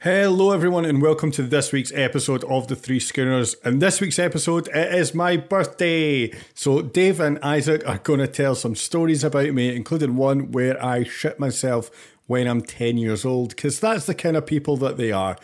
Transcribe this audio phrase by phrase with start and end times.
[0.00, 3.54] Hello, everyone, and welcome to this week's episode of The Three Schooners.
[3.64, 6.34] In this week's episode, it is my birthday.
[6.52, 10.80] So, Dave and Isaac are going to tell some stories about me, including one where
[10.84, 11.90] I shit myself
[12.26, 15.38] when I'm 10 years old, because that's the kind of people that they are.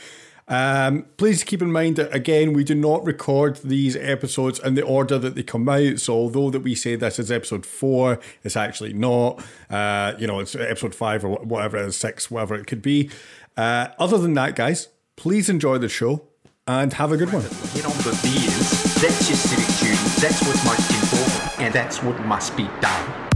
[0.48, 4.82] Um, please keep in mind that again, we do not record these episodes in the
[4.82, 5.98] order that they come out.
[6.00, 9.42] So although that we say this is episode four, it's actually not.
[9.70, 13.08] Uh, you know, it's episode five or whatever it is, six, whatever it could be.
[13.56, 16.28] Uh, other than that, guys, please enjoy the show
[16.66, 17.42] and have a good one.
[17.74, 18.94] Get on the beers.
[19.00, 19.96] That's your civic duty.
[20.20, 23.28] That's what's most important, and that's what must be done.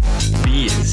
[0.45, 0.93] Beers,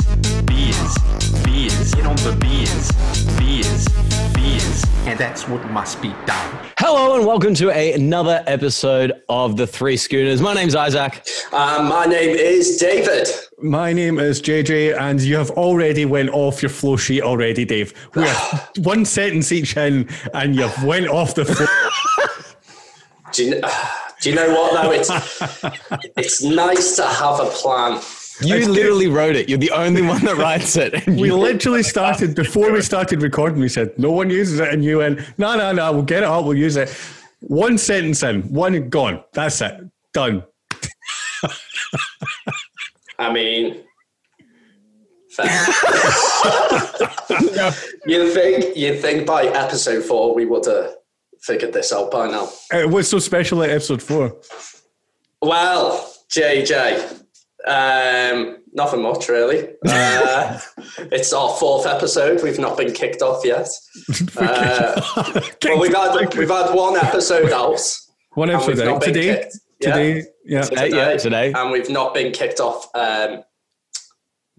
[0.64, 0.98] beers,
[1.44, 1.94] beers.
[1.94, 2.90] Get on the beers,
[3.38, 3.86] beers,
[4.34, 6.58] beers, and that's what must be done.
[6.80, 10.42] Hello and welcome to a, another episode of the Three Schooners.
[10.42, 11.28] My name's Isaac.
[11.52, 13.28] Um, my name is David.
[13.62, 17.94] My name is JJ, and you have already went off your flow sheet already, Dave.
[18.16, 21.66] We are one sentence each in, and you've went off the flow.
[23.34, 23.62] Do you,
[24.22, 24.92] do you know what though?
[24.92, 25.10] It's
[26.16, 28.02] it's nice to have a plan.
[28.42, 29.48] You literally wrote it.
[29.48, 31.06] You're the only one that writes it.
[31.08, 33.60] We literally started before we started recording.
[33.60, 36.30] We said no one uses it, and you went, "No, no, no, we'll get it
[36.30, 36.46] up.
[36.46, 36.90] We'll use it."
[37.42, 39.24] One sentence in, one gone.
[39.34, 39.90] That's it.
[40.14, 40.44] Done.
[43.20, 43.84] I mean,
[48.06, 50.96] you think you think by episode four we would have
[51.42, 52.50] figured this out by now?
[52.72, 54.38] Uh, what's so special at episode four?
[55.42, 57.23] Well, JJ,
[57.68, 59.70] um, nothing much really.
[59.86, 60.60] Uh,
[61.12, 62.42] it's our fourth episode.
[62.44, 63.68] We've not been kicked off yet.
[64.38, 65.02] Uh,
[65.64, 67.80] well, we've had we've had one episode out.
[68.34, 69.36] one episode we've not been today.
[69.36, 69.58] kicked.
[69.80, 69.92] Yeah.
[69.92, 70.62] Today, yeah.
[70.62, 71.54] Today, yeah, today.
[71.54, 72.88] and we've not been kicked off.
[72.96, 73.44] Um,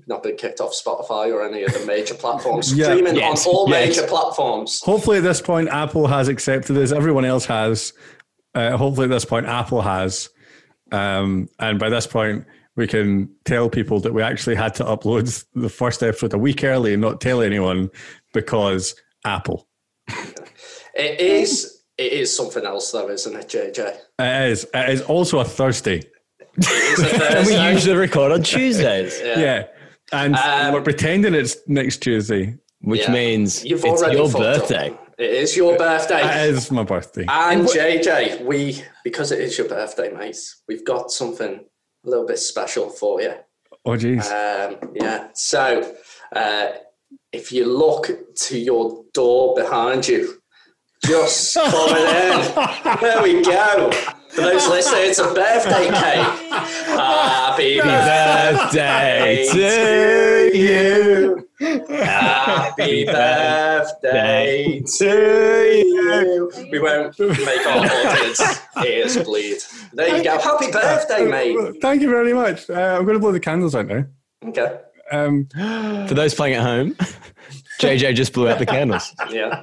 [0.07, 2.73] not been kicked off Spotify or any of the major platforms.
[2.77, 2.87] Yeah.
[2.87, 3.89] Streaming Yes, on all yes.
[3.97, 4.81] major platforms.
[4.83, 6.93] Hopefully, at this point, Apple has accepted this.
[6.93, 7.93] Everyone else has.
[8.55, 10.29] Uh, hopefully, at this point, Apple has.
[10.93, 12.45] Um, and by this point,
[12.77, 16.65] we can tell people that we actually had to upload the first episode a week
[16.65, 17.91] early and not tell anyone
[18.33, 18.95] because
[19.25, 19.69] Apple.
[20.97, 21.83] It is.
[21.99, 23.97] It is something else, though, isn't it, JJ?
[24.21, 24.67] It is.
[24.73, 26.03] It is also a Thursday.
[26.57, 29.65] It is a And we usually record on Tuesdays, Yeah.
[30.13, 32.57] And Um, we're pretending it's next Tuesday.
[32.81, 33.13] which Yeah.
[33.13, 34.61] means You've it's your fucked up.
[34.61, 34.99] birthday.
[35.19, 36.21] It is your birthday.
[36.49, 37.25] It is my birthday.
[37.29, 40.37] And JJ, we because it is your birthday, mate.
[40.69, 41.65] We've got something
[42.05, 43.35] a little bit special for you.
[43.85, 44.27] Oh, geez.
[44.31, 45.29] Um, yeah.
[45.35, 45.95] So
[46.35, 46.69] uh,
[47.33, 50.41] if you look to your door behind you,
[51.05, 53.01] just coming in.
[53.01, 53.91] There we go.
[54.31, 56.51] For those listening, it's a birthday cake.
[56.95, 61.49] Happy Birthday birthday to you.
[61.89, 66.51] Happy birthday to you.
[66.71, 68.41] We won't make our audience
[68.85, 69.59] ears bleed.
[69.93, 70.39] There you go.
[70.39, 71.81] Happy birthday, mate.
[71.81, 72.69] Thank you very much.
[72.71, 74.05] Uh, I'm going to blow the candles out now.
[74.47, 74.81] Okay.
[75.13, 75.49] Um,
[76.09, 76.95] For those playing at home,
[77.81, 79.15] JJ just blew out the candles.
[79.31, 79.63] Yeah.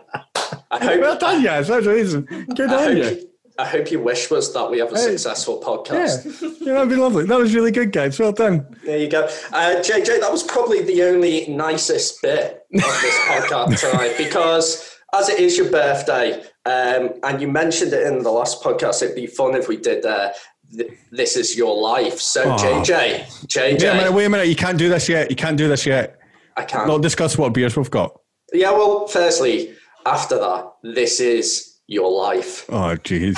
[0.72, 1.68] I hope, well done, guys.
[1.68, 2.26] That's amazing.
[2.56, 3.31] Good I on hope, you.
[3.60, 5.12] I hope your wish was that we have a Hey.
[5.18, 6.42] successful podcast.
[6.62, 7.26] yeah, that'd be lovely.
[7.26, 8.20] That was really good, guys.
[8.20, 8.66] Well done.
[8.86, 9.24] There you go.
[9.52, 15.30] Uh, JJ, that was probably the only nicest bit of this podcast tonight because as
[15.30, 19.28] it is your birthday, um, and you mentioned it in the last podcast, it'd be
[19.28, 20.32] fun if we did uh,
[20.76, 22.20] th- This Is Your Life.
[22.20, 22.58] So, Aw.
[22.58, 24.48] JJ, JJ, Wait a minute, wait a minute.
[24.48, 25.30] You can't do this yet.
[25.30, 26.20] You can't do this yet.
[26.56, 26.88] I can't.
[26.88, 28.18] We'll discuss what beers we've got.
[28.54, 29.74] yeah, well, firstly,
[30.06, 32.66] after that, this is your life.
[32.70, 33.38] Oh, jeez.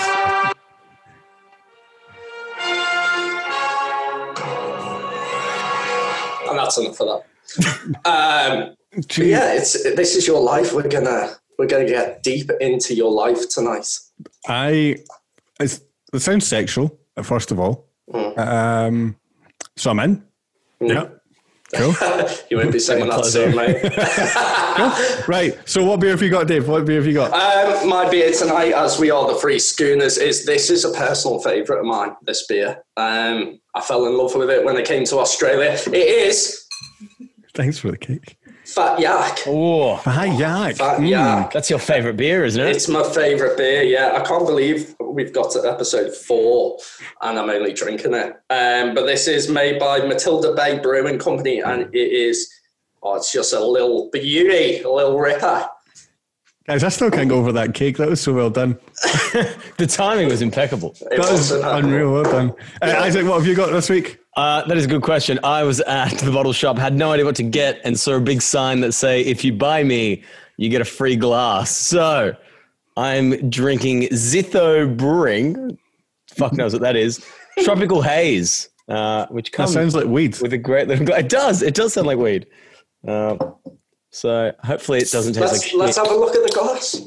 [6.48, 8.06] And that's enough for that.
[8.06, 8.76] um,
[9.18, 10.72] yeah, it's this is your life.
[10.72, 13.88] We're gonna we're gonna get deep into your life tonight.
[14.48, 14.98] I.
[15.60, 15.82] It's,
[16.14, 17.88] it sounds sexual, first of all.
[18.14, 19.16] Um,
[19.76, 20.24] so I'm in.
[20.80, 21.10] Yeah.
[21.74, 21.94] Cool.
[22.50, 23.82] You won't be saying that soon, mate.
[25.28, 25.58] right.
[25.68, 26.68] So, what beer have you got, Dave?
[26.68, 27.34] What beer have you got?
[27.34, 31.40] Um, my beer tonight, as we are the Free Schooners, is this is a personal
[31.40, 32.16] favourite of mine.
[32.22, 35.72] This beer, um, I fell in love with it when I came to Australia.
[35.88, 36.64] It is
[37.54, 38.38] Thanks for the cake.
[38.74, 39.40] Fat Yak.
[39.46, 40.78] Oh, Hi, Yak.
[40.78, 41.10] Fat Mm.
[41.10, 41.52] Yak.
[41.54, 42.76] that's your favorite beer, isn't it?
[42.76, 43.84] It's my favourite beer.
[43.84, 46.80] Yeah, I can't believe we've got to episode four
[47.22, 48.34] and I'm only drinking it.
[48.50, 52.50] Um, but this is made by Matilda Bay Brewing Company, and it is.
[53.04, 55.68] Oh, it's just a little beauty, a little ripper.
[56.66, 57.98] Guys, I still can't go over that cake.
[57.98, 58.80] That was so well done.
[59.78, 60.96] the timing was impeccable.
[61.02, 62.14] It That was wasn't, uh, unreal.
[62.14, 62.54] Well done.
[62.82, 64.20] Uh, Isaac, what have you got this week?
[64.36, 65.40] Uh, that is a good question.
[65.44, 68.20] I was at the bottle shop, had no idea what to get, and saw a
[68.20, 70.24] big sign that say, "If you buy me,
[70.58, 72.36] you get a free glass." So
[72.98, 75.78] I'm drinking Zitho Brewing.
[76.30, 77.24] Fuck knows what that is.
[77.64, 80.40] Tropical Haze, uh, which That sounds like weed.
[80.42, 81.08] with a great little.
[81.14, 81.62] It does.
[81.62, 82.48] It does sound like weed.
[83.08, 83.38] Uh,
[84.10, 86.08] so hopefully it doesn't taste Let's like let's shit.
[86.08, 87.02] have a look at the glass.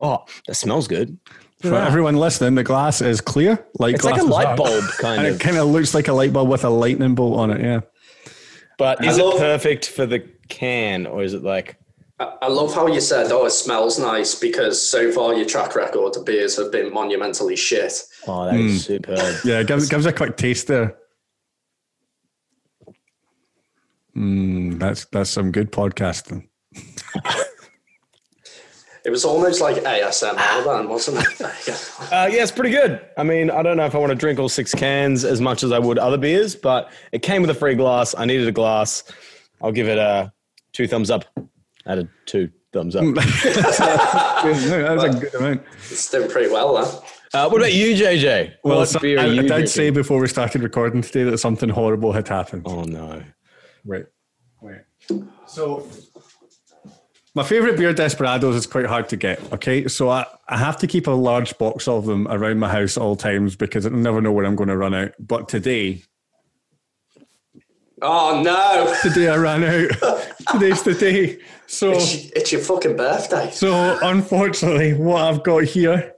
[0.00, 1.18] Oh, that smells good.
[1.62, 4.56] For everyone listening, the glass is clear, like It's like a light are.
[4.56, 5.34] bulb kind and of.
[5.36, 7.60] it kind of looks like a light bulb with a lightning bolt on it.
[7.60, 7.80] Yeah.
[8.78, 11.76] But is love- it perfect for the can, or is it like?
[12.18, 15.74] I I love how you said, "Oh, it smells nice," because so far your track
[15.76, 18.02] record of beers have been monumentally shit.
[18.26, 19.18] Oh, that is superb.
[19.44, 20.96] Yeah, give, give us a quick taste there.
[24.16, 26.48] Mm, that's that's some good podcasting.
[29.04, 31.40] It was almost like ASMR then, wasn't it?
[31.66, 31.74] Yeah.
[32.24, 33.00] Uh, yeah, it's pretty good.
[33.16, 35.62] I mean, I don't know if I want to drink all six cans as much
[35.62, 38.14] as I would other beers, but it came with a free glass.
[38.16, 39.04] I needed a glass.
[39.60, 40.32] I'll give it a
[40.72, 41.24] two thumbs up.
[41.86, 43.04] Added two thumbs up.
[43.14, 45.62] That's a good amount.
[45.90, 47.00] It's doing pretty well then.
[47.34, 48.54] Uh, what about you, JJ?
[48.62, 49.66] Well, what so- beer I, are I did drinking?
[49.68, 52.62] say before we started recording today that something horrible had happened.
[52.66, 53.22] Oh no!
[53.84, 54.04] Right.
[54.60, 54.80] wait.
[55.46, 55.86] So,
[57.34, 59.40] my favorite beer, Desperados, is quite hard to get.
[59.52, 62.96] Okay, so I, I have to keep a large box of them around my house
[62.96, 65.12] at all times because I never know when I'm going to run out.
[65.18, 66.02] But today,
[68.04, 68.92] Oh no!
[69.02, 69.90] today I ran out.
[70.52, 71.38] Today's the day.
[71.68, 73.50] So, It's, it's your fucking birthday.
[73.52, 76.12] so unfortunately, what I've got here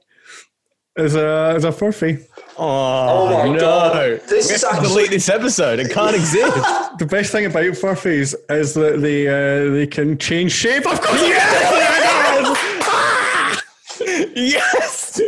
[0.97, 2.25] is a is a furphy.
[2.57, 3.59] Oh, my no!
[3.59, 4.21] God.
[4.29, 5.79] This we is have to actually- delete this episode.
[5.81, 6.57] It can't exist.
[6.97, 10.87] The best thing about furphies is that they uh, they can change shape.
[10.87, 12.57] Of course, yes!
[14.37, 15.21] yes.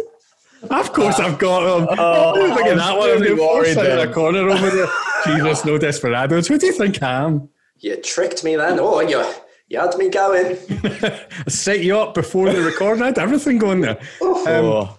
[0.71, 1.97] Of course, I've got them.
[1.99, 3.09] Oh, Look at I'm that one.
[3.21, 4.07] really I'm worried in then.
[4.09, 4.87] the corner over there.
[5.27, 6.47] Jesus, no desperados.
[6.49, 7.49] Who do you think I am?
[7.81, 8.79] You tricked me then.
[8.81, 9.25] Oh, you
[9.69, 10.57] you had me going.
[10.85, 13.03] I set you up before the recording.
[13.03, 13.99] I had everything going there.
[14.23, 14.96] Um, Oh,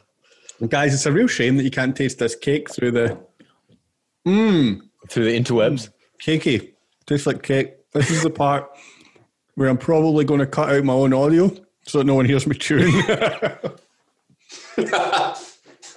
[0.65, 3.17] guys, it's a real shame that you can't taste this cake through the
[4.25, 5.89] through the interwebs.
[6.21, 6.73] cakey.
[7.05, 7.73] Tastes like cake.
[7.93, 8.69] This is the part
[9.55, 11.49] where I'm probably going to cut out my own audio
[11.85, 12.91] so that no one hears me chewing.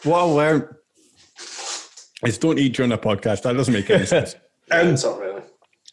[0.04, 0.68] what I learned
[2.24, 3.42] is don't eat during a podcast.
[3.42, 4.36] That doesn't make any sense.
[4.72, 5.42] Um, it's not really.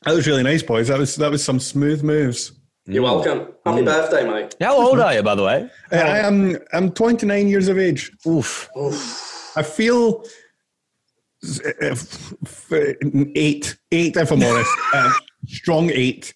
[0.04, 0.90] that was really nice, boys.
[0.90, 2.52] That was that was some smooth moves.
[2.90, 3.54] You're welcome.
[3.66, 4.56] Happy birthday, mate.
[4.62, 5.70] How old are you, by the way?
[5.92, 8.12] Uh, I am I'm 29 years of age.
[8.26, 8.70] Oof.
[9.56, 10.24] I feel
[11.46, 12.72] uh, f- f-
[13.36, 15.12] eight, eight if I'm honest, uh,
[15.48, 16.34] strong eight.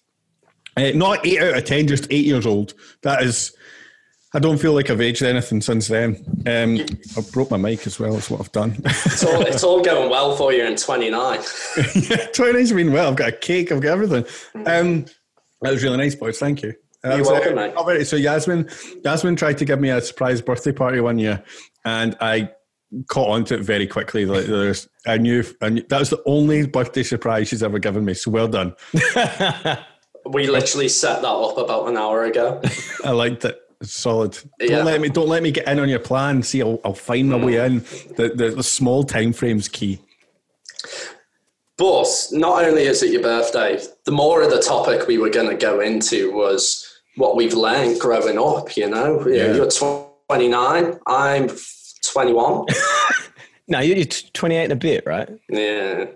[0.76, 2.72] Uh, not eight out of ten, just eight years old.
[3.02, 3.54] That is,
[4.34, 6.16] I don't feel like I've aged anything since then.
[6.46, 6.80] Um,
[7.16, 8.14] I broke my mic as well.
[8.14, 8.76] That's what I've done.
[8.86, 11.34] It's all, it's all going well for you in 29.
[11.36, 13.10] yeah, 29's been well.
[13.10, 13.70] I've got a cake.
[13.70, 14.24] I've got everything.
[14.66, 15.04] Um,
[15.62, 16.38] that was really nice, boys.
[16.38, 16.74] Thank you.
[17.04, 17.74] You're welcome, mate.
[17.76, 18.70] oh, so Yasmin,
[19.04, 21.42] Yasmin tried to give me a surprise birthday party one year,
[21.84, 22.50] and I
[23.08, 24.24] caught on to it very quickly.
[24.24, 28.04] Like there's, I knew, I knew that was the only birthday surprise she's ever given
[28.04, 28.14] me.
[28.14, 28.74] So well done.
[30.24, 32.60] We literally set that up about an hour ago.
[33.04, 33.58] I liked it.
[33.80, 34.38] It's solid.
[34.60, 34.84] Don't Yeah.
[34.84, 36.42] let me don't let me get in on your plan.
[36.42, 37.66] See, I'll, I'll find my way mm.
[37.66, 38.14] in.
[38.14, 39.98] The, the the small time frame's key.
[41.78, 45.48] But not only is it your birthday, the more of the topic we were going
[45.48, 46.86] to go into was
[47.16, 48.76] what we've learned growing up.
[48.76, 49.54] You know, Yeah.
[49.54, 51.50] you're 29, I'm
[52.12, 52.66] 21.
[53.68, 55.28] No, you're 28 and a bit, right?
[55.48, 56.06] yeah.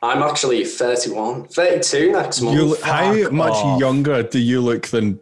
[0.00, 2.56] I'm actually 31, 32 next month.
[2.56, 3.80] You look, how fuck much off.
[3.80, 5.18] younger do you look than?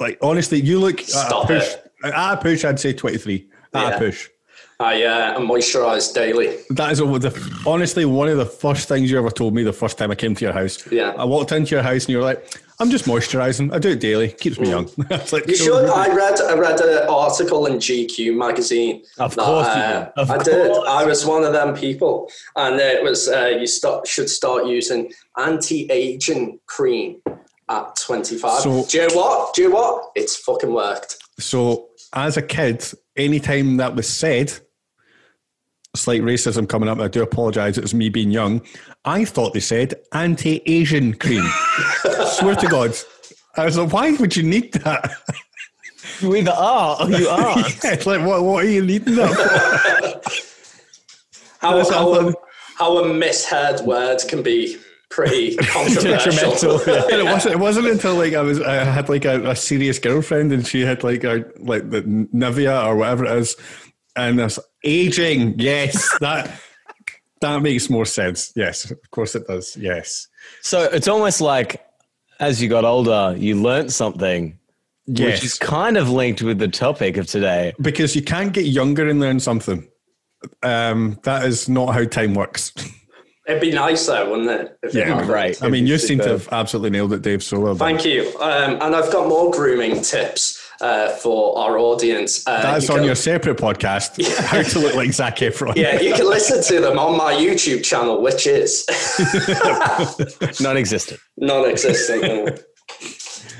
[0.00, 1.68] Like honestly, you look at a push.
[1.74, 1.92] it.
[2.04, 3.48] At a push, I'd say twenty three.
[3.74, 3.96] At Yeah.
[3.96, 4.28] a push.
[4.80, 6.56] I uh, moisturize daily.
[6.70, 9.98] That is the, honestly one of the first things you ever told me the first
[9.98, 10.86] time I came to your house.
[10.92, 11.14] Yeah.
[11.18, 13.74] I walked into your house and you were like, "I'm just moisturising.
[13.74, 14.28] I do it daily.
[14.28, 15.86] Keeps me young." I like, You "So should.
[15.86, 16.40] good." I read.
[16.40, 19.02] I read an article in GQ magazine.
[19.18, 20.10] Of that, course uh.
[20.16, 20.70] Of I did.
[20.86, 25.10] I was one of them people, and it was uh, you start, should start using
[25.36, 27.20] anti-aging cream
[27.68, 28.60] at 25.
[28.60, 29.54] So- Do you know what?
[29.54, 30.04] Do you know what?
[30.14, 31.16] It's fucking worked.
[31.40, 32.84] So as a kid,
[33.16, 34.52] anytime that was said,
[35.94, 36.98] slight racism coming up.
[36.98, 37.78] I do apologise.
[37.78, 38.62] It was me being young.
[39.04, 41.44] I thought they said anti-Asian cream.
[42.26, 42.96] Swear to God.
[43.56, 45.12] I was like, why would you need that?
[46.20, 47.58] You either are or oh, you are.
[47.84, 51.60] Yeah, it's like, what, what are you needing that for?
[51.60, 52.34] How, how, a,
[52.76, 54.78] how a misheard word can be
[55.10, 56.78] pretty controversial.
[56.78, 57.02] Detrimental, yeah.
[57.04, 57.54] And it wasn't.
[57.54, 58.60] It wasn't until like I was.
[58.60, 62.84] I had like a, a serious girlfriend, and she had like a like the Nivea
[62.84, 63.56] or whatever it is,
[64.16, 65.58] and there's aging.
[65.58, 66.50] Yes, that
[67.40, 68.52] that makes more sense.
[68.56, 69.76] Yes, of course it does.
[69.76, 70.28] Yes.
[70.62, 71.84] So it's almost like
[72.40, 74.54] as you got older, you learnt something
[75.10, 75.36] Yes.
[75.36, 77.72] Which is kind of linked with the topic of today.
[77.80, 79.88] because you can't get younger and learn something.
[80.62, 82.72] Um, that is not how time works.
[83.46, 84.78] It'd be nice though, wouldn't it?
[84.82, 85.30] If Yeah, happened?
[85.30, 85.62] right.
[85.62, 87.42] I mean, you It'd seem to have absolutely nailed it, Dave.
[87.42, 87.74] So well.
[87.74, 88.28] Thank you.
[88.38, 92.46] Um, and I've got more grooming tips uh, for our audience.
[92.46, 94.12] Uh, That's you on can- your separate podcast.
[94.18, 94.42] yeah.
[94.46, 95.76] How to look like Zac Efron.
[95.76, 98.86] Yeah, you can listen to them on my YouTube channel, which is
[100.60, 101.20] Non-existent.
[101.36, 102.60] non-existent.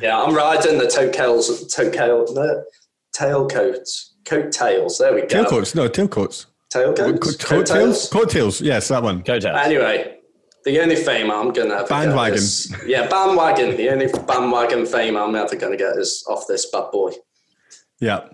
[0.00, 2.64] yeah, I'm riding the tailcoats, tailcoat, the
[3.16, 4.98] tailcoats, coattails.
[4.98, 5.26] There we go.
[5.44, 6.46] Tailcoats, no tailcoats.
[6.72, 7.70] Tailcoats, Co- coattails.
[7.70, 8.60] coattails, coattails.
[8.60, 9.18] Yes, that one.
[9.22, 9.58] Coat Coattails.
[9.66, 10.17] Anyway,
[10.65, 12.35] the only fame I'm gonna ever Bandwagon.
[12.35, 13.77] Get is, yeah, bandwagon.
[13.77, 17.12] The only bandwagon fame I'm ever gonna get is off this bad boy.
[18.00, 18.29] Yeah.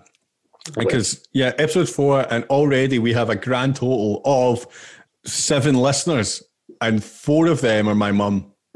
[0.77, 4.65] Because yeah, episode four, and already we have a grand total of
[5.23, 6.41] seven listeners,
[6.81, 8.51] and four of them are my mum.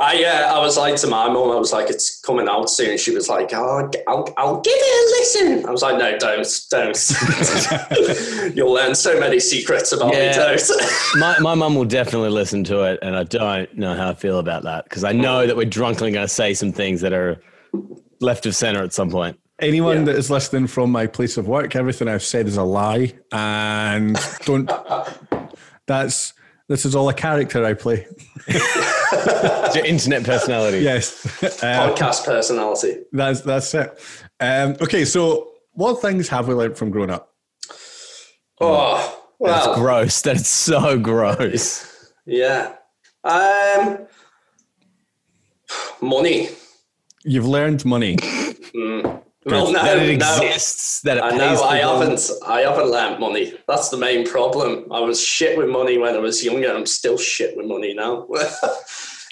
[0.00, 2.96] I uh, I was like to my mum, I was like, it's coming out soon.
[2.98, 5.66] She was like, oh, I'll, I'll give it a listen.
[5.68, 8.54] I was like, no, don't, don't.
[8.56, 10.62] You'll learn so many secrets about me, don't.
[11.16, 14.38] my my mum will definitely listen to it, and I don't know how I feel
[14.38, 17.40] about that because I know that we're drunkenly going to say some things that are
[18.20, 19.36] left of center at some point.
[19.60, 20.04] Anyone Yeah.
[20.04, 24.16] that is listening from my place of work, everything I've said is a lie, and
[24.44, 24.70] don't.
[25.86, 26.34] That's
[26.68, 28.06] this is all a character I play.
[29.12, 30.78] It's your internet personality.
[30.80, 31.24] Yes,
[31.62, 32.98] uh, Podcast personality.
[33.12, 33.98] that's that's it.
[34.40, 37.32] Um, okay, so what things have we learned from growing up?
[38.60, 40.20] Oh, That's gross.
[40.22, 42.12] That's so gross.
[42.26, 42.74] yeah.
[43.24, 43.98] Um,
[46.00, 46.48] money.
[47.24, 48.16] You've learned money.
[49.50, 50.26] Well, no, that it no.
[50.42, 51.00] exists.
[51.02, 52.30] That it I know I haven't.
[52.46, 53.54] I haven't learnt money.
[53.66, 54.86] That's the main problem.
[54.92, 56.72] I was shit with money when I was younger.
[56.72, 58.26] I'm still shit with money now.
[58.36, 58.44] I,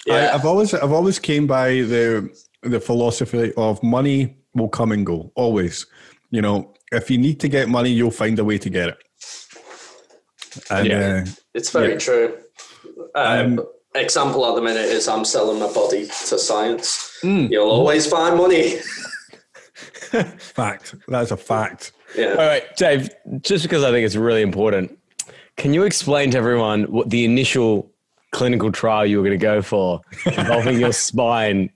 [0.05, 2.29] yeah, I've always I've always came by the
[2.63, 5.31] the philosophy of money will come and go.
[5.35, 5.85] Always,
[6.31, 8.97] you know, if you need to get money, you'll find a way to get it.
[10.69, 11.23] And Yeah.
[11.25, 11.99] uh, it's very yeah.
[11.99, 12.37] true.
[13.15, 17.11] Um, Um, example at the minute is I'm selling my body to science.
[17.21, 17.47] Hmm.
[17.51, 18.79] You'll always find money.
[20.37, 21.91] fact, that's a fact.
[22.15, 22.29] Yeah.
[22.31, 23.09] All right, Dave.
[23.41, 24.97] Just because I think it's really important,
[25.57, 27.91] can you explain to everyone what the initial
[28.31, 31.69] clinical trial you were going to go for involving your spine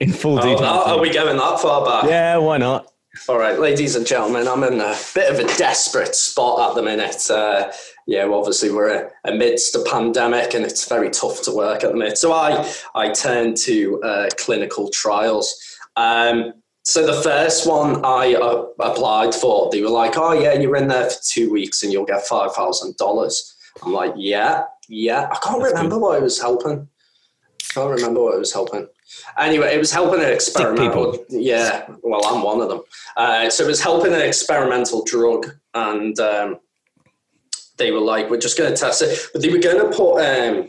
[0.00, 0.64] in full Oh, detail?
[0.66, 2.10] are we going that far back?
[2.10, 2.88] yeah, why not?
[3.28, 6.82] All right, ladies and gentlemen, I'm in a bit of a desperate spot at the
[6.82, 7.30] minute.
[7.30, 7.70] Uh,
[8.06, 11.96] yeah, well, obviously we're amidst a pandemic, and it's very tough to work at the
[11.96, 12.16] minute.
[12.16, 15.54] So I I turned to uh, clinical trials.
[15.96, 20.76] Um, so the first one I uh, applied for, they were like, "Oh yeah, you're
[20.76, 25.28] in there for two weeks, and you'll get five thousand dollars." I'm like, "Yeah, yeah."
[25.30, 26.88] I can't remember what I was helping.
[27.70, 28.88] I can't remember what I was helping.
[29.38, 31.24] Anyway, it was helping an experimental.
[31.28, 32.82] Yeah, well, I'm one of them.
[33.16, 36.58] Uh, so it was helping an experimental drug, and um,
[37.76, 40.20] they were like, "We're just going to test it," but they were going to put.
[40.20, 40.68] Um,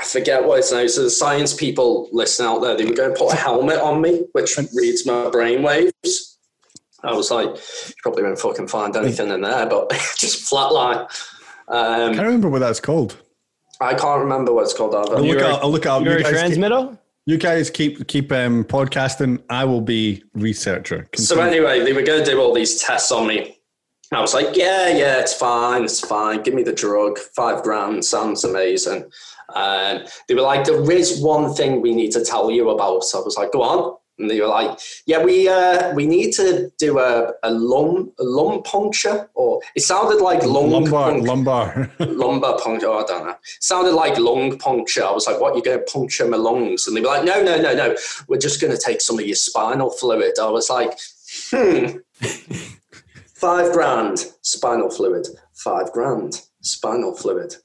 [0.00, 0.86] I forget what it's now.
[0.86, 4.00] So the science people listen out there, they were going to put a helmet on
[4.00, 6.38] me, which reads my brain waves.
[7.04, 11.08] I was like, you probably won't fucking find anything in there, but just flatline.
[11.68, 13.16] I Um, can't remember what that's called.
[13.80, 15.16] I can't remember what it's called either.
[15.16, 16.04] I'll look, You're a- at, I'll look it up.
[16.04, 16.98] You guys, keep, Neurotransmitter?
[17.26, 19.42] you guys keep keep um, podcasting.
[19.50, 21.08] I will be researcher.
[21.16, 23.58] So anyway, they were going to do all these tests on me.
[24.12, 26.42] I was like, yeah, yeah, it's fine, it's fine.
[26.42, 27.18] Give me the drug.
[27.18, 29.10] Five grand sounds amazing.
[29.54, 33.04] Um, they were like, there is one thing we need to tell you about.
[33.04, 33.96] So I was like, go on.
[34.18, 38.22] And they were like, yeah, we uh, we need to do a, a lung a
[38.22, 41.90] lung puncture, or it sounded like lung lumbar, lumbar.
[41.98, 42.88] lumbar puncture.
[42.88, 43.34] Oh, I don't know.
[43.60, 45.02] Sounded like lung puncture.
[45.04, 45.54] I was like, what?
[45.54, 46.86] You're going to puncture my lungs?
[46.86, 47.96] And they were like, no, no, no, no.
[48.28, 50.38] We're just going to take some of your spinal fluid.
[50.38, 50.92] I was like,
[51.50, 51.96] hmm.
[53.42, 55.26] Five grand spinal fluid.
[55.52, 57.56] Five grand spinal fluid.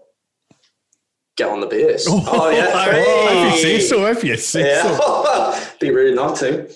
[1.37, 2.07] Get on the beers.
[2.09, 2.73] Oh, yeah,
[3.55, 4.07] if you say so.
[4.07, 5.25] If you say so.
[5.25, 6.67] Yeah, be rude not to.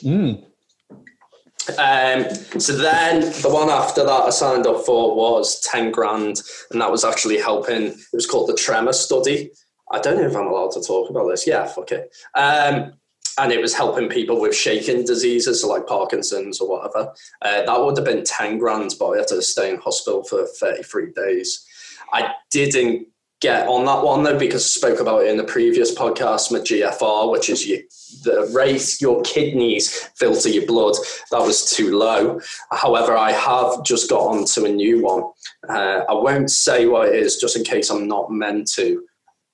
[1.79, 2.25] Um,
[2.59, 6.91] so then the one after that I signed up for was 10 grand, and that
[6.91, 7.85] was actually helping.
[7.85, 9.51] It was called the Tremor Study.
[9.91, 11.47] I don't know if I'm allowed to talk about this.
[11.47, 12.15] Yeah, fuck it.
[12.35, 12.93] Um,
[13.39, 17.13] and it was helping people with shaking diseases, so like Parkinson's or whatever.
[17.43, 20.47] Uh, that would have been 10 grand, but I had to stay in hospital for
[20.47, 21.65] 33 days.
[22.13, 23.07] I didn't
[23.41, 26.59] get on that one though because I spoke about it in the previous podcast, my
[26.59, 27.79] GFR, which is your,
[28.25, 30.95] the rate your kidneys filter your blood.
[31.31, 32.41] That was too low.
[32.71, 35.25] However, I have just got onto a new one.
[35.69, 39.03] Uh, I won't say what it is just in case I'm not meant to.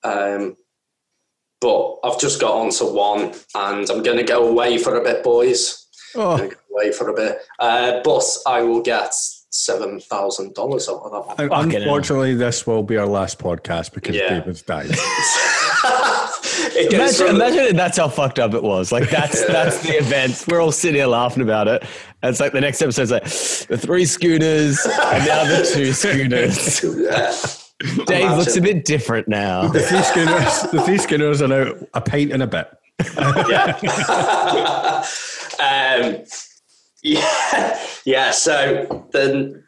[0.03, 0.57] Um,
[1.61, 5.23] but I've just got onto one and I'm going to go away for a bit,
[5.23, 5.87] boys.
[6.13, 7.39] Oh, Gonna go away for a bit.
[7.59, 9.13] Uh, but I will get
[9.51, 11.69] $7,000 out of that one.
[11.71, 11.81] hell.
[11.81, 14.39] unfortunately, this will be our last podcast because Yeah.
[14.39, 14.89] David's died.
[16.91, 18.91] Imagine, imagine that's how fucked up it was.
[18.91, 20.43] Like that's that's the event.
[20.47, 21.81] We're all sitting here laughing about it.
[22.21, 26.83] And it's like the next episode's like the three scooters and now the two scooters.
[26.83, 27.33] Yeah.
[28.05, 29.67] Dave looks a bit different now.
[29.67, 32.67] the three skinners, the three skinners are now a pint and a bit.
[35.59, 36.23] um,
[37.07, 38.31] yeah, yeah.
[38.31, 39.63] So then,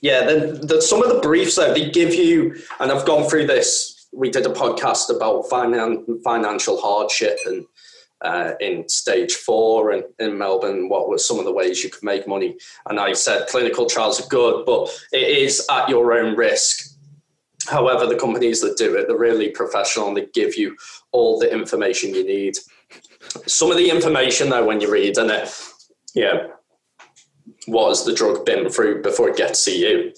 [0.00, 3.46] yeah, then the, some of the briefs that they give you, and I've gone through
[3.46, 4.08] this.
[4.12, 7.64] We did a podcast about finan- financial hardship and
[8.22, 12.02] uh, in stage four and in Melbourne, what were some of the ways you could
[12.02, 12.56] make money?
[12.88, 16.98] And I said clinical trials are good, but it is at your own risk.
[17.68, 20.76] However, the companies that do it, they're really professional and they give you
[21.12, 22.56] all the information you need.
[23.46, 25.48] Some of the information, though, when you're reading it,
[26.14, 26.48] yeah,
[27.66, 30.12] what has the drug been through before it gets to you?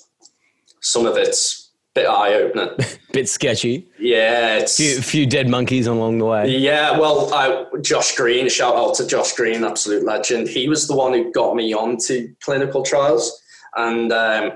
[0.80, 2.76] Some of it's a bit eye opening.
[3.12, 3.86] Bit sketchy.
[3.98, 4.78] Yeah, it's.
[4.78, 6.48] Few, few dead monkeys along the way.
[6.48, 10.48] Yeah, well, I, Josh Green, shout out to Josh Green, absolute legend.
[10.48, 13.38] He was the one who got me onto clinical trials,
[13.76, 14.52] and um,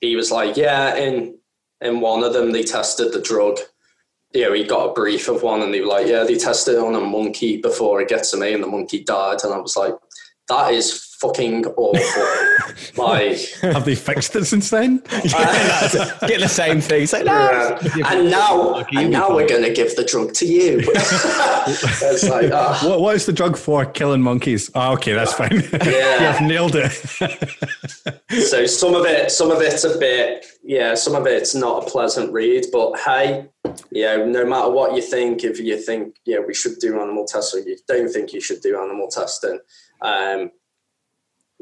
[0.00, 1.36] he was like, "Yeah, in
[1.82, 3.58] in one of them they tested the drug.
[4.32, 6.76] You know, he got a brief of one, and they were like, "Yeah, they tested
[6.76, 9.58] it on a monkey before it gets to me, and the monkey died." And I
[9.58, 9.94] was like,
[10.48, 12.46] "That is fucking awful."
[12.96, 14.98] like, Have they fixed it since then?
[15.08, 17.02] Get the same thing.
[17.04, 17.78] It's like, no.
[17.96, 18.12] yeah.
[18.12, 20.80] and now, and now we're going to give the drug to you.
[20.86, 22.80] it's like, ah.
[22.84, 23.84] What, what is the drug for?
[23.84, 24.70] Killing monkeys.
[24.74, 25.62] Oh, okay, that's fine.
[25.84, 26.32] Yeah.
[26.32, 26.92] You've nailed it.
[28.48, 31.90] So some of it, some of it's a bit, yeah, some of it's not a
[31.90, 32.66] pleasant read.
[32.72, 33.46] But hey,
[33.90, 37.24] you know, no matter what you think, if you think, yeah, we should do animal
[37.24, 39.58] testing, you don't think you should do animal testing,
[40.02, 40.50] um,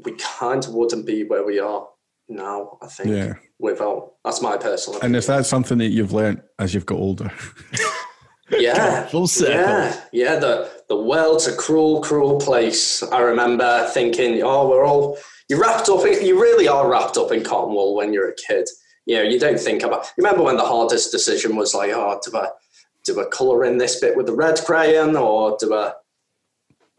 [0.05, 1.87] we kind of wouldn't be where we are
[2.29, 2.79] now.
[2.83, 3.35] I think Yeah.
[3.59, 5.01] without that's my personal.
[5.03, 7.31] and is that something that you've learned as you've got older?
[8.51, 9.55] yeah, Full circle.
[9.55, 10.37] Yeah, yeah.
[10.39, 13.03] The the world's a cruel, cruel place.
[13.03, 16.05] I remember thinking, oh, we're all you're wrapped up.
[16.07, 18.69] In, you really are wrapped up in cotton wool when you're a kid.
[19.07, 20.07] You know, you don't think about.
[20.17, 22.49] Remember when the hardest decision was like, oh, do I
[23.05, 25.93] do I color in this bit with the red crayon or do I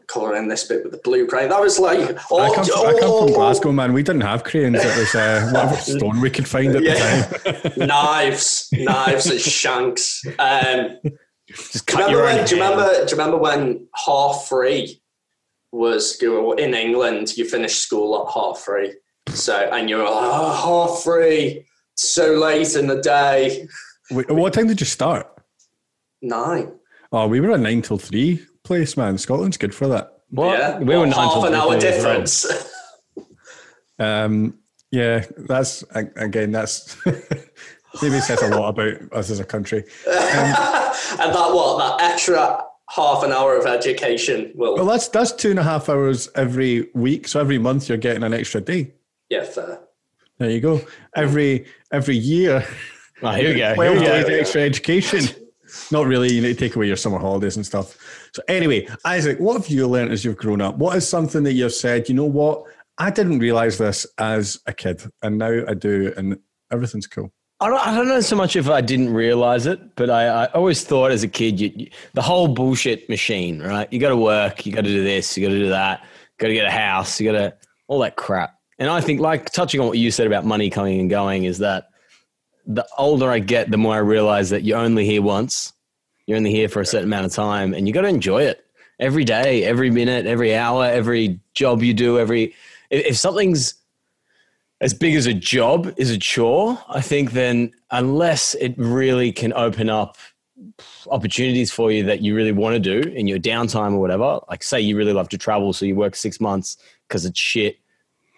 [0.08, 1.50] color in this bit with the blue crayon?
[1.50, 3.94] That was like, oh, I, come from, I come oh, from Glasgow, man.
[3.94, 4.78] We didn't have crayons.
[4.84, 7.28] It was uh, whatever stone we could find at Yeah.
[7.28, 7.74] the time.
[7.88, 10.26] knives, knives and shanks.
[10.39, 10.98] Um,
[11.48, 12.94] Just Do cut you, remember when, do you remember?
[12.94, 15.02] Do you remember when half free
[15.72, 17.38] was in England?
[17.38, 18.96] You finished school at half free,
[19.30, 21.65] so and you were like, oh, half free,
[21.96, 23.68] so late in the day.
[24.12, 25.32] Wait, what time did you start?
[26.22, 26.72] Nine.
[27.12, 29.17] Oh, we were at nine till three place, man.
[29.17, 30.12] Scotland's good for that.
[30.32, 30.60] What?
[30.60, 31.80] Yeah, We were Well, half an hour three well.
[31.80, 32.45] difference.
[33.99, 34.60] Um,
[34.91, 39.80] yeah, that's again, that's maybe says a lot about us as a country.
[40.08, 44.75] and that what that extra half an hour of education will.
[44.75, 47.28] Well, that's that's two and a half hours every week.
[47.28, 48.93] So every month you're getting an extra day.
[49.30, 49.80] yeah, fair.
[50.38, 50.82] There you go.
[51.15, 52.65] Every every year,
[53.23, 53.65] Oh, here we go.
[53.67, 54.23] Here twelve we go.
[54.23, 55.23] days extra education.
[55.91, 56.32] Not really.
[56.34, 57.97] You need to take away your summer holidays and stuff.
[58.36, 60.76] So anyway, Isaac, what have you learned as you've grown up?
[60.76, 62.10] What is something that you've said?
[62.10, 62.65] You know what?
[62.98, 66.38] I didn't realize this as a kid, and now I do, and
[66.69, 67.32] everything's cool.
[67.62, 70.45] I don't, I don't know so much if I didn't realize it, but I, I
[70.48, 73.91] always thought as a kid, you, you, the whole bullshit machine, right?
[73.93, 76.06] You got to work, you got to do this, you got to do that,
[76.38, 77.56] got to get a house, you got to
[77.88, 78.60] all that crap.
[78.80, 81.60] And I think, like touching on what you said about money coming and going, is
[81.60, 81.88] that
[82.65, 85.71] the older I get, the more I realize that you're only here once.
[86.28, 88.66] You're only here for a certain amount of time, and you got to enjoy it
[89.00, 92.20] every day, every minute, every hour, every job you do.
[92.20, 92.54] Every
[92.90, 93.76] if, something's
[94.82, 99.54] as big as a job is a chore, I think then unless it really can
[99.54, 100.18] open up
[101.10, 104.64] opportunities for you that you really want to do in your downtime or whatever, like
[104.64, 107.78] say you really love to travel, so you work six months because it's shit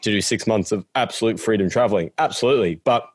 [0.02, 2.12] to do six months of absolute freedom traveling.
[2.18, 2.76] Absolutely.
[2.84, 3.10] But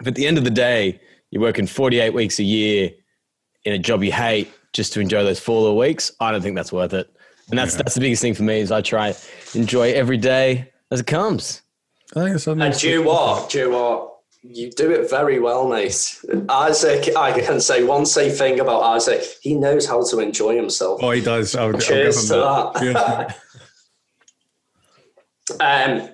[0.00, 1.00] if at the end of the day,
[1.30, 2.90] you're working 48 weeks a year
[3.64, 6.72] in a job you hate just to enjoy those four weeks, I don't think that's
[6.72, 7.10] worth it.
[7.50, 9.14] And that's that's the biggest thing for me is I try
[9.54, 11.62] enjoy every day as it comes.
[12.14, 12.64] I think it's something.
[12.64, 13.50] And do you what?
[13.50, 14.10] Do you what?
[14.42, 16.18] You do it very well, mate.
[16.48, 19.22] Isaac, I can say one safe thing about Isaac.
[19.42, 21.00] He knows how to enjoy himself.
[21.02, 21.54] Oh, he does.
[21.54, 22.82] I'll, I'll give him Cheers to that.
[22.82, 23.32] Yeah.
[25.58, 26.08] Um,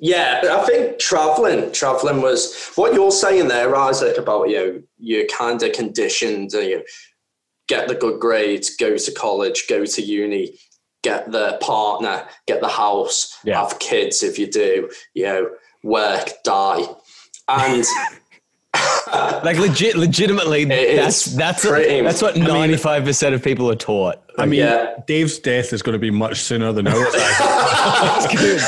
[0.00, 4.56] yeah, I think traveling, traveling was what you're saying there, Isaac, about you.
[4.56, 6.52] Know, you're kind of conditioned.
[6.52, 6.84] You
[7.68, 10.58] get the good grades, go to college, go to uni,
[11.02, 13.60] get the partner, get the house, Yeah.
[13.60, 14.90] have kids if you do.
[15.14, 15.50] You know,
[15.82, 16.84] work, die,
[17.48, 17.84] and
[19.44, 23.76] Like legit, legitimately, It that's that's pretty- that's what ninety five percent of people are
[23.76, 24.16] taught.
[24.38, 24.94] I mean, Yeah.
[25.06, 27.14] Dave's death is going to be much sooner than ours.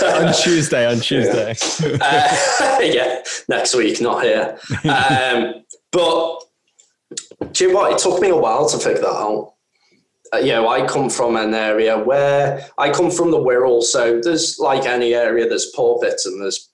[0.05, 1.55] on Tuesday, on Tuesday.
[2.01, 4.59] Uh, yeah, next week, not here.
[4.85, 6.45] Um, but
[7.53, 7.93] do you know what?
[7.93, 9.55] It took me a while to figure that out.
[10.33, 14.21] Uh, you know, I come from an area where I come from the Wirral, so
[14.23, 16.71] there's like any area, there's poor bits and there's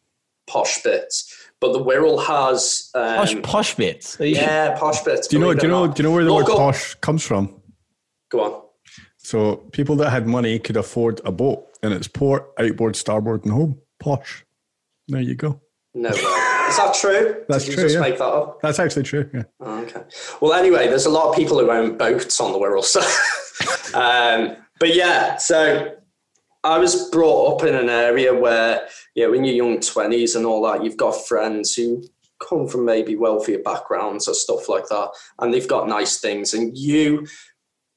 [0.48, 1.32] posh bits.
[1.64, 4.18] But the Wirral has, um, Posh, posh bits.
[4.20, 5.28] You- yeah, posh bits.
[5.28, 5.54] do you know?
[5.54, 5.86] Do you know?
[5.86, 5.96] not.
[5.96, 7.58] Do you know where the Look word up- posh comes from?
[8.30, 8.62] Go on.
[9.16, 13.52] So people that had money could afford a boat, and it's port, outboard, starboard, and
[13.54, 13.80] home.
[13.98, 14.44] Posh.
[15.08, 15.62] There you go.
[15.94, 16.16] No way.
[16.16, 17.42] Is that true?
[17.48, 18.00] That's Did you true, Just yeah.
[18.02, 18.60] make that up.
[18.60, 19.30] That's actually true.
[19.32, 19.44] Yeah.
[19.60, 20.02] Oh, okay.
[20.42, 22.84] Well, anyway, there's a lot of people who own boats on the Wirral.
[22.84, 23.00] So,
[23.98, 25.94] um, but yeah, so
[26.64, 30.46] I was brought up in an area where, you know, in your young 20s and
[30.46, 32.02] all that, you've got friends who
[32.40, 36.76] come from maybe wealthier backgrounds or stuff like that, and they've got nice things, and
[36.76, 37.26] you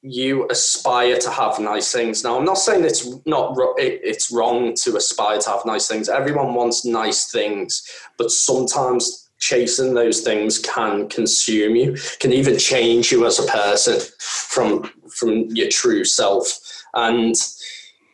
[0.00, 2.22] you aspire to have nice things.
[2.22, 6.08] Now, I'm not saying it's not it- it's wrong to aspire to have nice things.
[6.08, 7.82] Everyone wants nice things,
[8.16, 14.00] but sometimes chasing those things can consume you, can even change you as a person
[14.18, 16.58] from from your true self.
[16.94, 17.34] And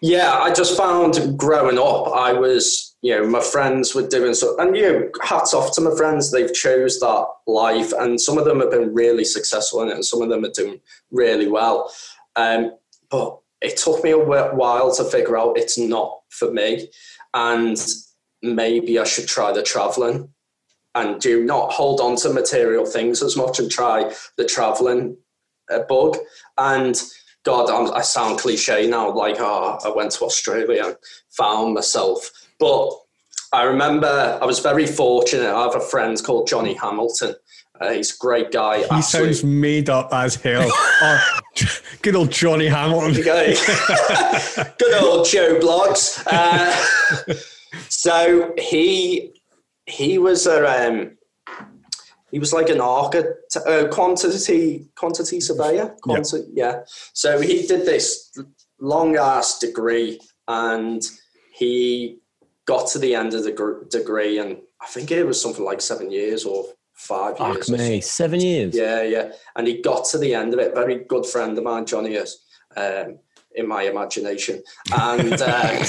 [0.04, 4.54] yeah, I just found growing up, I was, you know, my friends were doing so,
[4.58, 6.30] and you know, hats off to my friends.
[6.30, 10.04] They've chose that life, and some of them have been really successful in it, and
[10.04, 10.78] some of them are doing
[11.10, 11.90] really well.
[12.36, 12.72] Um,
[13.08, 16.90] but it took me a while to figure out it's not for me,
[17.32, 17.82] and
[18.42, 20.28] maybe I should try the traveling
[20.94, 25.16] and do not hold on to material things as much and try the traveling
[25.72, 26.18] uh, bug.
[26.58, 27.02] And
[27.44, 30.96] God, I'm, I sound cliche now, like, oh, I went to Australia and
[31.30, 32.30] found myself.
[32.58, 32.90] But
[33.52, 35.54] I remember I was very fortunate.
[35.54, 37.34] I have a friend called Johnny Hamilton.
[37.80, 38.84] Uh, he's a great guy.
[38.86, 40.68] He sounds made up as hell.
[40.72, 41.40] oh,
[42.02, 43.14] good old Johnny Hamilton.
[44.78, 46.22] Good old Joe Bloggs.
[46.26, 47.34] Uh,
[47.88, 49.32] so he
[49.86, 51.16] he was a um,
[52.34, 55.94] he was like an architect, uh, quantity quantity surveyor.
[56.02, 56.80] Quanti- yeah.
[57.12, 58.36] So he did this
[58.80, 61.00] long ass degree, and
[61.52, 62.18] he
[62.66, 65.80] got to the end of the gr- degree, and I think it was something like
[65.80, 67.68] seven years or five years.
[67.68, 68.74] Fuck me, seven years.
[68.74, 69.30] yeah, yeah.
[69.54, 70.74] And he got to the end of it.
[70.74, 72.42] Very good friend of mine, Johnny is,
[72.76, 73.20] um,
[73.54, 74.60] in my imagination.
[74.92, 75.84] And uh,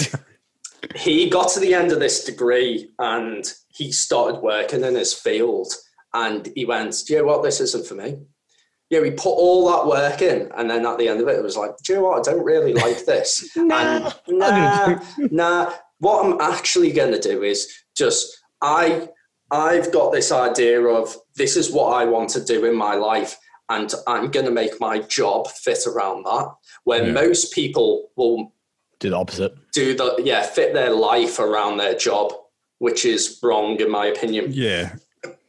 [0.96, 5.74] he got to the end of this degree and he started working in his field.
[6.16, 7.44] And he went, Do you know what?
[7.44, 8.18] This isn't for me.
[8.90, 11.44] Yeah, he put all that work in, and then at the end of it, it
[11.44, 12.20] was like, Do you know what?
[12.28, 13.50] I don't really like this.
[13.58, 13.80] Nah.
[13.82, 15.00] And nah,
[15.32, 15.74] nah.
[16.00, 19.10] What I'm actually going to do is just I
[19.52, 23.38] I've got this idea of this is what I want to do in my life,
[23.70, 26.48] and I'm going to make my job fit around that.
[26.86, 27.12] Where Yeah.
[27.12, 28.54] most people will
[29.00, 29.54] Do the opposite.
[29.74, 32.34] do the yeah fit their life around their job,
[32.80, 34.52] which is wrong in my opinion.
[34.52, 34.96] Yeah.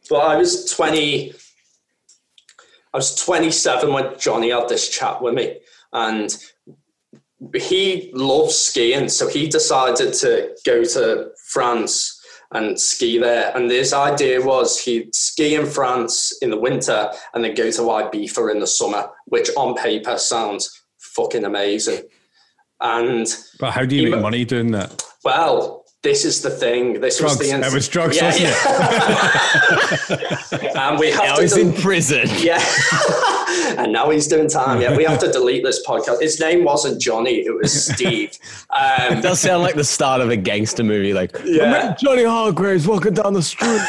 [0.09, 1.33] But I was 20,
[2.95, 5.59] I was 27 when Johnny had this chat with me.
[5.93, 6.37] and
[7.55, 12.21] he loves skiing, so he decided to go to France
[12.53, 13.53] and ski there.
[13.57, 17.81] And his idea was he'd ski in France in the winter and then go to
[17.83, 22.05] Ibiza in the summer, which on paper sounds fucking amazing.
[22.81, 23.27] And
[23.59, 25.03] But how do you make money doing that?
[25.25, 27.01] well, this is the thing.
[27.01, 27.39] This Drugs.
[27.39, 28.45] was the It was drugs, yeah, wasn't
[30.71, 30.81] yeah.
[30.91, 32.29] and we have Now to he's do- in prison.
[32.39, 32.63] yeah.
[33.79, 34.81] and now he's doing time.
[34.81, 36.21] Yeah, we have to delete this podcast.
[36.23, 38.39] His name wasn't Johnny, it was Steve.
[38.71, 41.13] Um, Does sound like the start of a gangster movie.
[41.13, 41.97] Like, Yeah.
[41.99, 43.81] Johnny Hargraves walking down the street.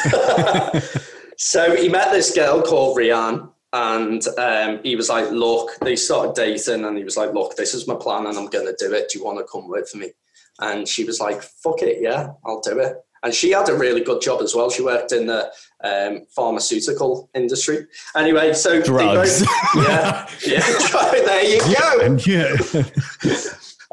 [1.37, 3.47] so he met this girl called Rianne.
[3.73, 7.73] And um, he was like, Look, they started dating, and he was like, Look, this
[7.75, 9.09] is my plan, and I'm going to do it.
[9.09, 10.13] Do you want to come with me?
[10.59, 12.97] And she was like, Fuck it, yeah, I'll do it.
[13.23, 14.69] And she had a really good job as well.
[14.69, 15.51] She worked in the
[15.83, 17.87] um, pharmaceutical industry.
[18.15, 19.41] Anyway, so they Drugs.
[19.41, 20.61] both- yeah, yeah.
[21.11, 21.99] there you go.
[22.01, 22.55] And yeah.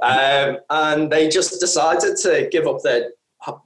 [0.03, 3.13] Um, and they just decided to give up their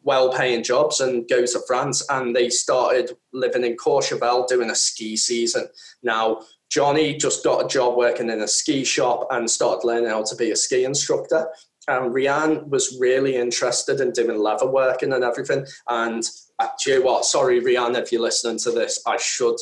[0.02, 2.04] well-paying jobs and go to France.
[2.10, 5.66] And they started living in Courchevel doing a ski season.
[6.02, 10.22] Now, Johnny just got a job working in a ski shop and started learning how
[10.22, 11.48] to be a ski instructor.
[11.88, 15.66] And Rianne was really interested in doing leather working and everything.
[15.88, 16.22] And
[16.58, 17.24] uh, do you know what?
[17.24, 19.56] Sorry, Rianne, if you're listening to this, I should.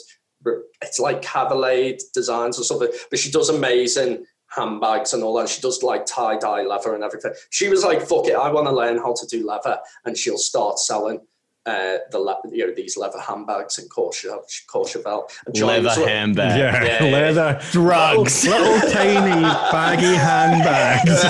[0.83, 5.49] It's like Cavalier Designs or something, but she does amazing handbags and all that.
[5.49, 7.33] She does like tie dye leather and everything.
[7.51, 10.39] She was like, "Fuck it, I want to learn how to do leather," and she'll
[10.39, 11.21] start selling
[11.67, 14.41] uh, the you know these leather handbags and Courchevel.
[14.73, 15.29] Courchevel.
[15.47, 16.59] And Johnny Leather was like- handbag.
[16.59, 17.13] Yeah, Yeah, yeah.
[17.13, 18.45] leather Drugs.
[18.47, 21.25] little, little tiny baggy handbags.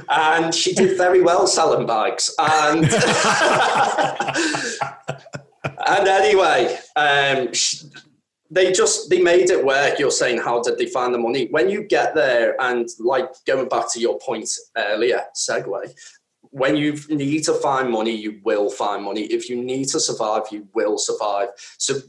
[0.08, 2.34] and she did very well selling bags.
[2.38, 2.84] And
[5.86, 7.84] and anyway, um, sh
[8.52, 9.98] they just they made it work.
[10.00, 11.46] You're saying how did they find the money?
[11.52, 15.92] When you get there, and like going back to your point earlier, segue.
[16.50, 19.22] When you need to find money, you will find money.
[19.22, 21.48] If you need to survive, you will survive.
[21.78, 22.00] So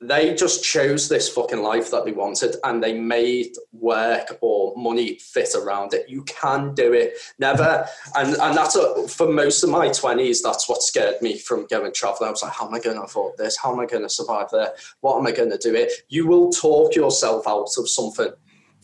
[0.00, 5.18] they just chose this fucking life that they wanted and they made work or money
[5.18, 6.08] fit around it.
[6.08, 7.14] You can do it.
[7.38, 7.86] Never.
[8.14, 11.92] And, and that's a, for most of my 20s, that's what scared me from going
[11.94, 12.28] traveling.
[12.28, 13.56] I was like, how am I going to afford this?
[13.56, 14.72] How am I going to survive there?
[15.00, 15.90] What am I going to do it?
[16.08, 18.32] You will talk yourself out of something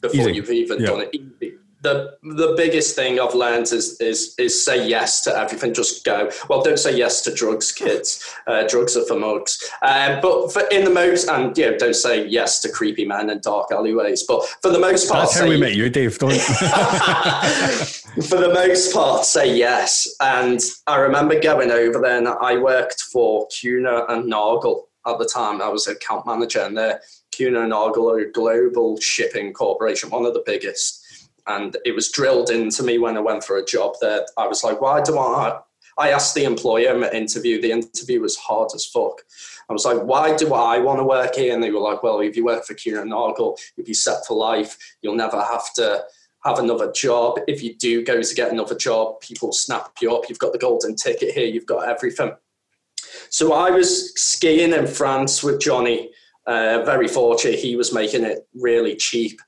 [0.00, 0.32] before Easy.
[0.32, 0.86] you've even Yeah.
[0.86, 1.61] done it.
[1.82, 5.74] The, the biggest thing I've learned is, is is say yes to everything.
[5.74, 6.30] Just go.
[6.48, 8.24] Well, don't say yes to drugs, kids.
[8.46, 9.58] Uh, drugs are for mugs.
[9.82, 13.30] Um, but for in the most, and you know, don't say yes to creepy men
[13.30, 14.22] and dark alleyways.
[14.22, 16.18] But for the most part, That's how say, we met you, Dave.
[16.18, 16.32] Don't.
[16.40, 20.06] for the most part, say yes.
[20.20, 25.26] And I remember going over there, and I worked for Kuehne and Nagel at the
[25.26, 25.60] time.
[25.60, 27.00] I was account manager, and there,
[27.32, 31.01] Kuehne and Nagel are a global shipping corporation, one of the biggest.
[31.46, 34.62] And it was drilled into me when I went for a job that I was
[34.62, 35.60] like, why do I?
[35.98, 37.60] I asked the employer in the interview.
[37.60, 39.22] The interview was hard as fuck.
[39.68, 41.52] I was like, why do I want to work here?
[41.52, 44.36] And they were like, well, if you work for and Nagel, you'll be set for
[44.36, 44.76] life.
[45.02, 46.04] You'll never have to
[46.44, 47.38] have another job.
[47.46, 50.28] If you do go to get another job, people snap you up.
[50.28, 51.46] You've got the golden ticket here.
[51.46, 52.32] You've got everything.
[53.30, 56.10] So I was skiing in France with Johnny.
[56.46, 57.58] Uh, very fortunate.
[57.58, 59.40] He was making it really cheap,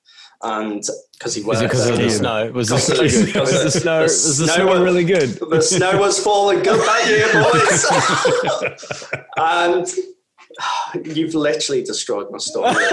[0.45, 2.51] and because he Was because of the snow?
[2.53, 3.41] Was the snow of the- good?
[3.41, 5.29] Was the snow, the snow snow was- really good?
[5.31, 7.33] the snow was falling good that year,
[8.73, 9.13] boys.
[9.37, 9.87] and
[11.17, 12.75] you've literally destroyed my story.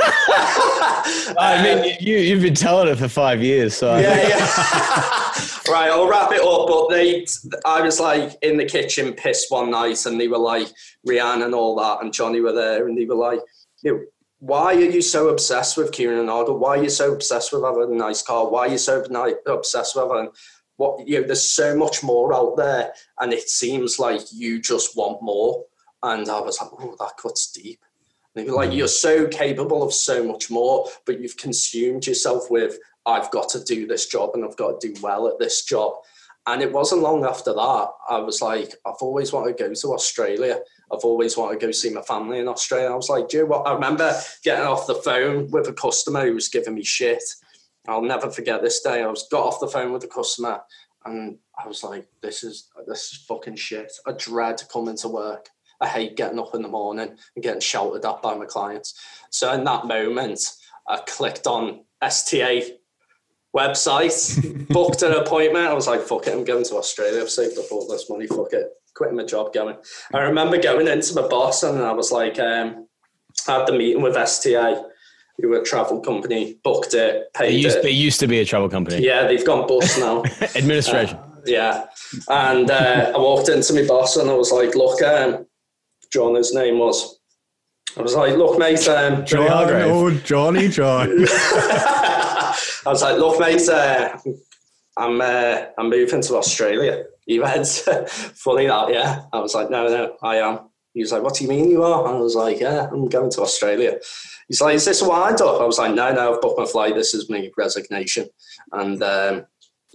[1.37, 4.37] I mean, you, you've been telling it for five years, so yeah, yeah.
[5.71, 6.67] right, I'll wrap it up.
[6.67, 7.25] But they,
[7.65, 10.67] I was like in the kitchen pissed one night, and they were like
[11.07, 13.39] Rihanna and all that, and Johnny were there, and they were like,
[13.83, 13.99] you know,
[14.41, 16.57] why are you so obsessed with Kuehne Nagel?
[16.57, 18.49] Why are you so obsessed with having a nice car?
[18.49, 19.03] Why are you so
[19.47, 20.31] obsessed with having
[20.77, 21.07] what?
[21.07, 25.21] You know, there's so much more out there, and it seems like you just want
[25.21, 25.63] more.
[26.01, 27.79] And I was like, oh, that cuts deep.
[28.33, 33.49] Like, you're so capable of so much more, but you've consumed yourself with, I've got
[33.49, 35.93] to do this job and I've got to do well at this job.
[36.47, 39.93] And it wasn't long after that, I was like, I've always wanted to go to
[39.93, 40.61] Australia.
[40.91, 42.91] I've always wanted to go see my family in Australia.
[42.91, 43.67] I was like, do you know what?
[43.67, 47.23] I remember getting off the phone with a customer who was giving me shit.
[47.87, 49.01] I'll never forget this day.
[49.01, 50.61] I was got off the phone with a customer
[51.05, 53.91] and I was like, this is this is fucking shit.
[54.05, 55.49] I dread coming to work.
[55.79, 58.99] I hate getting up in the morning and getting shouted at by my clients.
[59.31, 60.51] So in that moment,
[60.87, 62.77] I clicked on STA
[63.55, 65.65] website, booked an appointment.
[65.65, 67.21] I was like, fuck it, I'm going to Australia.
[67.21, 68.69] I've saved up all this money, fuck it.
[68.95, 69.77] Quitting my job, going.
[70.13, 72.87] I remember going into my boss and I was like, um,
[73.47, 74.83] I had the meeting with STA
[75.39, 77.85] who were a travel company, booked it, paid It used, it.
[77.85, 79.03] it used to be a travel company.
[79.03, 80.23] Yeah, they've gone bust now.
[80.55, 81.17] Administration.
[81.45, 81.85] Yeah.
[82.27, 85.45] And uh, I walked into my boss and I was like, look, um,
[86.11, 87.19] John, his name was.
[87.97, 88.87] I was like, look, mate.
[88.87, 89.85] Um, John, Hargrave.
[89.91, 91.09] oh, Johnny John.
[91.27, 94.17] I was like, look, mate, uh,
[94.97, 97.05] I'm uh, I'm moving to Australia.
[97.25, 97.67] He went,
[98.07, 99.23] funny that, yeah.
[99.31, 100.71] I was like, no, no, I am.
[100.93, 102.07] He was like, what do you mean you are?
[102.07, 103.97] I was like, yeah, I'm going to Australia.
[104.47, 105.61] He's like, is this a wind up?
[105.61, 106.95] I was like, no, no, I've booked my flight.
[106.95, 108.27] This is my resignation.
[108.73, 109.45] And um,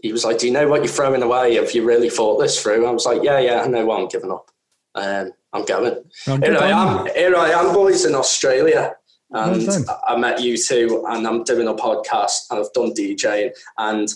[0.00, 1.56] he was like, do you know what you're throwing away?
[1.56, 2.86] Have you really thought this through?
[2.86, 4.50] I was like, yeah, yeah, I know what I'm giving up.
[4.94, 6.02] Um, I'm going.
[6.26, 7.06] I'm Here I am.
[7.14, 8.94] here I am, boys, in Australia.
[9.30, 9.68] And
[10.06, 13.50] I met you two, and I'm doing a podcast, and I've done DJing.
[13.76, 14.08] And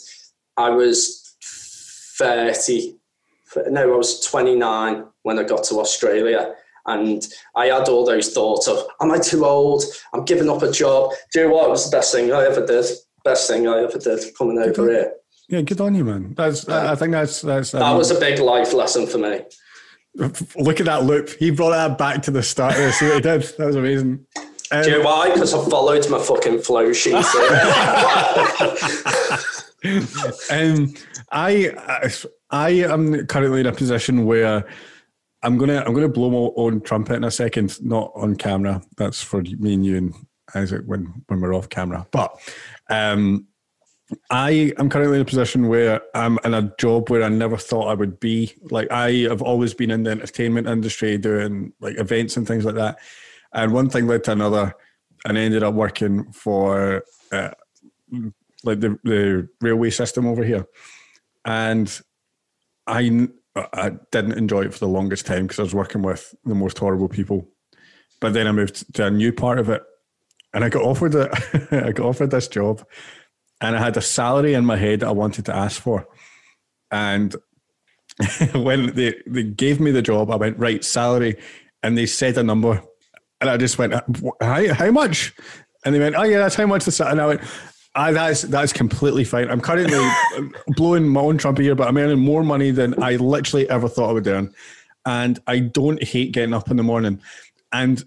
[0.60, 1.34] I was
[2.18, 2.96] 30,
[3.70, 6.54] no, I was 29 when I got to Australia.
[6.86, 9.84] And I had all those thoughts of, am I too old?
[10.12, 11.12] I'm giving up a job.
[11.32, 11.66] Do you know what?
[11.66, 12.84] It was the best thing I ever did.
[13.24, 14.88] Best thing I ever did coming over on.
[14.88, 15.12] here.
[15.48, 16.34] Yeah, good on you, man.
[16.36, 16.68] That's.
[16.68, 17.72] I I think that's that's.
[17.72, 19.40] That was a big life lesson for me.
[20.56, 21.30] Look at that loop.
[21.38, 22.76] He brought that back to the start.
[22.76, 22.92] there.
[22.92, 23.42] See what he did?
[23.58, 24.26] That was amazing.
[24.70, 25.32] Um, Do you know why?
[25.32, 27.14] Because I followed my fucking flow sheet.
[30.50, 30.92] um,
[31.32, 32.10] I,
[32.50, 34.66] I am currently in a position where
[35.42, 38.82] I'm gonna I'm gonna blow my own trumpet in a second, not on camera.
[38.96, 40.14] That's for me and you and
[40.54, 42.06] Isaac when when we're off camera.
[42.10, 42.38] But
[42.90, 43.46] um,
[44.28, 47.88] I am currently in a position where I'm in a job where I never thought
[47.88, 48.52] I would be.
[48.70, 52.74] Like I have always been in the entertainment industry doing like events and things like
[52.74, 52.98] that.
[53.54, 54.74] And one thing led to another,
[55.24, 57.50] and I ended up working for uh,
[58.64, 60.66] like the, the railway system over here.
[61.44, 62.00] And
[62.86, 66.54] I, I didn't enjoy it for the longest time because I was working with the
[66.54, 67.48] most horrible people.
[68.20, 69.82] But then I moved to a new part of it
[70.52, 71.30] and I got offered it.
[71.72, 72.84] I got offered this job
[73.60, 76.06] and I had a salary in my head that I wanted to ask for.
[76.90, 77.34] And
[78.54, 81.36] when they, they gave me the job, I went, right, salary.
[81.82, 82.82] And they said a number.
[83.40, 83.94] And I just went,
[84.40, 85.34] how, how much?
[85.84, 87.12] And they went, oh, yeah, that's how much the salary.
[87.12, 87.40] And I went,
[87.94, 89.50] ah, that's, that's completely fine.
[89.50, 89.98] I'm currently
[90.68, 94.10] blowing my own trumpet here, but I'm earning more money than I literally ever thought
[94.10, 94.54] I would earn.
[95.06, 97.20] And I don't hate getting up in the morning.
[97.72, 98.04] And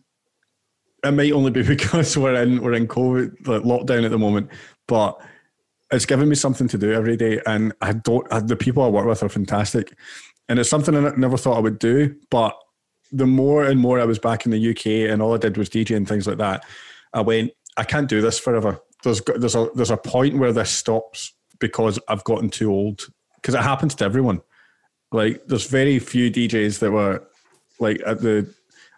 [1.03, 4.49] it might only be because we're in we're in COVID like lockdown at the moment,
[4.87, 5.19] but
[5.91, 8.25] it's given me something to do every day, and I don't.
[8.31, 9.93] I, the people I work with are fantastic,
[10.49, 12.15] and it's something I never thought I would do.
[12.29, 12.57] But
[13.11, 15.69] the more and more I was back in the UK, and all I did was
[15.69, 16.65] DJ and things like that,
[17.13, 18.79] I went, I can't do this forever.
[19.03, 23.07] There's there's a there's a point where this stops because I've gotten too old.
[23.35, 24.41] Because it happens to everyone.
[25.11, 27.27] Like there's very few DJs that were
[27.79, 28.53] like at the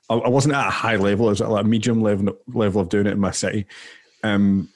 [0.09, 1.27] I wasn't at a high level.
[1.27, 3.65] I was at like a medium level level of doing it in my city.
[4.23, 4.69] Um,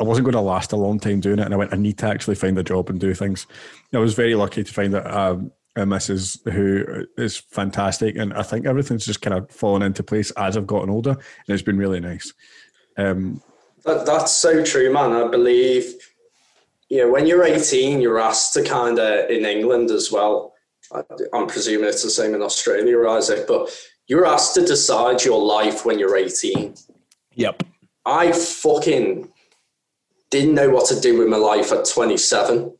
[0.00, 1.72] I wasn't going to last a long time doing it, and I went.
[1.72, 3.46] I need to actually find a job and do things.
[3.94, 6.50] I was very lucky to find that um, a Mrs.
[6.50, 10.66] who is fantastic, and I think everything's just kind of fallen into place as I've
[10.66, 12.32] gotten older, and it's been really nice.
[12.96, 13.42] Um,
[13.86, 15.12] That, that's so true, man.
[15.12, 15.94] I believe,
[16.88, 20.54] you know, when you're 18, you're asked to kind of, in England as well,
[20.92, 23.70] I- I'm presuming it's the same in Australia, Isaac, but
[24.08, 26.74] you're asked to decide your life when you're 18.
[27.34, 27.62] Yep.
[28.04, 29.28] I fucking
[30.30, 32.76] didn't know what to do with my life at 27.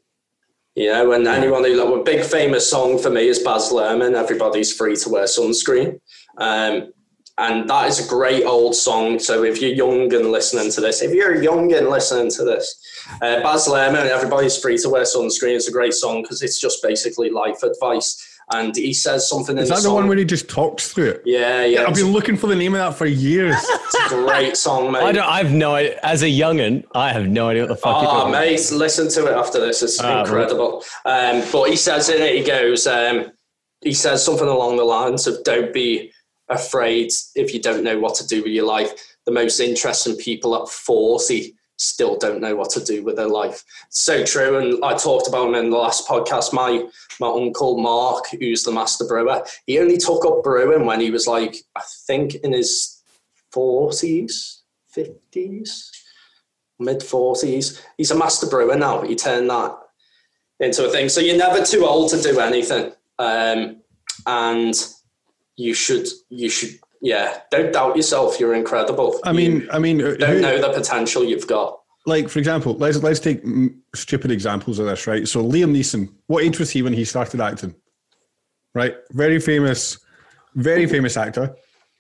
[0.74, 4.14] You know, and anyone who like a big famous song for me is Baz Luhrmann.
[4.14, 6.00] Everybody's free to wear sunscreen,
[6.36, 6.92] um,
[7.38, 9.18] and that is a great old song.
[9.18, 12.80] So if you're young and listening to this, if you're young and listening to this,
[13.22, 15.54] uh, Baz Luhrmann, everybody's free to wear sunscreen.
[15.56, 18.32] It's a great song because it's just basically life advice.
[18.52, 19.94] And he says something in is the that the song.
[19.96, 21.22] one where he just talks through it?
[21.26, 23.56] yeah, yeah, I've been looking for the name of that for years.
[23.98, 25.02] It's a great song, mate.
[25.02, 25.28] I don't.
[25.28, 25.74] I've no.
[25.74, 25.98] idea.
[26.04, 28.40] As a youngin, I have no idea what the fuck you're Oh, talking about.
[28.44, 29.82] mate, listen to it after this.
[29.82, 30.84] It's Ah, incredible.
[31.04, 33.32] Um, but he says in it, he goes, um,
[33.80, 36.12] he says something along the lines of don't be
[36.48, 38.92] afraid if you don't know what to do with your life.
[39.24, 43.64] The most interesting people at 40 still don't know what to do with their life.
[43.90, 44.58] So true.
[44.58, 46.52] And I talked about him in the last podcast.
[46.52, 46.86] My
[47.20, 51.26] my uncle Mark, who's the master brewer, he only took up brewing when he was
[51.26, 53.02] like, I think in his
[53.52, 54.60] 40s,
[54.96, 55.90] 50s
[56.78, 57.80] mid forties.
[57.96, 59.02] He's a master brewer now.
[59.02, 59.76] He turned that
[60.60, 61.08] into a thing.
[61.08, 63.82] So you're never too old to do anything, um,
[64.26, 64.74] and
[65.56, 67.40] you should you should yeah.
[67.50, 68.40] Don't doubt yourself.
[68.40, 69.20] You're incredible.
[69.24, 71.78] I mean, I mean, don't who- know the potential you've got.
[72.06, 73.42] like for example, let's let's take
[73.94, 75.26] stupid examples of this, right?
[75.28, 77.74] So Liam Neeson, what age was he when he started acting?
[78.74, 79.98] Right, very famous,
[80.54, 81.54] very famous actor.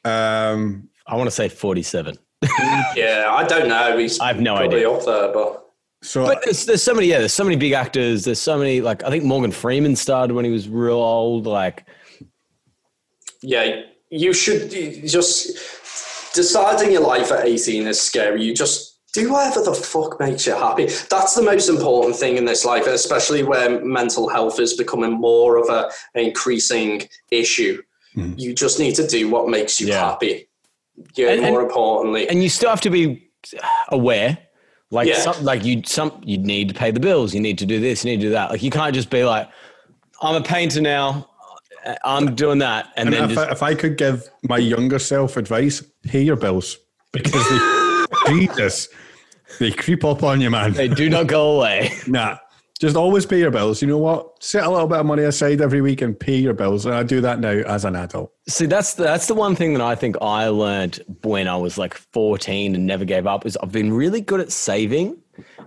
[0.04, 2.16] Um, I want to say 47.
[2.94, 3.96] Yeah, I don't know.
[3.98, 4.90] He's I have no probably idea.
[4.90, 5.64] up there, but
[6.02, 8.24] So But there's, there's so many, yeah, there's so many big actors.
[8.24, 11.46] There's so many, like, I think Morgan Freeman started when he was real old.
[11.46, 11.86] Like,
[13.46, 14.70] yeah, you should
[15.06, 18.42] just deciding your life at 18 is scary.
[18.42, 20.86] You just do whatever the fuck makes you happy.
[21.08, 25.56] That's the most important thing in this life, especially where mental health is becoming more
[25.56, 27.82] of a, an increasing issue.
[28.14, 28.34] Hmm.
[28.36, 30.00] You just need to do what makes you Yeah.
[30.10, 30.48] happy.
[31.14, 32.28] Yeah, And- more importantly.
[32.28, 33.28] and you still have to be
[33.88, 34.36] aware.
[34.90, 35.18] Like, Yeah.
[35.20, 37.32] some, like you, some, you need to pay the bills.
[37.34, 38.04] You need to do this.
[38.04, 38.50] You need to do that.
[38.50, 39.48] Like, you can't just be like,
[40.22, 41.28] I'm a painter now.
[41.86, 44.58] Uh, I'm doing that, and, and then if, just I, if I could give my
[44.58, 46.78] younger self advice, pay your bills
[47.12, 48.88] because they, Jesus,
[49.58, 50.72] they creep up on you, man.
[50.72, 51.92] they do not go away.
[52.06, 52.38] Nah,
[52.78, 53.80] just always pay your bills.
[53.80, 54.42] You know what?
[54.42, 56.84] Set a little bit of money aside every week and pay your bills.
[56.84, 58.32] And I do that now as an adult.
[58.48, 61.78] See, that's the, that's the one thing that I think I learned when I was
[61.78, 65.18] like 14 and never gave up is I've been really good at saving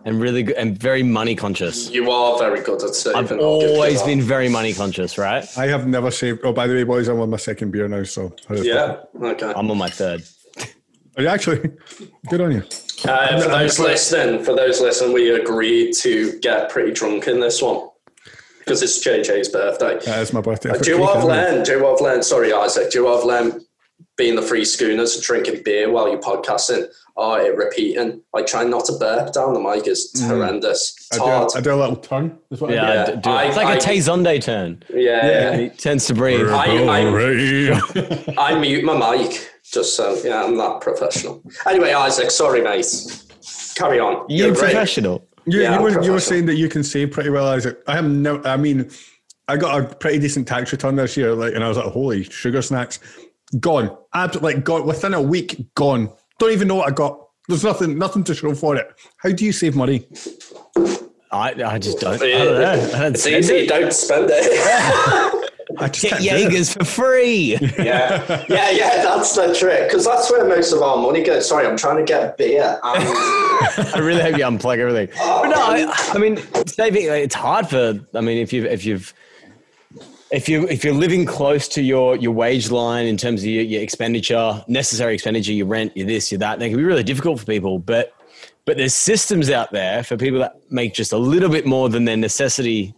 [0.05, 1.89] and really good and very money conscious.
[1.89, 3.19] you are very good at saving.
[3.19, 5.45] I've I'll give you always been very money conscious, right?
[5.57, 6.41] I have never saved.
[6.43, 8.03] Oh, by the way, boys, I'm on my second beer now.
[8.03, 8.97] So Yeah.
[9.21, 9.53] Okay.
[9.55, 10.23] I'm on my third.
[11.17, 11.71] Are you actually
[12.29, 12.63] good on you?
[13.05, 17.61] Uh, for those listening, for those listening, we agreed to get pretty drunk in this
[17.61, 17.89] one
[18.59, 19.99] because it's JJ's birthday.
[20.05, 20.77] That is my birthday.
[20.79, 21.63] do you have Len?
[21.63, 22.23] Do you have Len?
[22.23, 22.91] Sorry, Isaac.
[22.91, 23.65] Do you have Len
[24.19, 26.85] being the three schooners drinking beer while you're podcasting?
[27.15, 28.21] Oh, it repeating.
[28.33, 30.27] Like trying not to burp down the mic is mm.
[30.27, 30.95] horrendous.
[31.11, 32.37] It's I do, I do a little turn.
[32.51, 32.87] Is what I Yeah, do.
[32.87, 34.83] I Yeah, d- do- I- it's like I- a Tayzonde turn.
[34.93, 35.57] yeah, yeah.
[35.57, 36.47] He tends to breathe.
[36.49, 38.37] I- I- Alright.
[38.37, 41.41] I mute my mic just so yeah, I'm not professional.
[41.65, 42.85] Anyway, Isaac, sorry, mate.
[43.75, 44.25] Carry on.
[44.29, 44.59] You You're great.
[44.71, 45.25] professional.
[45.45, 47.81] You, Yeah, you, were, you were saying that you can save pretty well, Isaac.
[47.87, 48.41] I am no.
[48.43, 48.89] I mean,
[49.47, 52.23] I got a pretty decent tax return this year, like, and I was like, "Holy
[52.23, 52.99] sugar snacks,
[53.59, 53.95] gone!
[54.13, 56.09] Absolutely, like, gone within a week, gone.
[56.39, 57.19] Don't even know what I got.
[57.47, 58.87] There's nothing, nothing to show for it.
[59.17, 60.05] How do you save money?
[61.31, 62.15] I, I just don't.
[62.21, 62.71] I don't know.
[62.95, 63.55] I don't It's spend easy.
[63.55, 63.69] it.
[63.69, 65.35] Don't spend it.
[65.77, 66.41] I just Get can't do it.
[66.51, 67.55] Jaegers for free.
[67.77, 69.03] yeah, yeah, yeah.
[69.03, 71.47] That's the trick because that's where most of our money goes.
[71.47, 72.79] Sorry, I'm trying to get beer.
[72.83, 73.05] Um, and
[73.95, 75.09] I really hope you unplug everything.
[75.19, 75.41] Oh.
[75.43, 76.37] But no, I, I mean,
[76.67, 77.99] saving it's hard for.
[78.15, 79.13] I mean, if you've if you've
[80.31, 83.63] if you if you're living close to your your wage line in terms of your,
[83.63, 87.39] your expenditure, necessary expenditure, your rent, your this, your that, they can be really difficult
[87.39, 87.79] for people.
[87.79, 88.13] But
[88.65, 92.05] but there's systems out there for people that make just a little bit more than
[92.05, 92.93] their necessity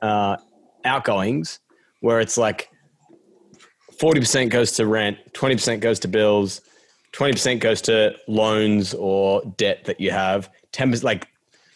[0.00, 0.36] uh,
[0.84, 1.58] outgoings,
[2.00, 2.70] where it's like
[3.98, 6.60] forty percent goes to rent, twenty percent goes to bills,
[7.10, 10.50] twenty percent goes to loans or debt that you have.
[10.70, 11.28] Ten percent, like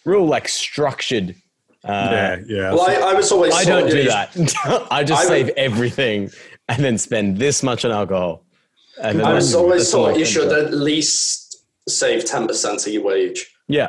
[0.05, 1.35] real, like structured.
[1.85, 2.73] Yeah, uh, yeah.
[2.73, 3.55] well, I, I was always.
[3.55, 4.37] I don't do you- that.
[4.91, 6.31] I just I would- save everything
[6.69, 8.45] and then spend this much on alcohol.
[9.03, 12.47] And then I was always that's all taught I you should at least save ten
[12.47, 13.51] percent of your wage.
[13.67, 13.89] Yeah.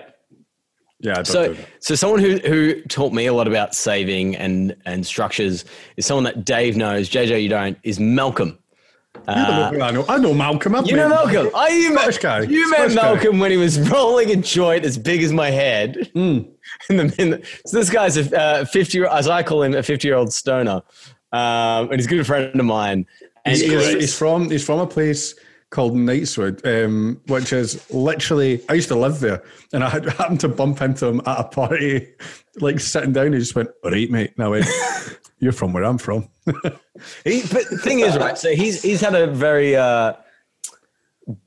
[1.00, 5.66] yeah, So, so someone who who taught me a lot about saving and and structures
[5.98, 7.10] is someone that Dave knows.
[7.10, 7.78] JJ, you don't.
[7.84, 8.58] Is Malcolm.
[9.28, 10.06] You don't know who I know.
[10.10, 10.76] I know Malcolm.
[10.76, 11.52] I've You know met- Malcolm.
[11.56, 12.42] I you met, Scottish guy.
[12.42, 13.02] You met Scottish guy.
[13.14, 16.10] Malcolm when he was rolling a joint as big as my head.
[16.14, 16.40] Hmm.
[16.90, 19.84] In the, in the, so this guy's a uh, fifty, as I call him, a
[19.84, 20.82] fifty-year-old stoner,
[21.34, 23.06] um, and he's a good friend of mine.
[23.46, 25.36] And He's, he's- he's, he's from he's from a place
[25.70, 29.44] called Knightswood, um, which is literally I used to live there,
[29.74, 32.14] and I had, happened to bump into him at a party,
[32.58, 33.34] like sitting down.
[33.34, 34.66] He just went, "All right, mate." And I went,
[35.42, 36.30] "You're from where I'm from."
[37.24, 38.38] He, but the thing is, right?
[38.38, 40.14] So he's he's had a very uh,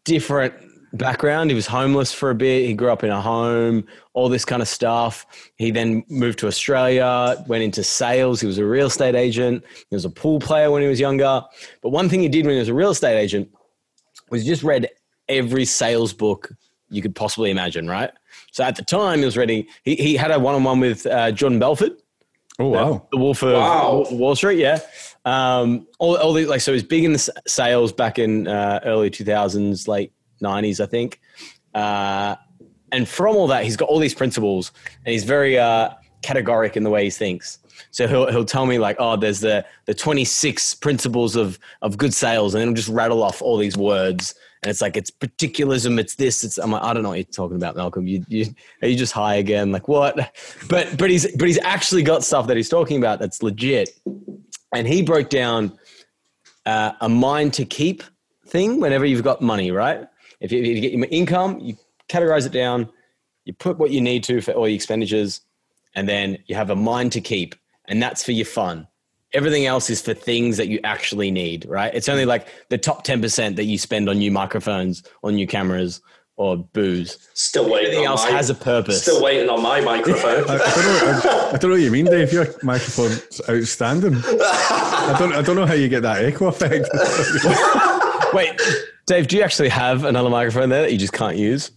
[0.05, 0.55] different
[0.95, 1.51] background.
[1.51, 2.67] He was homeless for a bit.
[2.67, 5.27] He grew up in a home, all this kind of stuff.
[5.57, 8.41] He then moved to Australia, went into sales.
[8.41, 9.65] He was a real estate agent.
[9.91, 11.43] He was a pool player when he was younger.
[11.83, 13.49] But one thing he did when he was a real estate agent
[14.31, 14.89] was just read
[15.29, 16.51] every sales book
[16.91, 17.89] you could possibly imagine.
[17.89, 18.11] Right.
[18.53, 19.67] So at the time, he was reading.
[19.83, 22.01] He he had a one on one with uh, Jordan Belfort
[22.59, 23.09] Oh wow!
[23.11, 24.05] the Wolf of Wow.
[24.13, 24.79] Wall Street, yeah.
[25.25, 28.81] Um, all, all the, like so, he was big in the sales back in uh,
[28.85, 31.21] early two thousands, late nineties, I think.
[31.75, 32.37] Uh,
[32.93, 34.71] and from all that, he's got all these principles,
[35.05, 35.91] and he's very uh,
[36.23, 37.59] categoric in the way he thinks.
[37.91, 41.99] So he'll he'll tell me like, oh, there's the the twenty six principles of of
[41.99, 44.35] good sales, and then he'll just rattle off all these words,
[44.65, 47.25] and it's like it's particularism, it's this, it's I'm like, I don't know what you're
[47.25, 48.07] talking about, Malcolm.
[48.07, 48.47] You you
[48.81, 49.71] are you just high again?
[49.73, 50.17] Like what?
[50.71, 53.91] But but he's but he's actually got stuff that he's talking about that's legit,
[54.73, 55.79] and he broke down
[56.65, 58.03] uh, a mind to keep
[58.47, 60.09] thing whenever you've got money, right?
[60.41, 61.77] If you, if you get your income, you
[62.09, 62.89] categorize it down,
[63.45, 65.43] you put what you need to for all your expenditures,
[65.95, 67.55] and then you have a mind to keep,
[67.85, 68.89] and that's for your fun.
[69.35, 71.93] Everything else is for things that you actually need, right?
[71.95, 76.01] It's only like the top 10% that you spend on new microphones on new cameras
[76.37, 77.18] or booze.
[77.35, 77.87] Still waiting.
[77.87, 79.03] Everything on else my, has a purpose.
[79.03, 80.45] Still waiting on my microphone.
[80.49, 82.32] I, I, don't know, I, I don't know what you mean, Dave.
[82.32, 84.16] Your microphone's outstanding.
[84.16, 85.32] I don't.
[85.32, 86.89] I don't know how you get that echo effect.
[88.35, 88.61] Wait,
[89.07, 91.70] Dave, do you actually have another microphone there that you just can't use?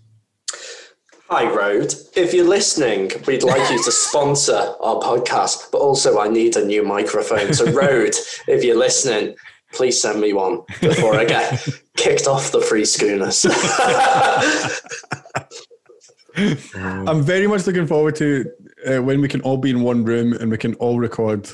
[1.29, 1.93] Hi, Rode.
[2.15, 6.63] If you're listening, we'd like you to sponsor our podcast, but also I need a
[6.63, 7.53] new microphone.
[7.53, 8.15] So, Rode,
[8.47, 9.35] if you're listening,
[9.73, 11.67] please send me one before I get
[11.97, 13.45] kicked off the three schooners.
[16.77, 18.49] I'm very much looking forward to
[18.87, 21.49] uh, when we can all be in one room and we can all record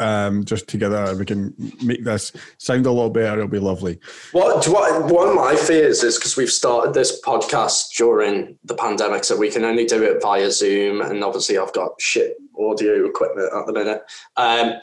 [0.00, 3.38] um, just together and we can make this sound a lot better.
[3.38, 3.98] It'll be lovely.
[4.32, 9.24] what, what one of my fears is because we've started this podcast during the pandemic,
[9.24, 13.50] so we can only do it via Zoom, and obviously I've got shit audio equipment
[13.54, 14.02] at the minute.
[14.36, 14.74] Um,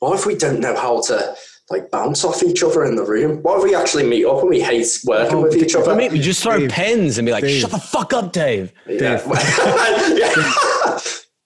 [0.00, 1.34] what if we don't know how to
[1.70, 3.42] like bounce off each other in the room?
[3.42, 5.90] What if we actually meet up and we hate working Oh, with each other?
[5.92, 7.60] I mean, we just throw Dave, pens and be like, Dave.
[7.60, 8.72] shut the fuck up, Dave.
[8.88, 9.20] yeah.
[10.16, 10.32] Yeah.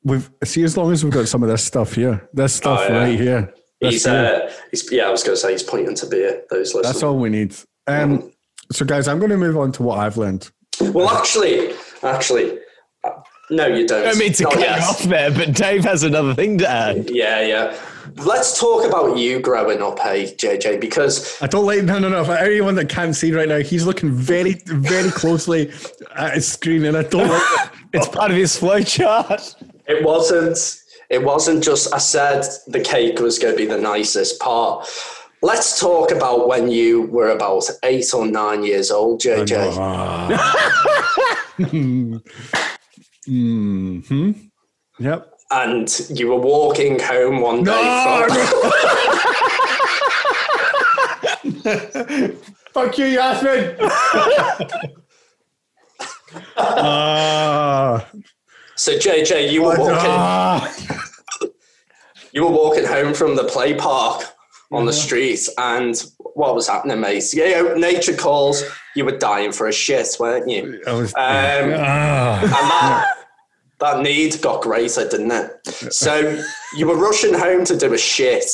[0.04, 2.88] We've see as long as we've got some of this stuff here, this stuff Oh,
[2.92, 2.98] yeah.
[2.98, 3.54] right here.
[3.80, 6.42] He's, uh, he's, yeah, I was going to say he's pointing to beer.
[6.50, 6.84] Those listeners.
[6.94, 7.54] That's all we need.
[7.88, 8.30] Um,
[8.70, 10.48] so, guys, I'm going to move on to what I've learned.
[10.80, 11.72] Well, actually,
[12.04, 12.58] actually,
[13.02, 13.10] uh,
[13.50, 14.02] no, you don't.
[14.02, 14.78] I don't mean to Not cut yet.
[14.78, 17.10] you off there, but Dave has another thing to add.
[17.10, 17.76] Yeah, yeah.
[18.24, 22.24] Let's talk about you growing up, hey JJ, because I don't like no, no, no.
[22.24, 25.72] For anyone that can't see right now, he's looking very, very closely
[26.16, 27.70] at his screen, and I don't like it.
[27.94, 29.54] It's part of his flow chart.
[29.86, 30.58] It wasn't.
[31.10, 31.92] It wasn't just.
[31.94, 34.88] I said the cake was going to be the nicest part.
[35.42, 39.74] Let's talk about when you were about eight or nine years old, JJ.
[43.26, 44.32] hmm
[44.98, 45.32] Yep.
[45.50, 48.30] and you were walking home one day from,
[52.72, 53.76] Fuck you, Yasmin.
[56.56, 58.06] Ah,
[58.76, 61.50] so JJ, you were walking
[62.32, 64.24] you were walking home from the play park
[64.72, 66.02] on the street and
[66.34, 67.24] what was happening, mate?
[67.34, 68.62] Yeah, nature calls.
[68.96, 70.80] You were dying for a shit, weren't you?
[70.86, 72.40] Was, Um, ah.
[72.40, 73.06] and that
[73.80, 75.92] that need got greater, didn't it?
[75.92, 76.40] So
[76.76, 78.44] you were rushing home to do a shit,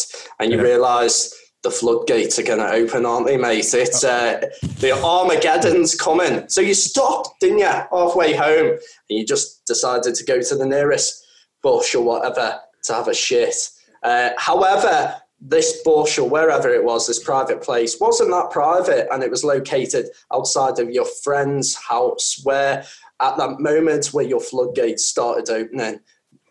[0.40, 0.64] and you Yeah.
[0.64, 3.74] realised the floodgates are going to open, aren't they, mate?
[3.74, 4.48] It's uh,
[4.78, 6.48] the Armageddon's coming.
[6.48, 8.80] So you stopped, didn't you, halfway home, and
[9.18, 11.24] you just decided to go to the nearest
[11.62, 13.56] bush or whatever to have a shit.
[14.04, 19.22] Uh, however, this bush or wherever it was, this private place, wasn't that private, and
[19.22, 22.84] it was located outside of your friend's house, where
[23.20, 26.00] at that moment where your floodgates started opening,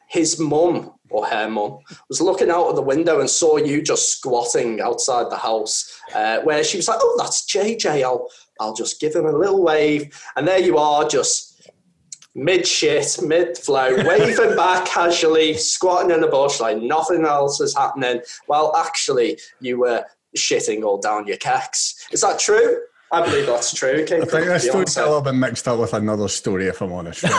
[0.10, 1.80] his mum or her mum
[2.10, 6.39] was looking out of the window and saw you just squatting outside the house, uh,
[6.41, 8.03] where she was like, "Oh, that's JJ.
[8.03, 8.30] I'll
[8.60, 11.70] I'll just give him a little wave," and there you are, just
[12.36, 17.76] mid shit, mid flow, waving back casually, squatting in the bush like nothing else is
[17.76, 18.22] happening.
[18.47, 20.05] Well, actually, you were
[20.38, 22.08] shitting all down your cacks.
[22.12, 22.82] Is that true?
[23.12, 24.03] I believe that's true.
[24.05, 26.82] Came I from think this story's a little bit mixed up with another story, if
[26.82, 27.24] I'm honest.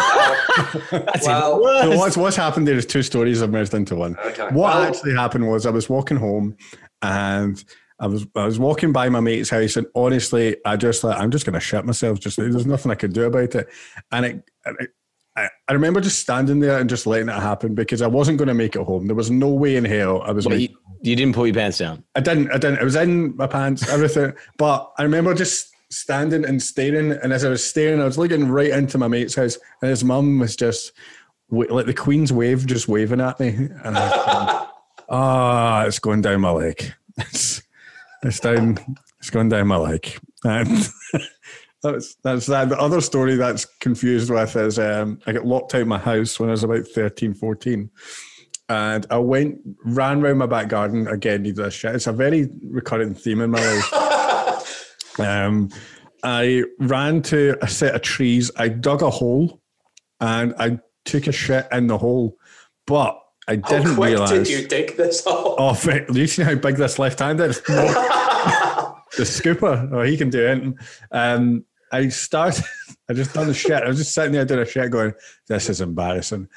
[1.23, 4.17] Well, So what's what's happened there is two stories I've merged into one.
[4.19, 4.45] Okay.
[4.45, 6.57] What Well- actually happened was I was walking home
[7.03, 7.63] and
[8.01, 11.31] I was I was walking by my mate's house and honestly I just like I'm
[11.31, 12.21] just gonna shit myself.
[12.21, 13.69] Just there's nothing I could do about it.
[14.13, 14.91] And it, and it
[15.39, 18.49] I, I remember just standing there and just letting it happen because I wasn't going
[18.49, 19.07] to make it home.
[19.07, 20.49] There was no way in hell I was.
[20.49, 22.03] Making- you, you didn't pull your pants down.
[22.15, 22.51] I didn't.
[22.51, 22.81] I didn't.
[22.81, 24.33] It was in my pants, everything.
[24.59, 27.13] but I remember just standing and staring.
[27.13, 30.03] And as I was staring, I was looking right into my mate's house, and his
[30.03, 30.93] mum was just
[31.51, 33.49] like the Queen's wave, just waving at me.
[33.85, 34.67] And I was going,
[35.09, 36.95] ah, it's going down my leg.
[37.21, 37.63] It's,
[38.23, 38.79] it's down.
[39.19, 40.17] It's going down my leg.
[40.45, 40.89] And
[41.83, 42.69] that's that's that.
[42.69, 46.39] The other story that's confused with is um, I got locked out of my house
[46.39, 47.91] when I was about 13, 14
[48.69, 51.43] and I went ran round my back garden again.
[51.43, 51.95] Needed a shit.
[51.95, 55.19] It's a very recurring theme in my life.
[55.19, 55.71] um,
[56.23, 58.51] I ran to a set of trees.
[58.57, 59.61] I dug a hole,
[60.21, 62.37] and I took a shit in the hole,
[62.87, 64.31] but I didn't how quick realize.
[64.31, 65.57] did you dig this hole?
[65.59, 65.77] Oh,
[66.13, 67.61] you see how big this left hand is?
[67.63, 69.91] the scooper.
[69.93, 70.75] Oh, he can do it.
[71.11, 72.65] Um, I started,
[73.09, 73.83] I just done the shit.
[73.83, 75.15] I was just sitting there doing a shit going,
[75.47, 76.49] this is embarrassing.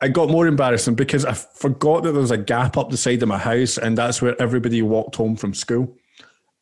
[0.00, 3.22] I got more embarrassing because I forgot that there was a gap up the side
[3.22, 5.96] of my house and that's where everybody walked home from school.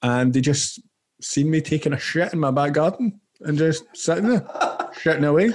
[0.02, 0.80] And they just
[1.20, 4.40] seen me taking a shit in my back garden and just sitting there,
[4.94, 5.52] shitting away.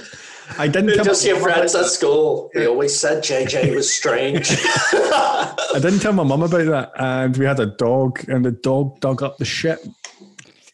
[0.58, 2.50] I didn't tell Just my your friends at school.
[2.54, 4.50] They always said JJ was strange.
[4.52, 9.00] I didn't tell my mum about that, and we had a dog, and the dog
[9.00, 9.78] dug up the shit,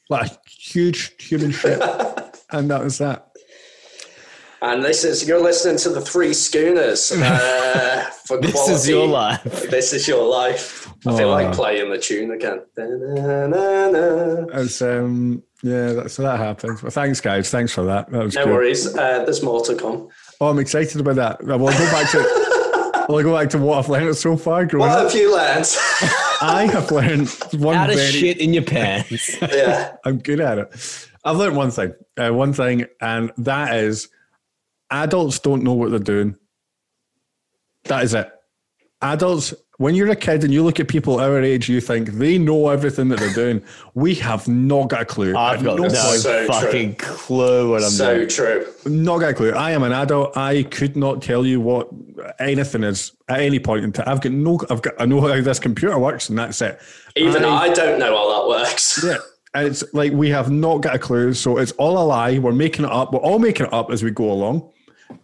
[0.08, 0.30] like
[0.64, 1.80] huge human shit,
[2.50, 3.28] and that was that.
[4.62, 7.12] and this is you're listening to the Three Schooners.
[7.76, 8.72] Uh, for This quality.
[8.74, 9.42] is your life.
[9.70, 10.88] This is your life.
[11.06, 12.60] I feel like playing the tune again.
[12.74, 14.46] Da-na-na-na.
[15.02, 16.80] Um, yeah, that, so that happened.
[16.80, 17.50] Well, thanks, guys.
[17.50, 18.10] Thanks for that.
[18.10, 18.52] That was No good.
[18.54, 18.86] worries.
[18.96, 20.08] Uh, there's more to come.
[20.40, 21.42] Oh, I'm excited about that.
[21.44, 22.18] Well, I'll go back to.
[23.08, 24.64] I'll go back to what I've learned so far.
[24.66, 25.66] Growing What up, have you learned?
[26.40, 27.28] I have learned
[27.62, 28.10] one Out of very.
[28.10, 29.40] shit in your pants.
[29.42, 29.96] yeah.
[30.04, 31.08] I'm good at it.
[31.24, 34.08] I've learned one thing, uh, one thing, and that is
[34.90, 36.36] adults don't know what they're doing.
[37.84, 38.30] That is it.
[39.04, 42.38] Adults, when you're a kid and you look at people our age, you think they
[42.38, 43.62] know everything that they're doing.
[43.94, 45.36] We have not got a clue.
[45.36, 48.30] I've got no, So fucking clue what I'm So doing.
[48.30, 48.66] So true.
[48.90, 49.52] not got a clue.
[49.52, 50.36] I am an adult.
[50.36, 51.88] I could not tell you what
[52.38, 54.08] anything is at any point in time.
[54.08, 54.58] I've got no.
[54.70, 54.94] I've got.
[54.98, 56.80] I know how this computer works, and that's it.
[57.16, 59.04] Even I don't know how that works.
[59.04, 59.18] Yeah.
[59.56, 61.32] And it's like we have not got a clue.
[61.32, 62.38] So it's all a lie.
[62.40, 63.12] We're making it up.
[63.12, 64.68] We're all making it up as we go along.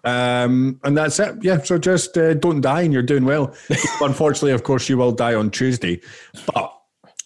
[0.04, 1.36] Um, and that's it.
[1.42, 1.58] Yeah.
[1.62, 3.54] So just uh, don't die and you're doing well.
[4.00, 6.00] Unfortunately, of course, you will die on Tuesday.
[6.46, 6.74] But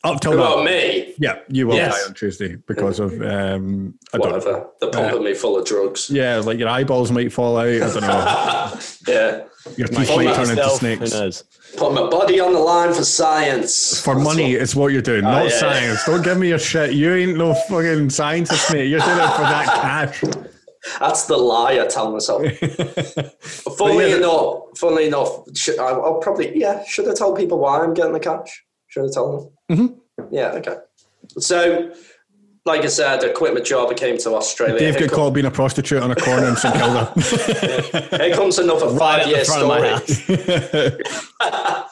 [0.03, 1.15] up till What about that, me?
[1.19, 1.95] yeah, you will Yes.
[1.99, 4.37] die on Tuesday because of, um, I don't know.
[4.37, 4.67] Whatever.
[4.81, 6.11] They're pumping me full of drugs.
[6.11, 7.67] Yeah, like your eyeballs might fall out.
[7.69, 8.81] I don't know.
[9.09, 9.45] Yeah.
[9.77, 11.13] Your teeth Fuck might turn into snakes.
[11.13, 11.45] Who knows?
[11.77, 14.01] Put my body on the line for science.
[14.03, 15.59] For That's money, what- it's what you're doing, not yeah.
[15.59, 16.05] science.
[16.05, 16.93] Don't give me your shit.
[16.93, 18.89] You ain't no fucking scientist, mate.
[18.89, 19.67] You're doing it for that
[20.23, 20.23] cash.
[21.01, 22.43] That's the lie I tell myself.
[23.79, 24.17] funnily yeah.
[24.17, 26.85] enough, funnily enough, should, I, I'll probably yeah.
[26.85, 28.65] Should I tell people why I'm getting the cash?
[28.89, 29.79] Should I tell them?
[29.79, 30.35] Mm-hmm.
[30.35, 30.49] Yeah.
[30.53, 30.77] Okay.
[31.39, 31.93] So,
[32.65, 33.91] like I said, I quit my job.
[33.91, 34.79] I came to Australia.
[34.79, 37.07] Dave got caught being a prostitute on a corner in St Kilda.
[37.07, 41.03] com- Here comes another five-year front story.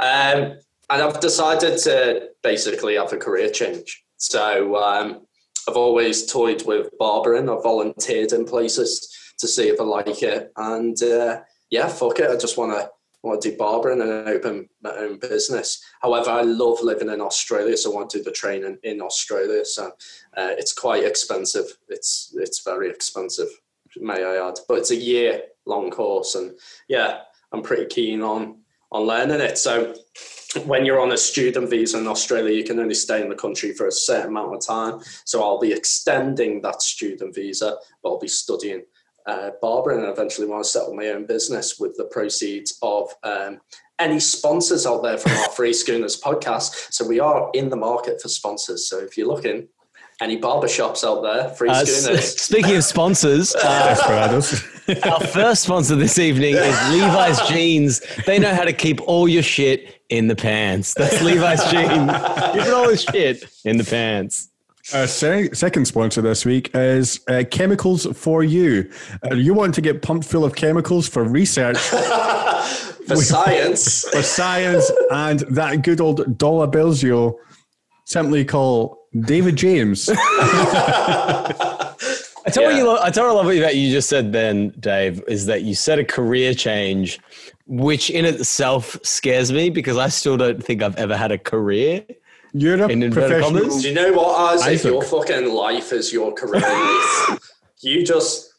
[0.00, 0.58] Um,
[0.90, 4.04] and I've decided to basically have a career change.
[4.16, 5.26] So um,
[5.68, 7.48] I've always toyed with barbering.
[7.48, 10.52] I've volunteered in places to see if I like it.
[10.56, 11.40] And uh,
[11.70, 12.30] yeah, fuck it.
[12.30, 12.90] I just want to
[13.24, 15.82] want to do barbering and open my own business.
[16.02, 19.64] However, I love living in Australia, so I want to do the training in Australia.
[19.64, 19.86] So
[20.36, 21.64] uh, it's quite expensive.
[21.88, 23.48] It's it's very expensive,
[23.96, 24.58] may I add.
[24.68, 26.52] But it's a year long course, and
[26.86, 27.20] yeah,
[27.52, 28.58] I'm pretty keen on
[28.92, 29.56] on learning it.
[29.56, 29.94] So
[30.66, 33.72] when you're on a student visa in Australia, you can only stay in the country
[33.72, 35.00] for a certain amount of time.
[35.24, 38.84] So I'll be extending that student visa, but I'll be studying
[39.26, 43.08] uh, barbering and eventually want to set up my own business with the proceeds of
[43.22, 43.60] um,
[43.98, 46.92] any sponsors out there from our Three Schooners podcast.
[46.92, 48.88] So we are in the market for sponsors.
[48.88, 49.68] So if you're looking,
[50.20, 52.40] any barbershops out there, Free Uh, Schooners.
[52.40, 53.96] speaking of sponsors, uh,
[55.04, 58.00] our first sponsor this evening is Levi's Jeans.
[58.26, 60.94] They know how to keep all your shit in the pants.
[60.94, 62.10] That's Levi's Jeans.
[62.52, 64.50] Keeping all the shit in the pants.
[64.92, 68.90] Our se- second sponsor this week is uh, Chemicals for You.
[69.24, 74.06] Uh, you want to get pumped full of chemicals for research, for science.
[74.10, 77.38] for science, and that good old dollar bills you
[78.04, 80.08] simply call David James.
[82.46, 82.76] I tell Yeah.
[82.78, 85.62] you lo- I tell what I love about you just said then, Dave, is that
[85.62, 87.18] you said a career change,
[87.66, 92.04] which in itself scares me because I still don't think I've ever had a career.
[92.52, 93.78] You're a In inverted professional.
[93.80, 94.68] Do you know what, Isaac?
[94.68, 94.92] Isaac.
[94.92, 96.62] Your fucking life is your career.
[97.82, 98.52] you just.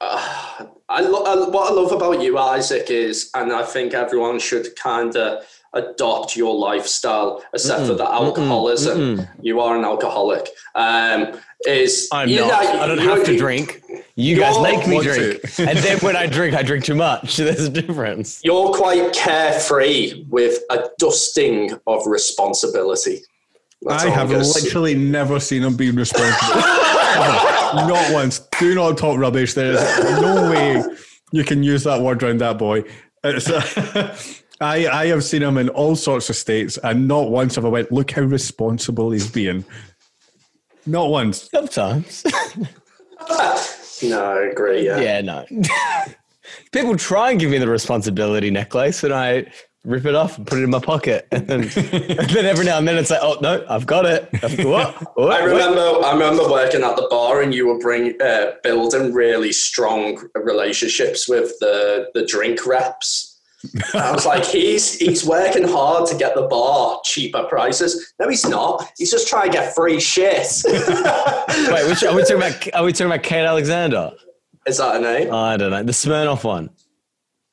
[0.00, 4.38] Uh, I, lo- I what I love about you, Isaac, is, and I think everyone
[4.38, 5.42] should kind of
[5.76, 9.26] adopt your lifestyle, except for the alcoholism.
[9.40, 10.48] You are an alcoholic.
[10.74, 12.48] Um, is I'm you not.
[12.64, 13.82] know, I don't you- have to drink.
[14.14, 15.40] You guys You're- make me drink.
[15.58, 17.36] and then when I drink, I drink too much.
[17.38, 18.40] There's a difference.
[18.44, 23.22] You're quite carefree with a dusting of responsibility.
[23.82, 26.60] That's I have gonna literally never seen him being responsible.
[27.74, 28.40] Not once.
[28.58, 29.54] Do not talk rubbish.
[29.54, 30.82] There is no way
[31.32, 32.84] you can use that word around that boy.
[33.24, 37.64] It's, I, I have seen him in all sorts of states, and not once have
[37.64, 39.64] I went, look how responsible he's being.
[40.86, 41.50] Not once.
[41.50, 42.24] Sometimes.
[44.02, 44.84] No, I agree.
[44.84, 45.00] Yeah.
[45.00, 45.46] yeah, no.
[46.72, 49.50] People try and give me the responsibility necklace, and I
[49.84, 51.26] rip it off and put it in my pocket.
[51.32, 54.28] And then, and then every now and then it's like, oh, no, I've got it.
[54.42, 55.16] I've, what?
[55.16, 55.32] What?
[55.32, 59.52] I remember, I remember working at the bar, and you were bring uh, building really
[59.52, 63.35] strong relationships with the the drink reps.
[63.94, 68.14] I was like, he's he's working hard to get the bar cheaper prices.
[68.20, 68.86] No, he's not.
[68.98, 70.46] He's just trying to get free shit.
[70.66, 72.74] Wait, which, are we talking about?
[72.74, 74.12] Are we talking about Kate Alexander?
[74.66, 75.32] Is that a name?
[75.32, 75.82] I don't know.
[75.82, 76.70] The Smirnoff one.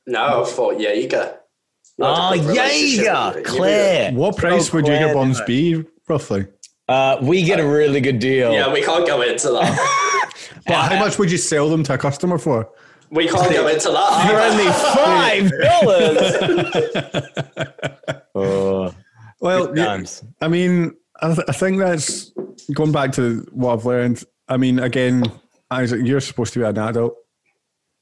[0.08, 1.40] no, I thought Jaeger.
[1.98, 3.42] Not Oh, a good relationship Jaeger.
[3.44, 4.12] Claire.
[4.14, 6.48] What price Oh, would Jaeger Claire, bombs didn't be roughly?
[6.90, 8.52] Uh, we get a really good deal.
[8.52, 10.10] Yeah, we can't go into that.
[10.66, 12.70] But how much would you sell them to a customer for?
[13.12, 14.28] We can't go into that.
[14.28, 15.52] For only five
[16.94, 18.18] dollars.
[18.36, 18.94] oh,
[19.40, 20.24] Well, yeah, times.
[20.42, 22.32] I mean, I, th- I think that's
[22.74, 24.24] going back to what I've learned.
[24.48, 25.24] I mean, again,
[25.72, 27.16] Isaac, you're supposed to be an adult.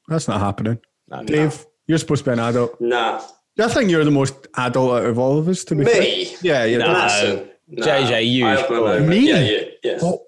[0.08, 0.80] That's not happening.
[1.08, 1.24] No.
[1.24, 2.80] Dave, you're supposed to be an adult.
[2.82, 3.22] nah.
[3.60, 6.26] I think you're the most adult out of all of us, to be Me?
[6.26, 6.38] fair.
[6.42, 6.78] Yeah, yeah.
[6.78, 6.94] No.
[6.94, 7.86] Listen, nah.
[7.86, 8.88] JJ, you, I have my sure.
[8.88, 9.08] moment.
[9.10, 9.30] Me?
[9.30, 9.72] Yeah, you.
[9.84, 10.00] Yeah.
[10.02, 10.26] Oh,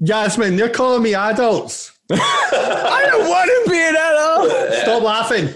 [0.00, 1.92] Yasmin, you're calling me adults.
[2.12, 4.74] I don't want to be an adult.
[4.82, 5.48] Stop laughing.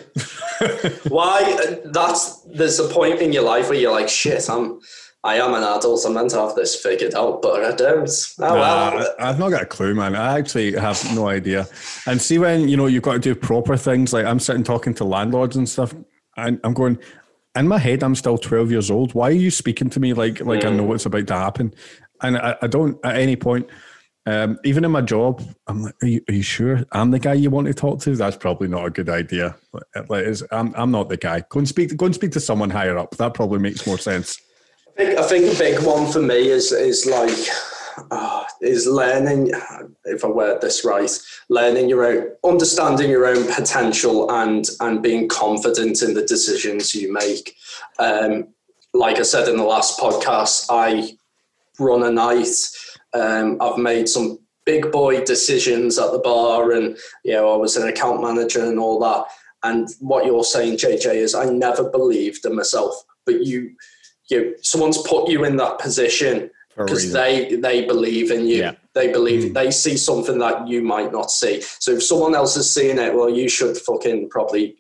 [1.11, 1.43] Why?
[1.69, 4.81] uh, That's there's a point in your life where you're like, shit, I'm,
[5.23, 6.05] I am an adult.
[6.07, 8.09] I'm meant to have this figured out, but I don't.
[8.41, 9.15] Oh well.
[9.19, 10.15] I've not got a clue, man.
[10.17, 11.67] I actually have no idea.
[12.07, 14.95] And see when you know you've got to do proper things, like I'm sitting talking
[14.95, 15.95] to landlords and stuff,
[16.37, 16.99] and I'm going.
[17.57, 19.15] In my head, I'm still 12 years old.
[19.15, 21.73] Why are you speaking to me like like I know what's about to happen?
[22.23, 23.67] And I, I don't at any point.
[24.27, 27.35] Um, even in my job, I'm like, are you, are you sure I'm the guy
[27.35, 28.17] you want to talk to?
[28.17, 29.57] That's probably not a good idea.
[30.51, 31.45] I'm, I'm not the guy.
[31.49, 31.97] Go and speak.
[31.97, 33.17] Go and speak to someone higher up.
[33.19, 34.41] That probably makes more sense.
[34.89, 37.39] I think, I think a big one for me is is like
[38.11, 39.53] uh, is learning.
[40.05, 41.11] If I word this right,
[41.49, 47.13] learning your own, understanding your own potential, and and being confident in the decisions you
[47.13, 47.55] make.
[48.01, 48.49] Um,
[48.93, 51.17] like I said in the last podcast, I
[51.79, 52.49] run a night.
[53.17, 57.77] Um, I've made some big boy decisions at the bar, and you know I was
[57.77, 59.25] an account manager and all that.
[59.63, 62.95] And what you're saying, JJ, is I never believed in myself,
[63.25, 63.75] but you
[64.29, 68.73] you someone's put you in that position because they they believe in you Yeah.
[68.93, 72.73] they believe they see something that you might not see so if someone else is
[72.73, 74.77] seeing it well you should fucking probably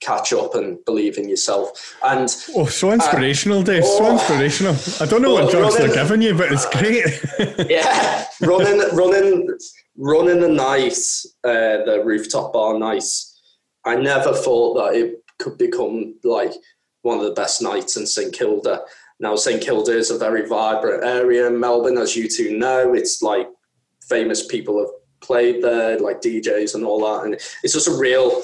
[0.00, 2.22] catch up and believe in yourself and
[2.56, 3.84] Oh, so inspirational, Dave.
[3.84, 4.12] So oh.
[4.12, 4.74] inspirational.
[5.00, 7.68] I don't know what Well, drugs they're giving you, but it's great.
[7.70, 9.48] yeah running running
[9.96, 10.96] running the night
[11.44, 13.40] uh, the rooftop bar nights
[13.84, 16.52] i never thought that it could become like
[17.02, 18.80] one of the best nights in st kilda
[19.20, 23.22] now st kilda is a very vibrant area in melbourne as you two know it's
[23.22, 23.48] like
[24.08, 24.90] famous people have
[25.20, 28.42] played there like djs and all that and it's just a real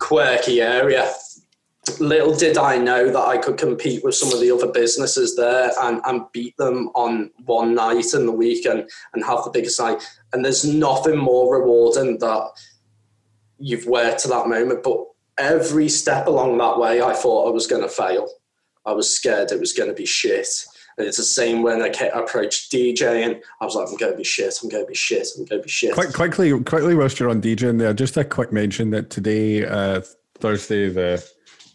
[0.00, 1.12] quirky area
[1.98, 5.72] little did I know that I could compete with some of the other businesses there
[5.82, 9.80] and, and beat them on one night in the week and, and have the biggest
[9.80, 10.02] night.
[10.32, 12.50] And there's nothing more rewarding that
[13.58, 14.82] you've worked to that moment.
[14.82, 14.98] But
[15.38, 18.28] every step along that way, I thought I was going to fail.
[18.84, 20.48] I was scared it was going to be shit.
[21.00, 23.40] And it's the same when I ca- approached DJing.
[23.60, 24.54] I was like, I'm going to be shit.
[24.62, 25.26] I'm going to be shit.
[25.38, 25.94] I'm going to be shit.
[25.94, 30.02] Quick, quickly, quickly, whilst you're on DJing there, just a quick mention that today, uh,
[30.38, 31.26] Thursday, the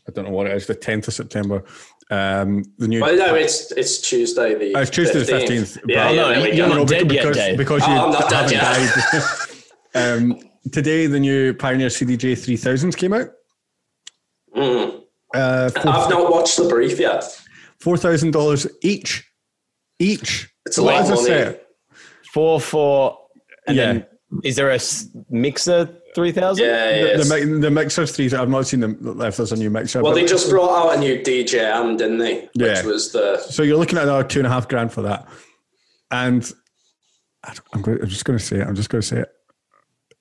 [0.08, 1.64] I don't know what it is, the 10th of September,
[2.12, 3.02] um, the new.
[3.02, 4.76] Well, no, it's it's Tuesday the.
[4.76, 5.50] Uh, it's Tuesday the 15th.
[5.50, 5.76] 15th.
[5.88, 6.76] Yeah, but- yeah, no, there you're go.
[6.76, 7.58] not dead yet, because, Dave.
[7.58, 9.26] because Oh, you I'm not haven't died.
[10.36, 10.40] um,
[10.72, 13.30] today, the new Pioneer CDJ 3000s came out.
[14.56, 15.02] Mm.
[15.34, 17.24] Uh, I've not watched the brief yet.
[17.86, 19.12] Four thousand dollars each.
[20.00, 20.50] Each.
[20.66, 21.28] It's a lot is of a money.
[21.28, 21.68] set?
[22.34, 23.18] Four four.
[23.68, 23.86] And Yeah.
[23.94, 24.06] then
[24.44, 25.80] is there a s- mixer
[26.16, 26.66] three thousand?
[26.66, 27.18] Yeah, yeah.
[27.18, 28.26] the, mi- the mixer's three.
[28.34, 30.02] I've not seen them if there's a new mixer.
[30.02, 32.50] well, they just brought out a new DJM, didn't they?
[32.56, 32.78] Yeah.
[32.78, 35.28] Which was the So you're looking at another two and a half grand for that,
[36.12, 36.42] and
[37.44, 38.68] I don't- I'm, going, I'm just going to say it.
[38.68, 39.30] I'm just going to say it.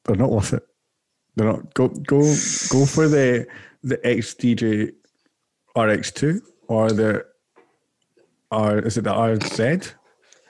[0.05, 0.63] They're not worth it.
[1.37, 1.73] They're not.
[1.75, 2.21] Go go
[2.75, 3.47] go for the
[3.83, 4.93] the XDJ
[5.77, 7.25] RX2 or the
[8.51, 8.79] R.
[8.81, 9.93] Is it the RZ?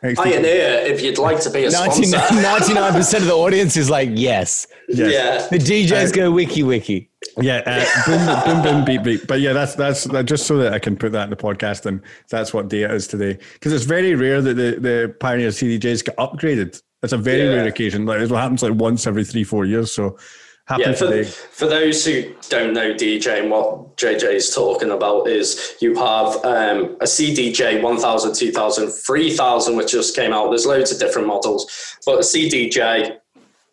[0.02, 0.16] XDJ?
[0.16, 0.82] pioneer.
[0.84, 4.66] If you'd like to be a sponsor, 99 percent of the audience is like yes.
[4.88, 5.12] Yes.
[5.12, 5.58] yeah.
[5.58, 7.10] The DJs go wiki wiki.
[7.40, 9.26] Yeah, uh, boom, boom, boom, beep, beep.
[9.26, 11.86] But yeah, that's that's that, just so that I can put that in the podcast,
[11.86, 13.38] and that's what day it is today.
[13.54, 16.80] Because it's very rare that the, the Pioneer CDJs get upgraded.
[17.02, 17.54] It's a very Yeah.
[17.54, 18.04] rare occasion.
[18.04, 19.90] Like it happens like once every three, four years.
[19.90, 20.18] So
[20.66, 25.28] happy Yeah, for, for those who don't know DJ, and what JJ is talking about
[25.28, 30.48] is you have um, a CDJ 1000, 2000, 3000, which just came out.
[30.48, 33.18] There's loads of different models, but a CDJ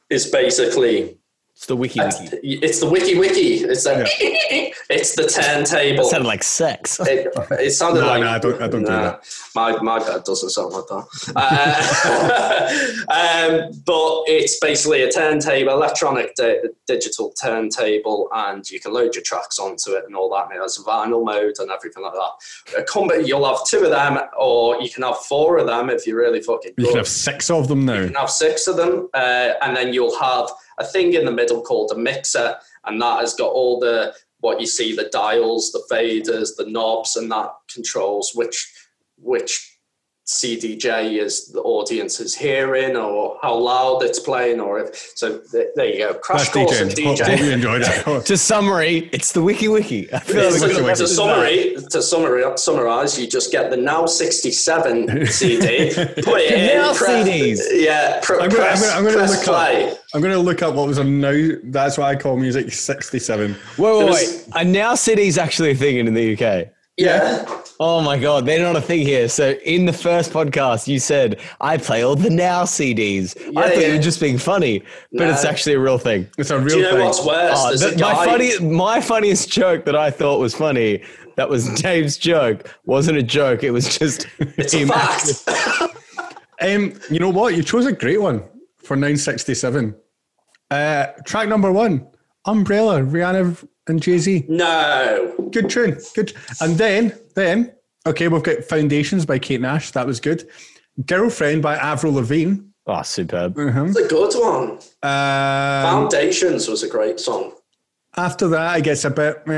[0.10, 1.18] is basically
[1.62, 2.38] It's the wiki wiki.
[2.42, 3.58] it's the wiki wiki.
[3.58, 4.04] It's the
[4.90, 6.06] it's the turntable.
[6.06, 7.00] That sounded like sex.
[7.02, 9.24] It, it sounded No, like no, I don't- I don't do that.
[9.54, 11.06] My my bed doesn't sound like that.
[11.36, 19.14] Uh, um, but it's basically a turntable, electronic di- digital turntable, and you can load
[19.14, 20.46] your tracks onto it and all that.
[20.46, 22.80] And it has vinyl mode and everything like that.
[22.80, 26.08] A combi- you'll have two of them, or you can have four of them if
[26.08, 26.86] you're really fucking good.
[26.86, 28.00] You can have six of them now.
[28.00, 31.32] You can have six of them, uh, and then you'll have a thing in the
[31.32, 32.56] middle called a mixer,
[32.86, 37.16] and that has got all the what you see the dials, the faders, the knobs,
[37.16, 38.74] and that controls which
[39.18, 39.71] which
[40.28, 45.68] CDJ is the audience is hearing or how loud it's playing or if so th-
[45.76, 47.04] there you go crash That's course in DJ.
[47.06, 48.26] Hope, DJ hope you enjoyed it.
[48.28, 50.14] To summary, it's the Wiki Wiki.
[50.14, 53.78] I feel It's- like to, we're to summary, to summary, summarize, you just get the
[53.78, 57.60] now 67 CD, put it in, Now press- CDs.
[57.72, 59.92] Yeah, pr- I'm gonna, I'm gonna, I'm gonna press look play.
[59.92, 59.98] up.
[60.14, 61.56] I'm gonna look up what was on now.
[61.64, 62.72] That's what I call music.
[62.72, 63.52] Sixty-seven.
[63.52, 64.12] Wait, wait, There wait.
[64.12, 66.68] was- Are now CDs actually a thing in the UK?
[66.98, 69.28] Yeah, Oh my god, they're not a thing here.
[69.28, 73.36] So in the first podcast, you said I play all the now CDs.
[73.36, 73.96] I Yeah, thought you yeah.
[73.96, 76.30] were just being funny, but it's actually a real thing.
[76.38, 77.06] It's a real do you know thing.
[77.06, 77.54] what's worse?
[77.58, 81.02] Oh, There's that- my funny, my funniest joke that I thought was funny.
[81.38, 82.70] That was Dave's joke.
[82.86, 83.64] Wasn't a joke.
[83.64, 85.98] It was just it's a fact.
[86.62, 87.56] Um, you know what?
[87.56, 88.44] You chose a great one
[88.78, 89.96] for 967.
[90.70, 92.08] Uh, track number one,
[92.46, 94.46] Umbrella, Rihanna and Jay Z.
[94.48, 95.98] no, Good tune.
[96.16, 96.34] Good.
[96.62, 97.74] And then, then,
[98.06, 99.92] okay, we've got Foundations by Kate Nash.
[99.92, 100.48] That was good.
[101.06, 102.58] Girlfriend by Avril Lavigne.
[102.88, 103.56] Oh, superb.
[103.58, 104.72] it's a good one.
[105.04, 107.54] Um, Foundations was a great song.
[108.18, 109.42] after that, I guess a bit.
[109.48, 109.52] Eh,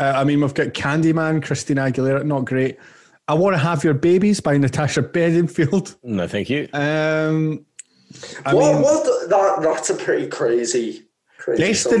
[0.00, 2.24] uh, I mean, we've got Candyman, Christina Aguilera.
[2.24, 2.78] Not great.
[3.26, 5.96] I want to have your babies by Natasha Bedingfield.
[6.02, 6.68] No, thank you.
[6.72, 7.64] Um,
[8.46, 8.72] I what?
[8.74, 9.04] mean, what?
[9.04, 9.58] The, that?
[9.62, 11.04] That's a pretty crazy.
[11.36, 11.92] crazy song.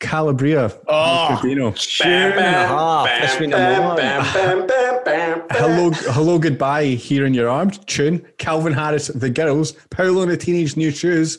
[0.00, 0.72] Destination Calabria.
[0.88, 1.70] Oh, Dino.
[1.72, 3.06] Tune and a half.
[3.06, 3.96] That's me number one.
[3.96, 5.42] bam, bam, bam, bam, bam.
[5.50, 6.84] Hello, hello, goodbye.
[6.86, 7.78] Here in your arms.
[7.86, 8.26] Tune.
[8.38, 9.72] Calvin Harris, the girls.
[9.90, 11.38] Paolo Nutini new shoes.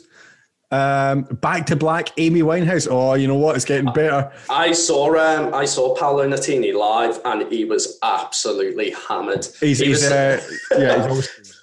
[0.70, 2.08] Um, back to black.
[2.16, 2.88] Amy Winehouse.
[2.90, 3.56] Oh, you know what?
[3.56, 4.32] It's getting better.
[4.48, 9.46] I saw um, I saw Paolo Nutini live, and he was absolutely hammered.
[9.60, 10.40] He's, He he's was- uh,
[10.78, 11.62] yeah, he's always,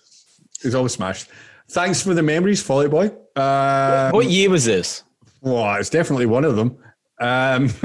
[0.62, 1.28] he's always smashed.
[1.70, 3.12] Thanks for the memories, Fall Out Boy.
[3.36, 5.04] Uh, What year was this?
[5.42, 6.78] well, it's definitely one of them.
[7.20, 7.66] Um,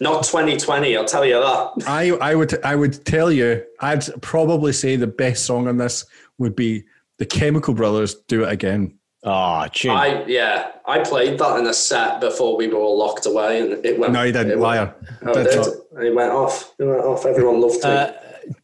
[0.00, 0.96] not 2020.
[0.96, 1.84] I'll tell you that.
[1.86, 6.06] I, I would, I would tell you, I'd probably say the best song on this
[6.38, 6.84] would be
[7.18, 8.14] the Chemical Brothers.
[8.14, 8.98] Do it again.
[9.22, 9.90] Oh, tune.
[9.90, 13.84] I yeah, I played that in a set before we were all locked away, and
[13.84, 14.14] it went.
[14.14, 14.94] No, you didn't, it liar.
[15.22, 15.76] Went, oh, it That's did.
[15.92, 16.72] And It went off.
[16.78, 17.26] It went off.
[17.26, 17.84] Everyone loved it.
[17.84, 18.12] Uh,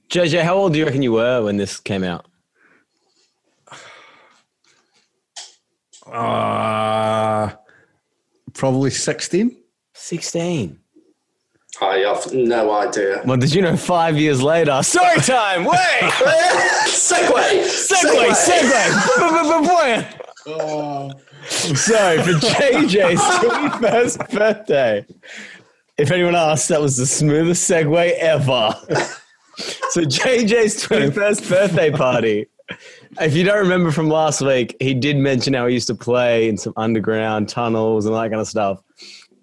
[0.08, 2.26] JJ, how old do you reckon you were when this came out?
[6.10, 7.52] Uh,
[8.56, 9.56] probably 16.
[9.94, 10.78] 16.
[11.80, 13.22] I have no idea.
[13.26, 14.82] Well, did you know five years later?
[14.82, 15.64] Story time!
[15.64, 15.76] Wait!
[16.86, 17.64] segue.
[17.66, 18.30] segue!
[18.32, 18.96] segue!
[20.46, 21.12] Oh.
[21.48, 25.06] So, for JJ's 21st birthday,
[25.98, 28.74] if anyone asks, that was the smoothest segue ever.
[29.90, 32.46] so, JJ's 21st birthday party.
[33.20, 36.48] If you don't remember from last week, he did mention how he used to play
[36.48, 38.82] in some underground tunnels and all that kind of stuff.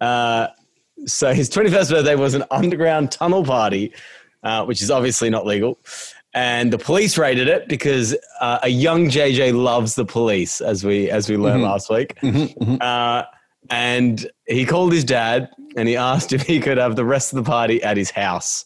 [0.01, 0.47] Uh,
[1.05, 3.93] so his 21st birthday was an underground tunnel party,
[4.43, 5.79] uh, which is obviously not legal.
[6.33, 11.09] And the police raided it because uh, a young JJ loves the police, as we
[11.09, 12.17] as we learned last week.
[12.81, 13.23] Uh,
[13.69, 17.37] and he called his dad and he asked if he could have the rest of
[17.37, 18.65] the party at his house.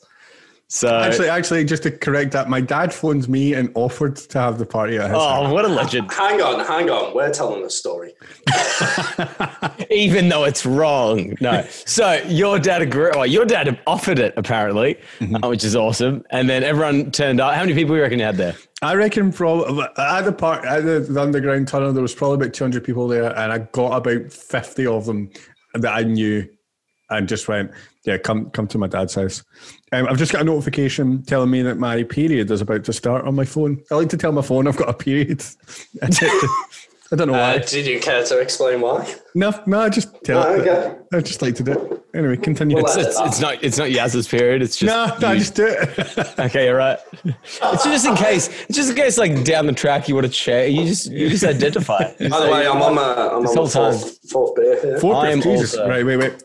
[0.69, 4.57] So, Actually, actually, just to correct that, my dad phones me and offered to have
[4.57, 5.47] the party at his house.
[5.47, 6.11] oh, what a legend!
[6.17, 7.15] Hang on, hang on.
[7.15, 8.13] We're telling the story.
[9.89, 11.65] Even though it's wrong, no.
[11.85, 13.15] So your dad agreed.
[13.15, 16.25] Well, your dad offered it apparently, uh, which is awesome.
[16.31, 17.53] And then everyone turned up.
[17.55, 18.55] How many people do you reckon you had there?
[18.81, 22.53] I reckon probably at the park at the, the underground tunnel there was probably about
[22.53, 25.31] 200 people there, and I got about 50 of them
[25.75, 26.47] that I knew,
[27.09, 27.71] and just went,
[28.07, 29.43] yeah, come come to my dad's house.
[29.91, 33.25] Um, I've just got a notification telling me that my period is about to start
[33.25, 33.83] on my phone.
[33.91, 35.43] I like to tell my phone I've got a period.
[37.09, 37.55] I don't know why.
[37.55, 39.13] Uh, did you care to explain why?
[39.33, 40.43] no, no, I just tell.
[40.43, 40.93] Oh, okay.
[41.13, 42.03] I just like to do it.
[42.13, 42.75] Anyway, continue.
[42.75, 43.63] Well, It's, it's, it's not.
[43.63, 44.61] It's not Yaz's period.
[44.61, 44.93] It's just.
[44.93, 46.39] no, no, you- just do it.
[46.39, 46.99] Okay, you're right.
[47.23, 48.47] It's just in case.
[48.67, 50.67] It's just in case, like down the track, you want to share.
[50.67, 52.11] You just you just identify.
[52.13, 54.99] By the way, I'm on my I'm This on my fourth, fourth beer here.
[54.99, 55.75] Four I am Jesus.
[55.77, 56.43] also- Right, wait, wait.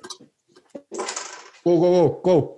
[1.64, 2.56] Go, go, go, go.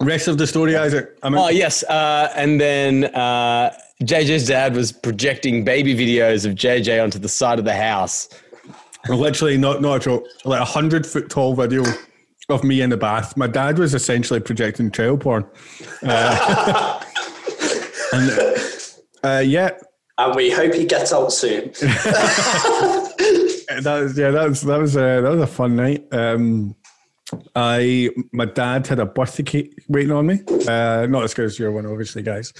[0.00, 1.16] Rest of the story, Isaac.
[1.22, 3.72] I'm Oh yes, uh, and then uh,
[4.02, 8.28] JJ's dad was projecting baby videos of JJ onto the side of the house.
[9.08, 10.24] literally not not a joke.
[10.44, 11.84] Like a hundred foot tall video
[12.48, 13.36] of me in the bath.
[13.36, 15.44] My dad was essentially projecting child porn.
[16.02, 17.00] Uh,
[18.12, 18.30] and
[19.22, 19.70] uh, yeah,
[20.18, 21.68] And we hope he gets out soon.
[23.82, 26.06] that was yeah, that was that was a that was a fun night.
[26.12, 26.74] Um,
[27.56, 30.40] I my dad had a birthday cake waiting on me.
[30.68, 32.52] Uh, not as good as your one, obviously, guys.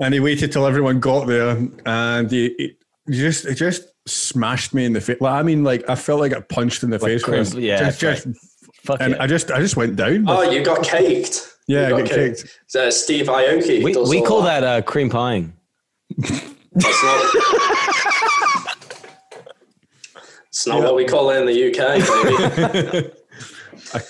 [0.00, 1.56] And he waited till everyone got there,
[1.86, 2.74] and he,
[3.06, 5.20] he just he just smashed me in the face.
[5.20, 7.26] Like, I mean, like I felt like I punched in the face.
[7.26, 8.38] when I was- crimp- yeah, just, that's just-
[8.84, 9.22] Fuck and yeah.
[9.22, 10.26] I just, I just went down.
[10.28, 11.40] Oh, you got caked.
[11.66, 12.60] Yeah, You I got kicked.
[12.66, 13.82] So Steve Aoki.
[13.82, 15.52] we we call that uh, cream pieing.
[16.18, 17.34] That's not,
[20.48, 23.10] it's not what we call it in the UK, baby.
[23.94, 24.02] A-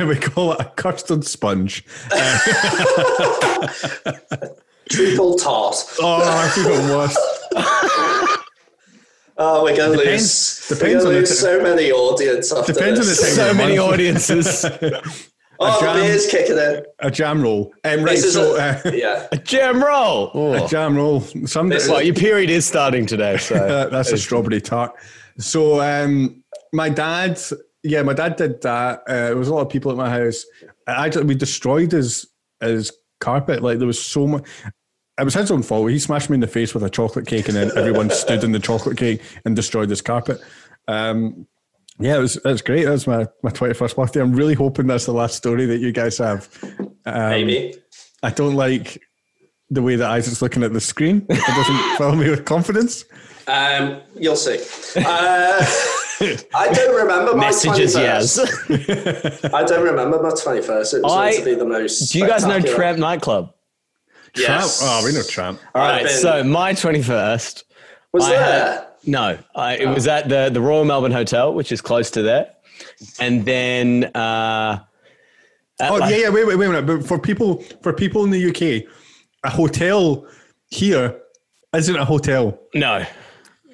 [0.00, 1.84] a- we call it a custard sponge.
[4.90, 5.74] Triple tart.
[6.00, 7.16] Oh, I think it was.
[9.38, 12.72] Oh, we're going to Depends- lose, we're depends gonna on lose so many audience after
[12.72, 13.92] Depends on the time So of many month.
[13.92, 14.64] audiences.
[15.58, 15.96] Oh, jam.
[15.96, 16.82] beer's kicking in.
[16.98, 17.72] A jam roll.
[17.82, 19.26] Um, right, so a, uh, yeah.
[19.32, 20.52] a jam roll.
[20.54, 21.22] a jam roll.
[21.46, 24.92] Some, This is- Well, your period is starting today, so that's a strawberry tart.
[25.38, 27.40] So um, my dad,
[27.86, 29.02] yeah, my dad did that.
[29.06, 30.44] Uh, there was a lot of people at my house.
[30.86, 32.26] I Actually, we destroyed his
[32.60, 33.62] his carpet.
[33.62, 34.46] Like there was so much.
[35.18, 35.90] It was his own fault.
[35.90, 38.52] He smashed me in the face with a chocolate cake, and then everyone stood in
[38.52, 40.40] the chocolate cake and destroyed his carpet.
[40.88, 41.46] Um,
[41.98, 42.84] yeah, it was it was great.
[42.84, 44.20] That was my my twenty first birthday.
[44.20, 46.48] I'm really hoping that's the last story that you guys have.
[47.06, 47.76] Um, Maybe.
[48.22, 49.00] I don't like
[49.70, 51.24] the way that Isaac's looking at the screen.
[51.28, 53.04] It doesn't fill me with confidence.
[53.46, 54.58] Um, you'll see.
[54.96, 55.64] Uh,
[56.20, 58.00] I don't remember my messages 21st.
[58.70, 59.44] yes.
[59.54, 60.94] I don't remember my 21st.
[60.94, 62.12] It was I- meant to be the most.
[62.12, 62.76] Do you guys know spectacular.
[62.76, 63.52] Tramp nightclub?
[64.36, 64.78] Yes.
[64.80, 64.92] Tramp?
[65.02, 65.60] Oh, we know Tramp.
[65.74, 67.64] All right, been- so my twenty first.
[68.12, 68.42] Was I there?
[68.42, 72.22] had- No, I, it was at the the Royal Melbourne Hotel, which is close to
[72.22, 72.50] there,
[73.20, 74.80] and then uh,
[75.80, 76.28] Oh like- yeah, yeah.
[76.30, 76.86] Wait, wait, wait a minute.
[76.86, 78.90] But for people, for people in the UK,
[79.44, 80.26] a hotel
[80.70, 81.20] here
[81.74, 82.58] isn't a hotel.
[82.74, 83.04] no,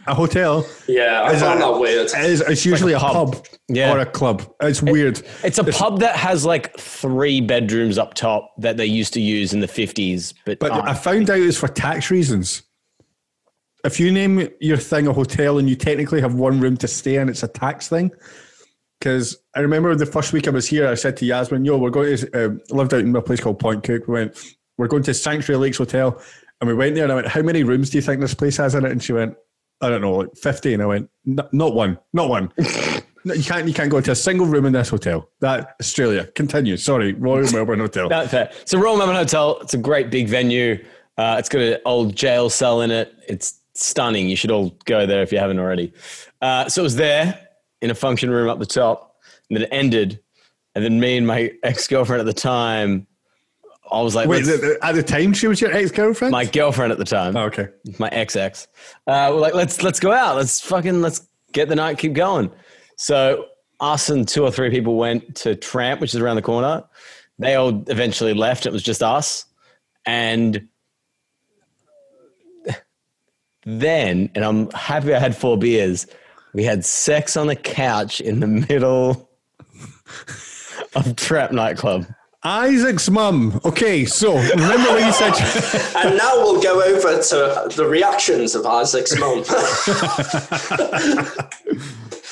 [0.06, 2.10] A hotel yeah, I is found a- that weird.
[2.16, 3.92] is it's usually a pub, Yeah.
[3.94, 4.42] or a club.
[4.60, 5.22] It's weird.
[5.44, 9.52] it's a pub that has like three bedrooms up top that they used to use
[9.52, 10.72] in the fifties, but, But.
[10.72, 12.62] I found out it's for tax reasons.
[13.84, 17.16] If you name your thing a hotel and you technically have one room to stay
[17.16, 18.10] in, it's a tax thing.
[18.98, 21.90] Because I remember the first week I was here, I said to Yasmin, "Yo, we're
[21.90, 24.06] going to uh, lived out in a place called Point Cook.
[24.06, 24.38] We went,
[24.78, 26.20] we're going to Sanctuary Lakes Hotel,
[26.60, 28.56] and we went there, and I went, how many rooms do you think this place
[28.58, 28.92] has in it?
[28.92, 29.34] And she went,
[29.82, 30.72] I don't know, like fifty.
[30.74, 32.52] And I went, not one, not one.
[33.24, 35.28] No, you can't, you can't go into a single room in this hotel.
[35.40, 36.26] That Australia.
[36.34, 36.76] Continue.
[36.76, 38.08] Sorry, Royal Melbourne Hotel.
[38.08, 38.50] That's fair.
[38.64, 40.84] So Royal Melbourne Hotel, it's a great big venue.
[41.16, 43.14] Uh, it's got an old jail cell in it.
[43.28, 44.28] It's stunning.
[44.28, 45.92] You should all go there if you haven't already.
[46.40, 47.48] Uh, so it was there
[47.80, 49.16] in a function room up the top,
[49.48, 50.20] and then it ended.
[50.74, 53.06] And then me and my ex girlfriend at the time,
[53.92, 56.32] I was like, Wait, let's- the- the- at the time she was your ex girlfriend.
[56.32, 57.68] my girlfriend at the time, Oh, okay.
[57.98, 58.66] my ex ex,
[59.06, 60.36] uh, we're like, let's let's go out.
[60.36, 62.50] Let's fucking let's get the night, keep going.
[62.96, 63.46] So
[63.80, 66.84] us and two or three people went to Tramp, which is around the corner.
[67.38, 68.66] They all eventually left.
[68.66, 69.46] It was just us,
[70.06, 70.68] and
[73.64, 76.06] then, and I'm happy I had four beers.
[76.54, 79.30] We had sex on the couch in the middle
[80.94, 82.06] of Tramp nightclub.
[82.44, 83.60] Isaac's mum.
[83.64, 85.32] Okay, so remember when you said
[85.96, 89.44] And now we'll go over to the reactions of Isaac's mum.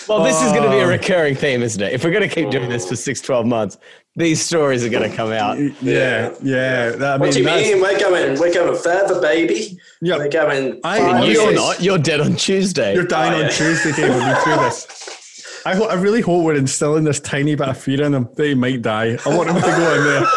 [0.08, 0.66] Well, this is going Oh.
[0.70, 0.88] to be a oh.
[0.88, 1.92] recurring theme, isn't it?
[1.92, 3.78] If we're going to keep doing this for six, 12 months,
[4.16, 5.56] these stories are going to come out.
[5.80, 6.90] yeah, yeah.
[6.90, 7.80] That, I what do you mean, that's- mean?
[7.80, 8.40] We're going.
[8.40, 9.78] We're going further, baby.
[10.00, 10.16] Yeah.
[10.16, 10.80] We're going.
[10.82, 11.80] I- five you- You're not.
[11.80, 12.92] You're dead on Tuesday.
[12.92, 13.44] You're dying Oh, yeah.
[13.44, 14.08] on Tuesday, Dave.
[14.12, 14.86] We'll through this.
[15.66, 18.28] I, ho- I really hope we're instilling this tiny bit of fear in them.
[18.36, 19.18] They might die.
[19.26, 20.26] I want him to go in there.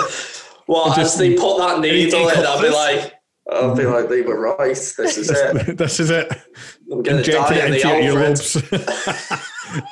[0.65, 3.13] Well, as Just- they put that needle in, I'll be like,
[3.51, 4.69] I'll be like, they were right.
[4.73, 5.77] This is it.
[5.77, 6.31] this is it.
[6.89, 8.37] I'm going to die in it the into your Alfred.
[8.37, 9.83] earlobes.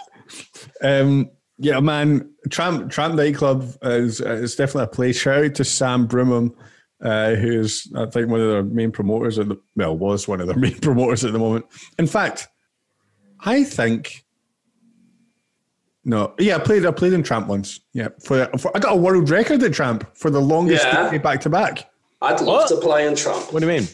[0.81, 2.33] um, yeah, man.
[2.49, 5.19] Tramp Tramp nightclub is is definitely a place.
[5.19, 6.55] Shout out to Sam Brimham,
[7.03, 10.47] uh, who's I think one of their main promoters at the well was one of
[10.47, 11.65] their main promoters at the moment.
[11.99, 12.47] In fact,
[13.41, 14.23] I think.
[16.03, 16.85] No, yeah, I played.
[16.85, 17.79] I played in Tramp once.
[17.93, 21.15] Yeah, for, for I got a world record at Tramp for the longest Yeah.
[21.19, 21.91] back to back.
[22.23, 22.67] I'd love What?
[22.69, 23.51] to play in Tramp.
[23.53, 23.87] what do you mean?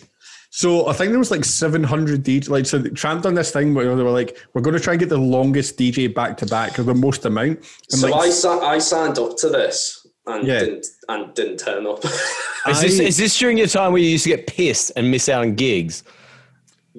[0.50, 2.50] So I think there was like 700 DJ.
[2.50, 5.00] Like so, Tramp done this thing where they were like, "We're going to try and
[5.00, 7.60] get the longest DJ back to back or the most amount."
[7.92, 10.60] And So like, I, si- I signed up to this and Yeah.
[10.60, 12.04] didn't and didn't turn up.
[12.06, 15.28] Is this, is this during your time where you used to get pissed and miss
[15.30, 16.04] out on gigs?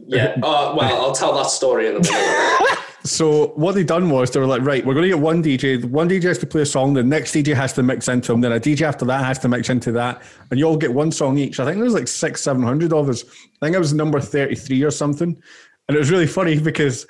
[0.07, 0.35] yeah.
[0.37, 2.79] Uh, well, I'll tell that story in a minute.
[3.09, 5.85] so what they done was they were like, "Right, we're going to get one DJ.
[5.85, 6.95] One DJ has to play a song.
[6.95, 8.41] The next DJ has to mix into them.
[8.41, 11.11] Then a DJ after that has to mix into that, and you all get one
[11.11, 13.25] song each." I think there's like six, seven hundred of us.
[13.63, 15.41] I think I was number 33 or something,
[15.89, 17.07] and it was really funny because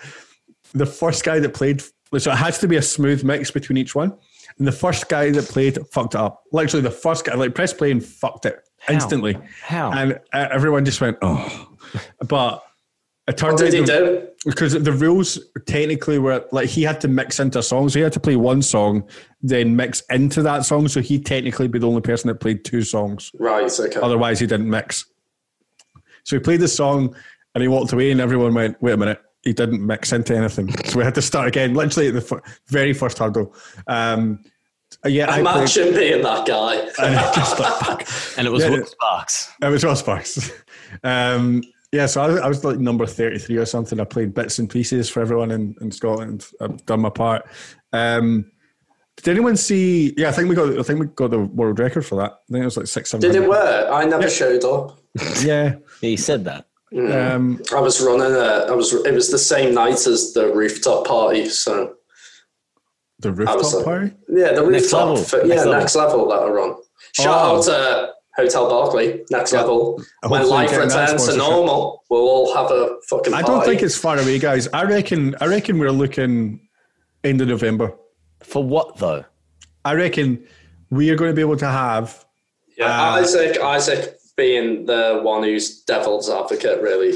[0.73, 1.83] the first guy that played,
[2.17, 4.17] so it has to be a smooth mix between each one.
[4.59, 6.43] And the first guy that played fucked it up.
[6.53, 9.39] Literally, the first guy, like, press play and fucked it instantly.
[9.63, 9.93] How?
[9.93, 11.69] And uh, everyone just went, oh.
[12.27, 12.65] But
[13.29, 14.29] It turned What did he out the- do?
[14.47, 17.69] because the rules technically were like he had to mix into songs.
[17.69, 19.07] song, so he had to play one song,
[19.43, 20.89] then mix into that song.
[20.89, 23.31] So he technically be the only person that played two songs.
[23.39, 24.01] Right, okay.
[24.01, 25.05] Otherwise, he didn't mix.
[26.25, 27.15] So he played the song
[27.55, 30.73] and he walked away, and everyone went, "Wait a minute." He didn't mix into anything,
[30.87, 31.75] so we had to start again.
[31.75, 33.55] Literally at the fir- very first hurdle.
[33.87, 34.43] Um,
[35.07, 36.77] yeah, I played, Imagine being that guy.
[37.05, 38.09] and just like.
[38.39, 38.71] And it was Yeah.
[38.71, 39.53] Will Sparks.
[39.63, 40.51] It was Ross Sparks.
[41.05, 41.63] Um,
[41.93, 43.99] yeah, so I, I was like number 33 or something.
[44.01, 46.47] I played bits and pieces for everyone in, in Scotland.
[46.61, 47.47] I've done my part.
[47.93, 48.51] Um,
[49.17, 50.15] did anyone see?
[50.17, 50.79] Yeah, I think we got.
[50.79, 52.33] I think we got the world record for that.
[52.33, 53.11] I think it was like six.
[53.13, 53.89] Did it work?
[53.91, 54.99] I never showed up.
[55.43, 55.77] Yeah.
[56.01, 56.67] He said that.
[56.97, 58.67] Um, I was running a.
[58.71, 58.93] I was.
[58.95, 61.49] It was the same night as the rooftop party.
[61.49, 61.95] So
[63.19, 63.39] the I was
[63.75, 64.13] rooftop like, party.
[64.29, 65.09] yeah, the Next rooftop.
[65.09, 65.17] level.
[65.25, 65.73] for- Next yeah, level.
[65.73, 66.77] next level that I run.
[67.15, 67.57] Shout Oh.
[67.59, 69.25] out to Hotel Barclay.
[69.31, 70.01] Next level.
[70.29, 73.35] When life returns to normal, we'll all have a fucking.
[73.35, 73.53] I Party.
[73.53, 74.69] don't think it's far away, guys.
[74.73, 75.35] I reckon.
[75.41, 76.69] I reckon we're looking
[77.25, 77.93] end of November.
[78.43, 79.25] For what though?
[79.85, 80.45] I reckon
[80.91, 82.25] we are going to be able to have.
[82.77, 83.59] Yeah, Uh, Isaac.
[83.61, 87.13] Isaac being the one who's devil's advocate, really.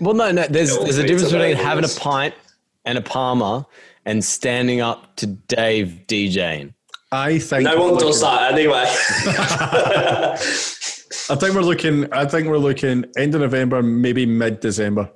[0.00, 0.46] Well, no, no.
[0.48, 2.34] There's there's a difference between having a pint
[2.84, 3.66] and a parma
[4.04, 6.74] and standing up to Dave DJing.
[7.10, 8.84] I think No one does that anyway.
[11.30, 12.12] I think we're looking.
[12.12, 15.10] I think we're looking end of November, maybe mid December.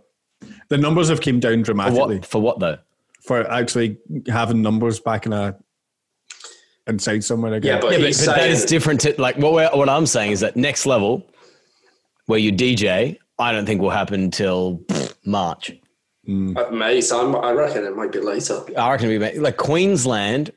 [0.68, 2.26] The numbers have came down For dramatically what?
[2.26, 2.78] For what though?
[3.22, 5.56] for actually having numbers back in a
[6.86, 7.74] inside somewhere again.
[7.74, 10.06] yeah, but Yeah, but, he's but saying is different to like what we're, what I'm
[10.06, 11.30] saying is that next level,
[12.26, 14.82] where you DJ, I don't think will happen until
[15.24, 15.70] March.
[16.28, 18.62] Uh, mate, I'm, I reckon it might be later.
[18.76, 20.50] I reckon we may, like Queensland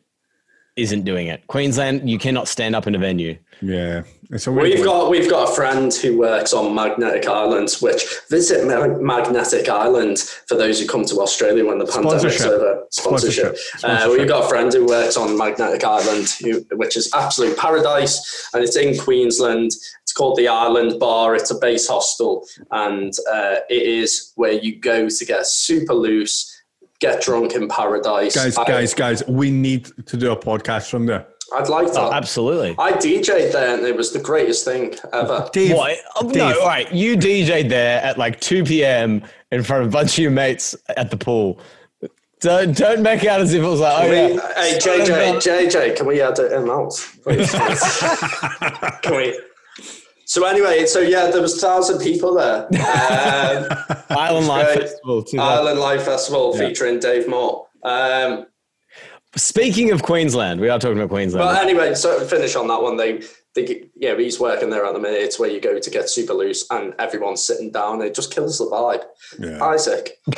[0.75, 1.45] isn't doing it.
[1.47, 3.37] Queensland, you cannot stand up in a venue.
[3.61, 4.03] yeah.
[4.31, 4.87] It's a weird We've one.
[4.87, 10.17] got we've got a friend who works on Magnetic Island, which visit Ma- Magnetic Island
[10.47, 12.47] for those who come to Australia when the pandemic's Sponsorship.
[12.47, 12.83] over.
[12.89, 13.55] Sponsorship.
[13.55, 14.07] Sponsorship.
[14.09, 18.49] Uh, we've got a friend who works on Magnetic Island, who, which is absolute paradise,
[18.55, 19.73] and it's in Queensland.
[20.01, 21.35] It's called the Island Bar.
[21.35, 26.51] It's a base hostel, and uh, it is where you go to get super loose,
[26.99, 28.35] get drunk in paradise.
[28.35, 29.23] guys, I, guys, guys.
[29.27, 31.27] We need to do a podcast from there.
[31.55, 31.99] I'd like that.
[31.99, 32.75] Oh, absolutely.
[32.79, 35.47] I DJ'd there, and it was the greatest thing ever.
[35.53, 35.97] Dave, What?
[36.15, 36.57] Oh, no, Dave.
[36.59, 36.91] all right.
[36.91, 39.23] You DJ'd there at like 2 p.m.
[39.51, 41.59] in front of a bunch of your mates at the pool.
[42.41, 44.53] Don't don't make out as if it was like, oh We- yeah.
[44.55, 45.37] Hey JJ,
[45.69, 46.91] JJ, can we add it in out?
[47.23, 47.49] please?
[49.01, 49.39] can we?
[50.27, 52.67] So anyway, so yeah, there was thousand people there.
[52.75, 55.23] Um, Island Life Festival.
[55.23, 55.39] Too.
[55.39, 57.67] Island Live Festival featuring Dave Moore.
[57.83, 58.45] Um,
[59.35, 61.43] Speaking of Queensland, we are talking about Queensland.
[61.45, 63.21] but anyway, so finish on that one, they,
[63.53, 65.19] they, yeah, he's working there at the minute.
[65.21, 68.01] It's where you go to get super loose, and everyone's sitting down.
[68.01, 69.03] It just kills the vibe.
[69.37, 69.61] Yeah.
[69.63, 70.11] Isaac,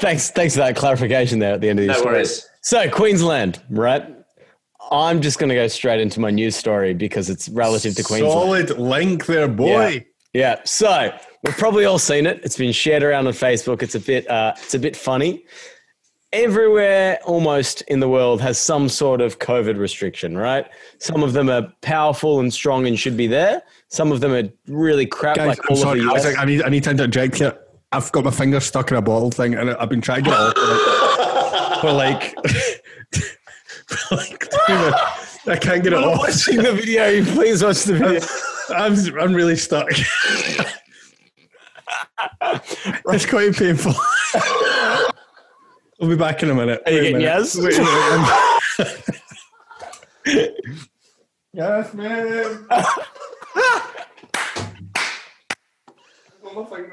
[0.00, 2.14] thanks, thanks for that clarification there at the end of your no story.
[2.16, 2.48] worries.
[2.62, 4.04] So Queensland, right?
[4.90, 8.32] I'm just going to go straight into my news story because it's relative to Queensland.
[8.32, 10.06] solid link there, boy.
[10.32, 10.60] Yeah.
[10.64, 11.12] So
[11.44, 12.40] we've probably all seen it.
[12.42, 13.82] It's been shared around on Facebook.
[13.82, 15.44] It's a bit, uh, it's a bit funny.
[16.32, 20.64] Everywhere almost in the world has some sort of COVID restriction, right?
[20.98, 23.62] Some of them are powerful and strong and should be there.
[23.88, 25.98] Some of them are really crap, Guys, like I'm all sorry.
[26.00, 26.26] of the US.
[26.26, 27.58] Isaac, I need, I need to interject here.
[27.92, 30.38] I've got my finger stuck in a bottle thing, and I've been trying to get
[30.38, 32.34] it off for like,
[33.14, 33.20] for
[34.10, 36.18] like, for I can't get it Not off.
[36.18, 37.24] watching the video.
[37.24, 38.20] Please watch the video.
[38.76, 39.88] I'm, I'm really stuck.
[43.06, 43.94] it's quite painful.
[46.00, 46.82] I'll be back in a minute.
[46.86, 47.56] Are you Wait getting yes?
[47.58, 47.82] Wait a
[50.26, 50.54] minute.
[51.52, 52.66] yes, man.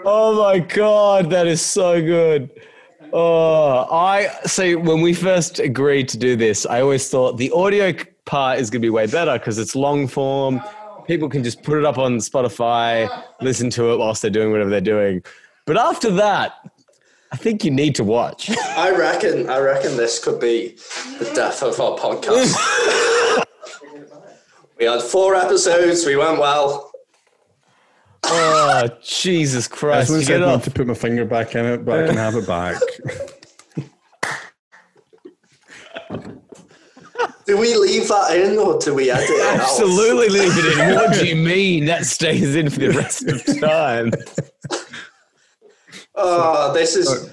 [0.06, 2.52] Oh my god, that is so good.
[3.14, 4.76] Oh, I see.
[4.76, 7.94] When we first agreed to do this, I always thought the audio
[8.26, 10.62] part is going to be way better because it's long form.
[11.08, 14.70] People can just put it up on Spotify, listen to it whilst they're doing whatever
[14.70, 15.24] they're doing.
[15.66, 16.54] But after that,
[17.32, 18.50] I think you need to watch.
[18.78, 20.78] I reckon, I reckon this could be
[21.20, 22.56] the death of our podcast.
[24.80, 26.06] we had four episodes.
[26.06, 26.87] We went well.
[28.30, 30.10] Oh, Jesus Christ!
[30.10, 32.36] was You get going to put my finger back in it, but I can have
[32.36, 32.82] it back.
[37.46, 39.62] Do we leave that in or do we edit it out?
[39.62, 40.96] Absolutely leave it in.
[40.96, 44.12] What do you mean that stays in for the rest of time?
[46.20, 47.32] Oh, this is.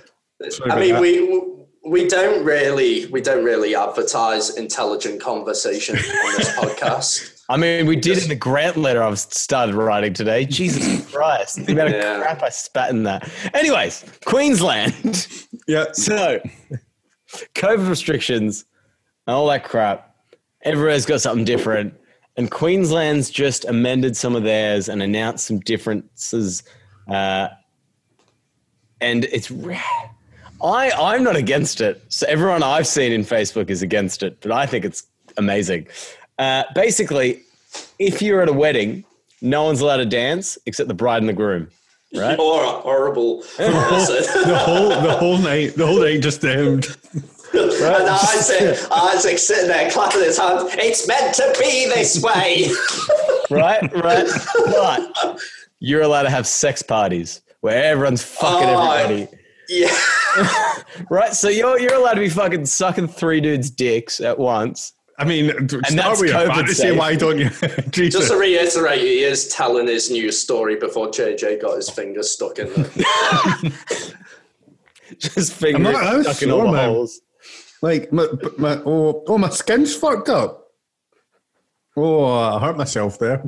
[0.51, 1.01] Sorry I mean, that.
[1.01, 1.41] we
[1.87, 7.34] we don't really we don't really advertise intelligent conversation on this podcast.
[7.49, 10.47] I mean, we did in the grant letter I've started writing today.
[10.47, 11.66] Jesus Christ.
[11.66, 13.31] The amount of crap I spat in that.
[13.53, 15.29] Anyways, Queensland.
[15.66, 15.93] Yeah.
[15.93, 16.41] So,
[17.55, 18.66] COVID restrictions
[19.27, 20.15] and all that crap.
[20.61, 21.95] Everywhere's got something different.
[22.37, 26.65] And Queensland's just amended some of theirs and announced some differences.
[27.09, 27.49] Uh,
[29.01, 29.51] and it's
[30.62, 32.03] I I'm not against it.
[32.09, 35.05] So everyone I've seen in Facebook is against it, but I think it's
[35.39, 35.87] amazing.
[36.39, 37.43] Uh, basically,
[37.98, 39.05] if you're at a wedding,
[39.43, 41.69] no one's allowed to dance except the bride and the groom.
[42.15, 42.39] Right?
[42.39, 44.24] You're a horrible person.
[44.47, 46.86] The whole the whole night the whole night just damned.
[47.52, 50.74] and Isaac, Isaac sitting there clapping his hands.
[50.78, 52.70] It's meant to be this way.
[53.51, 54.27] right, right.
[54.55, 55.40] But
[55.81, 59.28] you're allowed to have sex parties where everyone's fucking Oh, everybody.
[59.69, 59.97] yeah.
[61.11, 61.32] Right?
[61.35, 64.93] So you're you're allowed to be fucking sucking three dudes' dicks at once.
[65.19, 66.74] I mean, start that's with your COVID fantasy.
[66.74, 66.99] safe.
[66.99, 67.49] Why don't you?
[67.91, 68.20] Jesus.
[68.20, 72.59] Just to reiterate, he is telling his news story before JJ got his fingers stuck
[72.59, 72.85] in there.
[75.19, 77.20] Just fingers not- I was stuck in all the holes.
[77.81, 78.27] Like my,
[78.59, 80.69] my oh, oh my skin's fucked up.
[81.97, 83.45] Oh, I hurt myself there.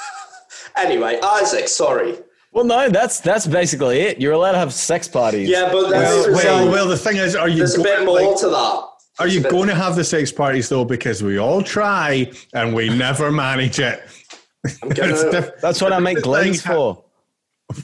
[0.76, 2.16] anyway, Isaac, sorry.
[2.52, 4.18] Well, no, that's that's basically it.
[4.18, 5.48] You're allowed to have sex parties.
[5.48, 8.40] Yeah, but Well, well, well, the thing is, are you there's a bit more like,
[8.40, 8.84] to that.
[9.18, 10.84] Are you There's a bit- going to have the sex parties though?
[10.84, 14.02] Because we all try and we never manage it.
[14.80, 17.02] Gonna, diff- That's what I make Glens Like, for.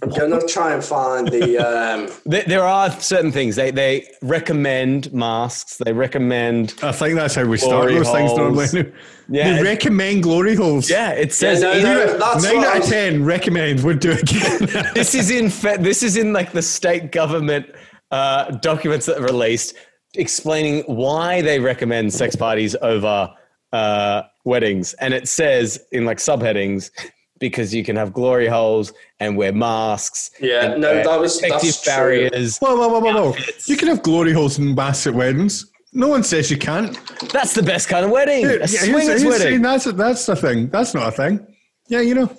[0.01, 1.59] I'm gonna try and find the.
[1.59, 5.77] Um, There, there are certain things they they recommend masks.
[5.85, 6.75] They recommend.
[6.85, 8.93] I think that's how we start Glory those things normally.
[9.29, 10.89] Yeah, they recommend glory holes.
[10.89, 12.17] Yeah, it says no, in- no.
[12.17, 13.83] That's Nine what out of ten recommend.
[13.83, 14.91] Would do it again.
[14.95, 17.67] this is in fe- this is in like the state government
[18.13, 19.75] uh, documents that are released
[20.15, 23.33] explaining why they recommend sex parties over
[23.73, 26.91] uh, weddings, and it says in like subheadings
[27.39, 30.31] because you can have glory holes and wear masks.
[30.41, 31.93] Yeah, no, that was- protective that's true.
[31.93, 32.59] barriers.
[32.59, 33.37] whoa, whoa, whoa, whoa, whoa!
[33.67, 35.67] You can have glory holes in basset weddings.
[35.95, 36.97] No one says you can't.
[37.33, 38.43] That's the best kind of wedding.
[38.43, 39.63] Yeah, A who's- swingers who's saying wedding.
[39.63, 40.69] That's that's the thing.
[40.69, 41.47] That's not a thing.
[41.89, 42.31] Yeah, you know.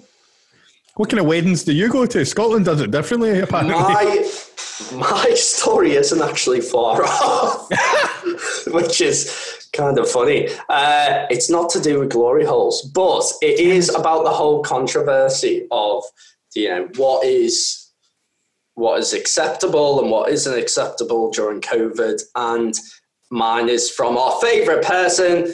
[0.95, 2.23] What kind of weddings do you go to?
[2.23, 3.73] Scotland does it differently, apparently.
[3.73, 4.31] my
[4.93, 7.69] my story isn't actually far off,
[8.67, 10.49] which is kind of funny.
[10.69, 15.67] Uh, it's not to do with glory holes, but it is about the whole controversy
[15.71, 16.03] of
[16.55, 17.91] you know what is
[18.75, 22.21] what is acceptable and what isn't acceptable during COVID.
[22.35, 22.73] And
[23.29, 25.53] mine is from our favourite person.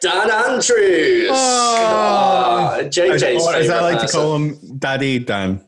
[0.00, 1.30] Dan Andrews.
[1.32, 5.64] Ah, JJ's Or as I favourite like to call him, Daddy Dan.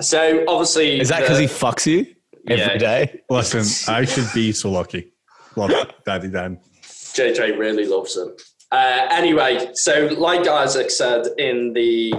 [0.00, 2.06] So obviously, Is that because he fucks you
[2.48, 2.78] every Yeah.
[2.78, 3.22] day?
[3.30, 5.12] Listen, I should be so lucky.
[5.56, 6.60] Love it, Daddy Dan.
[6.82, 8.34] JJ really loves them.
[8.70, 12.12] Uh, anyway, so like Isaac said in the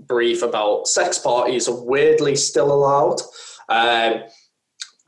[0.00, 3.20] brief about sex parties are weirdly still allowed.
[3.68, 4.24] Um,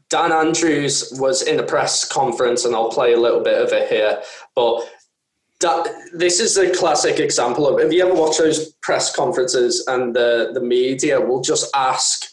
[0.09, 3.89] Dan Andrews was in a press conference, and I'll play a little bit of it
[3.89, 4.23] here.
[4.55, 4.89] But
[5.61, 7.81] that, this is a classic example of.
[7.81, 12.27] if you ever watch those press conferences and the the media will just ask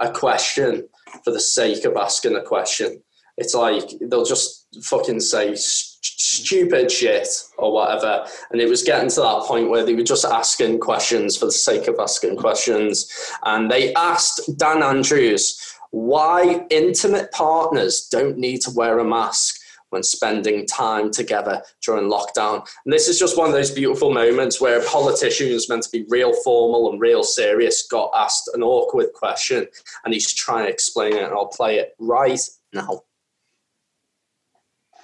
[0.00, 0.88] a question
[1.28, 3.02] for the sake of asking a question?
[3.36, 7.28] It's like they'll just fucking say st- stupid shit
[7.58, 8.24] or whatever.
[8.50, 11.52] And it was getting to that point where they were just asking questions for the
[11.52, 13.12] sake of asking questions.
[13.44, 15.60] And they asked Dan Andrews
[15.90, 19.57] why intimate partners don't need to wear a mask
[19.90, 22.66] when spending time together during lockdown.
[22.84, 25.90] And this is just one of those beautiful moments where a politician who's meant to
[25.90, 29.66] be real formal and real serious got asked an awkward question
[30.04, 31.24] and he's trying to explain it.
[31.24, 32.40] And I'll play it right
[32.72, 33.02] now.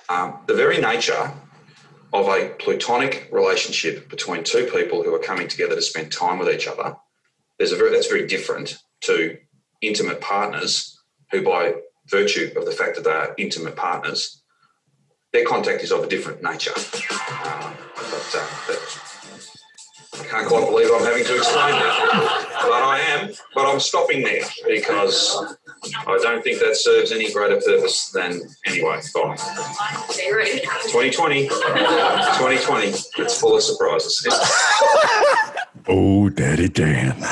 [0.08, 1.32] um, the very nature
[2.12, 6.48] of a platonic relationship between two people who are coming together to spend time with
[6.48, 6.94] each other
[7.58, 9.36] there's a very that's very different to
[9.80, 10.98] intimate partners
[11.30, 11.74] who by
[12.08, 14.42] virtue of the fact that they are intimate partners
[15.34, 19.04] their contact is of a different nature um, but, uh, but
[20.20, 23.30] I can't quite believe I'm having to explain that, but I am.
[23.54, 25.36] But I'm stopping there because
[26.06, 29.00] I don't think that serves any greater purpose than anyway.
[29.12, 29.36] Bye.
[30.86, 34.24] 2020, 2020, it's full of surprises.
[35.86, 37.14] Oh, Daddy Dan.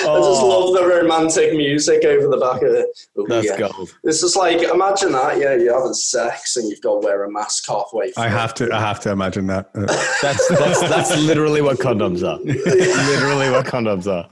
[0.00, 2.86] I just love the romantic music over the back of it.
[3.16, 3.58] Oh, That's yeah.
[3.58, 3.94] gold.
[4.02, 7.30] This is like imagine that, yeah, you're having sex and you've got to wear a
[7.30, 8.06] mask halfway.
[8.16, 8.38] I through.
[8.38, 8.74] have to.
[8.74, 9.72] I have to imagine that.
[9.74, 12.38] That's that's that's literally what condoms are.
[12.44, 14.28] literally what condoms are.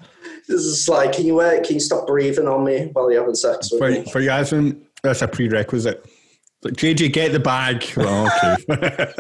[0.49, 1.63] This is like, can you wear?
[1.63, 4.11] Can you stop breathing on me while you're having sex with for, me?
[4.11, 6.05] for Yasmin, that's a prerequisite.
[6.63, 7.85] Like, JJ, get the bag.
[7.97, 8.31] Well,
[8.71, 9.13] okay.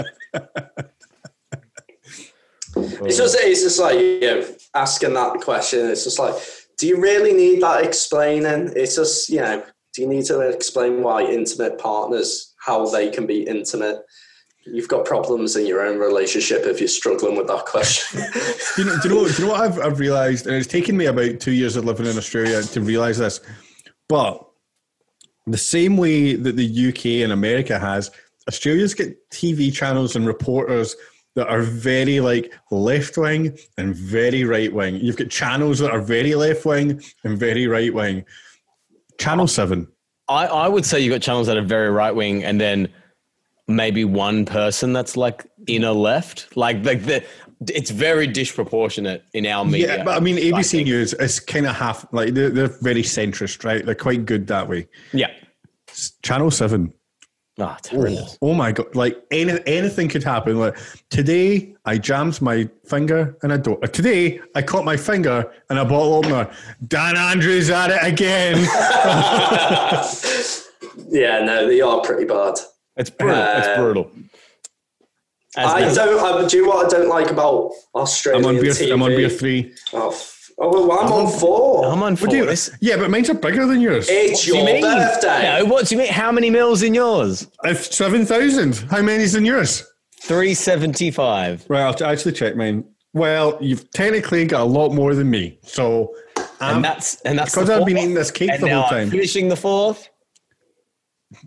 [2.83, 3.47] It's just oh.
[3.47, 5.89] it's just like you know, asking that question.
[5.89, 6.35] It's just like,
[6.79, 8.73] do you really need that explaining?
[8.77, 9.65] It's just you know,
[9.95, 13.99] do you need to explain why intimate partners how they can be intimate?
[14.65, 18.21] You've got problems in your own relationship if you're struggling with that question.
[18.77, 20.47] do, you know, do, you know, do you know what I've, I've realised?
[20.47, 23.41] And it's taken me about two years of living in Australia to realise this.
[24.09, 24.47] But
[25.47, 28.11] the same way that the UK and America has,
[28.47, 30.97] Australia's got TV channels and reporters
[31.39, 34.97] that are very like left wing and very right wing.
[34.97, 38.25] You've got channels that are very left wing and very right wing.
[39.21, 39.87] Channel 7.
[40.29, 42.89] I, I would say you've got channels that are very right wing, and then
[43.69, 46.57] maybe one person that's like inner left.
[46.57, 47.25] Like like the
[47.69, 49.99] it's very disproportionate in our media.
[49.99, 50.89] Yeah, but I mean, ABC think.
[50.89, 53.87] News is kind of half like they're, they're very centrist, right?
[53.87, 54.89] They're quite good that way.
[55.13, 55.31] Yeah.
[56.23, 56.93] Channel 7.
[57.61, 58.39] It's horrendous.
[58.41, 58.95] Oh my god!
[58.95, 60.59] Like any, anything could happen.
[60.59, 60.79] Like
[61.11, 63.79] today, I jammed my finger in a door.
[63.83, 66.49] uh, Today, I caught my finger in a bottle opener.
[66.87, 68.59] Dan Andrews at it again.
[71.09, 72.55] yeah, no, they are pretty bad.
[72.97, 73.43] It's brutal.
[73.57, 74.11] it's Uh, brutal.
[75.57, 76.45] As- I as- don't.
[76.45, 78.73] I, do you know what I don't like about Australian I'm on beer.
[78.73, 78.93] TV?
[78.93, 79.75] I'm on beer three.
[79.93, 81.87] Oh, f- oh well, I'm on four.
[81.87, 82.29] I'm on four.
[82.29, 82.55] do you?
[82.81, 84.07] Yeah, but mine's are bigger than yours.
[84.11, 84.83] it's What do you your mean?
[84.83, 85.59] birthday.
[85.61, 86.13] No, what do you mean?
[86.13, 87.47] How many mils in yours?
[87.65, 88.77] If seven thousand.
[88.91, 89.85] How many's in yours?
[90.21, 91.65] Three seventy five.
[91.69, 92.85] Right, I'll actually check mine.
[93.15, 95.59] Well, you've technically got a lot more than me.
[95.63, 98.83] So, um, And that's and that's because I've been eating this cake and the now
[98.83, 99.11] whole I'm time.
[99.11, 100.09] finishing the fourth.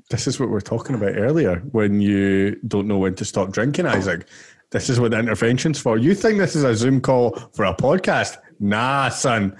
[0.10, 3.52] This is what we are talking about earlier when you don't know when to stop
[3.52, 4.28] drinking, Isaac.
[4.72, 5.98] This is what the intervention's for.
[5.98, 8.38] You think this is a Zoom call for a podcast?
[8.64, 9.58] Nah, son.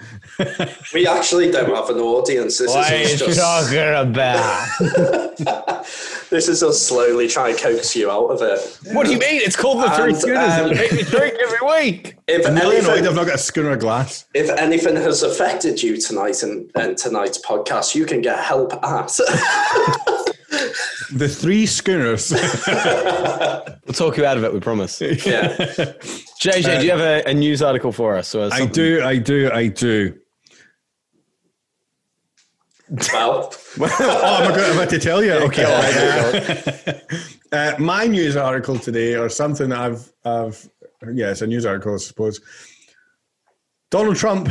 [0.94, 2.58] We actually don't have an audience.
[2.58, 3.40] This What are is you us just.
[3.40, 5.86] talking about?
[6.30, 8.78] This is us slowly trying to coax you out of it.
[8.94, 9.42] what do you mean?
[9.42, 10.38] It's called the Three And, Schooners.
[10.54, 12.16] um, and make me drink every week.
[12.26, 14.24] If I'm really annoyed anything, I've not got a schooner glass.
[14.32, 19.12] if anything has affected you tonight and, and tonight's podcast, you can get help at.
[21.14, 22.32] The three schooners.
[23.84, 24.54] We'll talk you out of it.
[24.54, 25.00] We promise.
[25.00, 25.16] yeah.
[26.40, 28.32] JJ, do you have a, a news article for us?
[28.32, 30.16] Or I do, I do, I do.
[33.12, 35.32] Well, oh, am I going about to tell you?
[35.32, 35.64] Okay.
[35.64, 37.02] all right.
[37.50, 40.68] Uh, my news article today, or something that I've, I've,
[41.12, 42.40] yeah, it's a news article, I suppose.
[43.90, 44.48] Donald Trump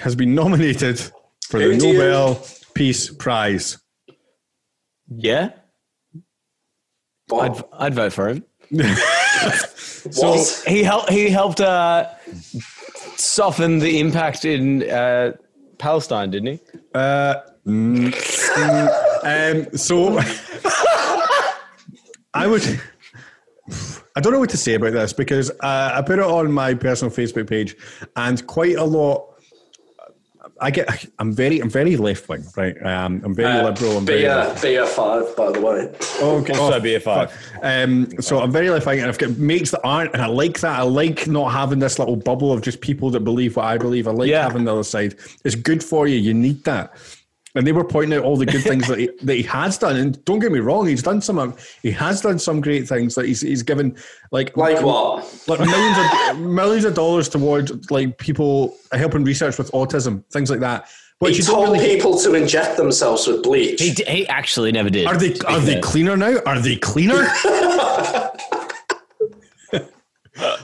[0.00, 1.00] has been nominated
[1.48, 3.78] for the Who do you- Nobel Peace Prize.
[5.08, 5.50] Yeah,
[7.32, 7.64] I'd.
[7.72, 8.44] I'd vote for him.
[8.70, 10.62] what?
[10.66, 11.10] He helped.
[11.10, 12.08] He helped uh,
[13.16, 15.32] soften the impact in uh,
[15.78, 16.60] Palestine, didn't he?
[16.94, 17.36] Uh,
[17.66, 20.18] mm, mm, um, so
[22.34, 22.80] I would.
[24.14, 26.74] I don't know what to say about this because uh, I put it on my
[26.74, 27.76] personal Facebook page,
[28.16, 29.34] and quite a lot.
[30.60, 31.06] I get.
[31.18, 31.60] I'm very.
[31.60, 32.74] I'm very left wing, right?
[32.82, 33.98] Um, I'm very liberal.
[33.98, 34.22] I'm very.
[34.22, 35.92] Beer, beer five, by the way.
[36.20, 36.58] Okay.
[36.58, 37.32] Also be a five.
[37.62, 40.60] Um, so I'm very left wing, and I've got mates that aren't, and I like
[40.60, 40.78] that.
[40.78, 44.08] I like not having this little bubble of just people that believe what I believe.
[44.08, 44.42] I like Yeah.
[44.42, 45.14] having the other side.
[45.44, 46.16] It's good for you.
[46.16, 46.94] You need that.
[47.56, 49.96] And they were pointing out all the good things that he, that he has done.
[49.96, 51.54] And don't get me wrong, he's done some.
[51.82, 53.14] He has done some great things.
[53.14, 53.96] That he's he's given
[54.30, 55.24] like Like what?
[55.48, 55.96] like millions
[56.30, 60.88] of millions of dollars towards like people helping research with autism, things like that.
[61.18, 61.78] But He you told really.
[61.94, 63.80] people to inject themselves with bleach.
[63.80, 65.06] He, d- he actually never did.
[65.06, 66.36] Are they are they cleaner now?
[66.44, 67.26] Are they cleaner?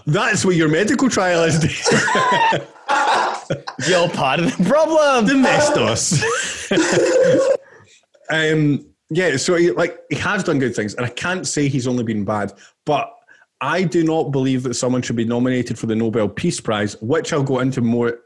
[0.06, 1.56] That's what your medical trial is.
[3.88, 5.26] You're part of the problem.
[5.26, 6.22] Domestos.
[8.30, 11.86] um, yeah, so he, like he has done good things, and I can't say he's
[11.86, 12.52] only been bad,
[12.86, 13.12] but
[13.60, 17.32] I do not believe that someone should be nominated for the Nobel Peace Prize, which
[17.32, 18.18] I'll go into more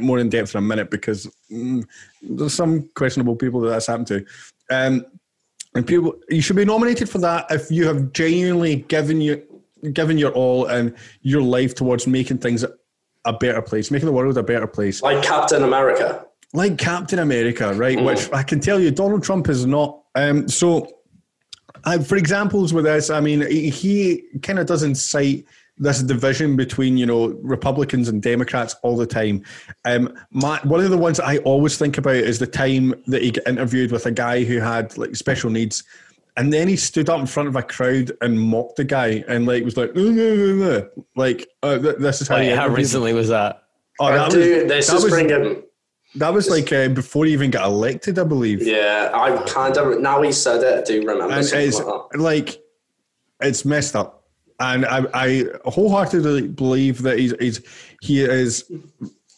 [0.00, 1.86] more in depth in a minute because mm,
[2.22, 4.24] there's some questionable people that that's happened to.
[4.70, 5.04] Um,
[5.74, 9.42] and people, you should be nominated for that if you have genuinely given you
[9.92, 12.64] given your all and your life towards making things
[13.24, 16.26] a better place, making the world a better place like Captain America.
[16.52, 18.02] like Captain America, right?
[18.02, 20.02] Which I can tell you, Donald Trump is not.
[20.14, 20.88] Um, so,
[21.84, 25.46] I, for examples with this, I mean, he, he kind of doesn't cite
[25.78, 29.42] this division between you know Republicans and Democrats all the time.
[29.84, 33.22] Um, my, one of the ones that I always think about is the time that
[33.22, 35.84] he got interviewed with a guy who had like special needs.
[36.36, 39.44] And then he stood up in front of a crowd and mocked the guy and
[39.46, 42.36] like was like, "No, no, no, no." like uh, th- this is how.
[42.36, 43.64] Wait, he how recently was that?
[44.00, 45.62] Oh, I that was- do, this that is was- bringing.
[46.14, 48.62] that was like uh, before he even got elected, I believe.
[48.62, 50.78] Yeah, I kind of now he said it.
[50.78, 52.18] I do remember and it's like that.
[52.18, 52.62] like
[53.42, 54.24] it's messed up.
[54.60, 57.60] and I, I wholeheartedly believe that he's, he's
[58.00, 58.64] he is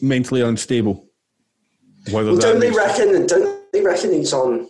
[0.01, 1.07] mentally unstable.
[2.13, 3.27] Whether Well, don't they makes- reckon?
[3.27, 4.69] Don't they reckon he's on?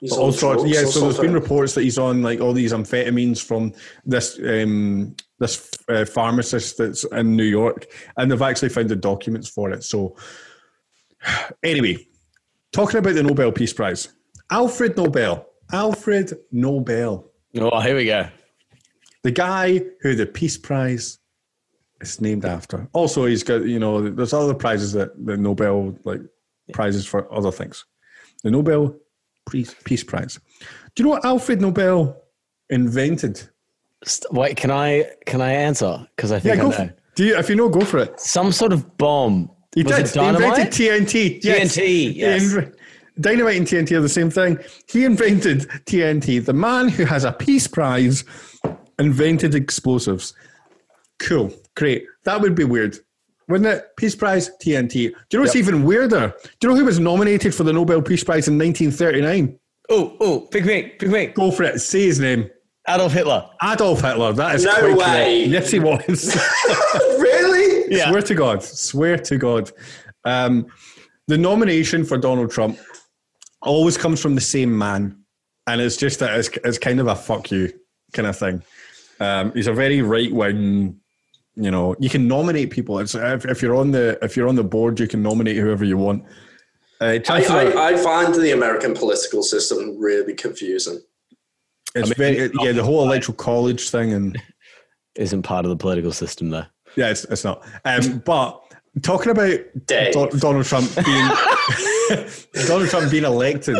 [0.00, 0.62] He's all on sorts.
[0.62, 3.72] drugs Yeah, so there's been reports that he's on like all these amphetamines from
[4.04, 9.48] this um, this uh, pharmacist that's in New York, and they've actually found the documents
[9.48, 9.82] for it.
[9.84, 10.16] So,
[11.62, 12.06] anyway,
[12.72, 14.08] talking about the Nobel Peace Prize,
[14.50, 18.28] Alfred Nobel, Alfred Nobel, Oh, here we go.
[19.24, 21.18] the guy who the Peace Prize
[22.00, 22.88] is named after.
[22.92, 26.20] Also, he's got you know there's other prizes that the Nobel like
[26.72, 27.84] prizes for other things.
[28.44, 28.96] The Nobel
[29.50, 30.38] Peace Peace Prize.
[30.94, 32.20] Do you know what Alfred Nobel
[32.70, 33.48] invented?
[34.30, 36.06] Wait, can I can I answer?
[36.16, 36.68] Because I Yeah, think go.
[36.68, 36.90] I For, know.
[37.14, 37.36] do you?
[37.36, 38.18] If you know, go for it.
[38.20, 39.50] Some sort of bomb.
[39.74, 40.06] He Was did.
[40.06, 40.66] it He invented?
[40.72, 41.40] TNT.
[41.42, 41.76] Yes.
[41.76, 42.54] TNT, yes.
[43.20, 44.58] Dynamite and TNT are the same thing.
[44.88, 46.44] He invented TNT.
[46.44, 48.24] The man who has a Peace Prize
[48.98, 50.34] invented explosives.
[51.18, 51.52] Cool.
[51.76, 52.04] Great.
[52.24, 52.96] That would be weird.
[53.48, 53.84] Wouldn't it?
[53.96, 54.92] Peace Prize, TNT.
[54.92, 56.34] Do you know what's even weirder?
[56.60, 59.58] Do you know who was nominated for the Nobel Peace Prize in 1939?
[59.90, 61.26] Oh, oh, pick me, pick me.
[61.28, 61.78] Go for it.
[61.80, 62.50] Say his name.
[62.86, 63.48] Adolf Hitler.
[63.62, 64.32] Adolf Hitler.
[64.34, 64.98] That is No quite correct.
[64.98, 65.44] way.
[65.46, 66.36] Yes, he was.
[67.18, 67.94] really?
[67.96, 68.10] Yeah.
[68.10, 68.62] Swear to God.
[68.62, 69.70] Swear to God.
[70.24, 70.66] Um,
[71.26, 72.78] the nomination for Donald Trump
[73.62, 75.22] always comes from the same man.
[75.66, 77.72] And it's just that it's, it's kind of a fuck you
[78.14, 78.62] kind of thing.
[79.20, 80.97] Um, he's a very right wing,
[81.58, 82.98] you know, you can nominate people.
[82.98, 85.84] It's, if, if you're on the if you're on the board, you can nominate whoever
[85.84, 86.24] you want.
[87.00, 91.00] Uh, I, I, I find the American political system really confusing.
[91.94, 94.36] it's very, yeah, the whole electoral college thing and
[95.18, 96.64] Isn't part of the political system though.
[96.94, 97.66] Yeah, it's, it's not.
[97.84, 98.62] Um, but
[99.02, 101.28] talking about Do- Donald Trump being
[102.68, 103.76] Donald Trump being elected,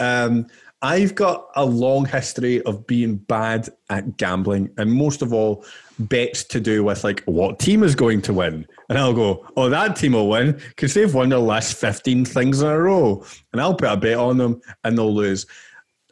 [0.00, 0.48] um,
[0.82, 5.64] I've got a long history of being bad at gambling, and most of all,
[6.08, 8.66] bets to do with like what team is going to win.
[8.88, 12.62] And I'll go, oh, that team will win because they've won their last fifteen things
[12.62, 15.46] in a row, and I'll put a bet on them, and they'll lose.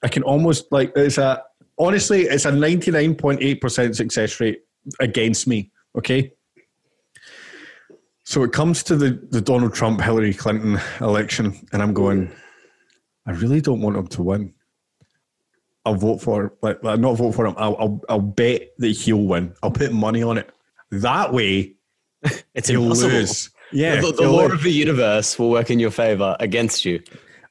[0.03, 1.43] I can almost like it's a
[1.79, 4.61] honestly, it's a ninety nine point eight percent success rate
[5.01, 5.73] against me.
[5.97, 6.33] Okay.
[8.25, 12.31] So it comes to the, the Donald Trump Hillary Clinton election, and I'm going,
[13.27, 14.53] I really don't want him to win.
[15.89, 17.55] I'll vote for like not vote for him.
[17.57, 19.55] I'll, I'll I'll bet that he'll win.
[19.63, 20.51] I'll put money on it.
[20.91, 21.75] That way
[22.55, 23.11] It's he'll impossible.
[23.15, 23.51] lose.
[23.73, 24.53] Yeah, the, the law lose.
[24.53, 27.03] of the universe will work in your favor against you.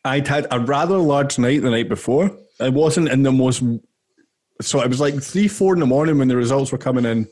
[0.05, 2.31] I'd had a rather large night the night before.
[2.59, 3.64] I wasn't in the most.
[4.61, 7.27] So it was like three, four in the morning when the results were coming in,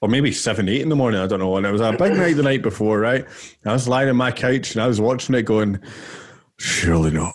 [0.00, 1.20] or maybe seven, eight in the morning.
[1.20, 1.56] I don't know.
[1.56, 3.24] And it was a big night the night before, right?
[3.64, 5.78] I was lying on my couch and I was watching it, going,
[6.58, 7.34] "Surely not.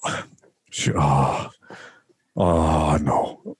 [0.71, 0.95] Sure.
[0.97, 1.49] Oh,
[2.35, 3.55] oh no."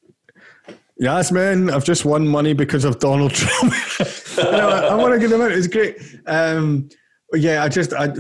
[0.98, 1.70] Yes, man.
[1.70, 3.74] I've just won money because of Donald Trump.
[4.38, 5.52] you know, I, I want to give him out.
[5.52, 5.98] It's great.
[6.26, 6.90] Um,
[7.34, 8.14] yeah, I just, I,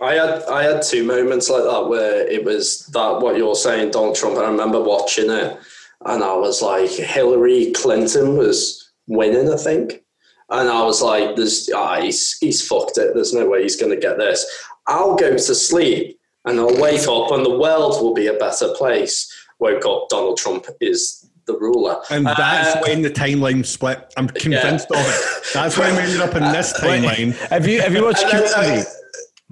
[0.00, 3.90] I had I had two moments like that where it was that what you're saying,
[3.90, 4.38] Donald Trump.
[4.38, 5.58] I remember watching it,
[6.04, 10.02] and I was like, Hillary Clinton was winning, I think,
[10.50, 13.14] and I was like, "There's ah, he's he's fucked it.
[13.14, 14.44] There's no way he's going to get this."
[14.88, 18.74] I'll go to sleep and I'll wake up, and the world will be a better
[18.74, 19.32] place.
[19.62, 24.12] Woke up, Donald Trump is the ruler, And that's Uh, when the timeline split.
[24.16, 25.20] I'm convinced of it.
[25.54, 27.32] That's when we ended up in this timeline.
[27.50, 28.88] Have you have you watched and then I- Community?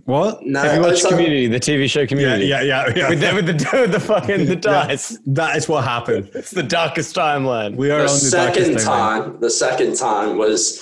[0.04, 0.42] What?
[0.42, 2.46] no, Have you watched Community, the TV show Community?
[2.46, 2.92] yeah, yeah.
[2.96, 3.08] yeah.
[3.10, 4.86] With the, with the with the fucking the Yeah.
[4.86, 5.16] dice.
[5.26, 6.30] That is what happened.
[6.34, 7.76] It's the darkest timeline.
[7.76, 9.22] We are the on the second darkest timeline.
[9.24, 10.80] time, the second time was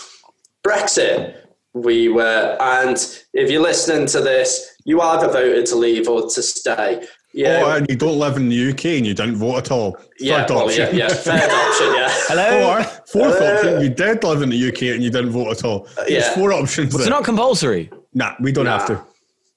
[0.66, 1.34] Brexit.
[1.74, 2.96] We were, and
[3.34, 7.06] if you're listening to this, you either voted to leave or to stay.
[7.34, 9.98] Yeah, Or you don't live in the UK and you didn't vote at all.
[10.18, 10.96] yeah, Third well, yeah, option.
[10.98, 12.08] yeah, third option, yeah.
[12.28, 12.70] Hello.
[12.70, 15.86] Or fourth option, you did live in the UK and you didn't vote at all.
[15.96, 16.34] There's yeah.
[16.34, 16.94] four options.
[16.94, 17.90] It's not compulsory.
[18.14, 18.78] nah, we don't Nah.
[18.78, 19.02] have to.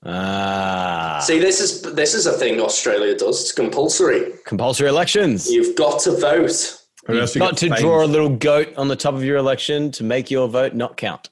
[0.04, 3.40] Ah, See, this is this is a thing Australia does.
[3.42, 4.32] It's compulsory.
[4.46, 5.50] compulsory elections.
[5.50, 6.78] You've got to vote.
[7.08, 9.38] Or else you Got to get draw a little goat on the top of your
[9.38, 11.30] election to make your vote not count.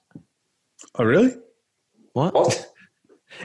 [0.95, 1.35] Oh, really?
[2.13, 2.33] What?
[2.33, 2.65] What?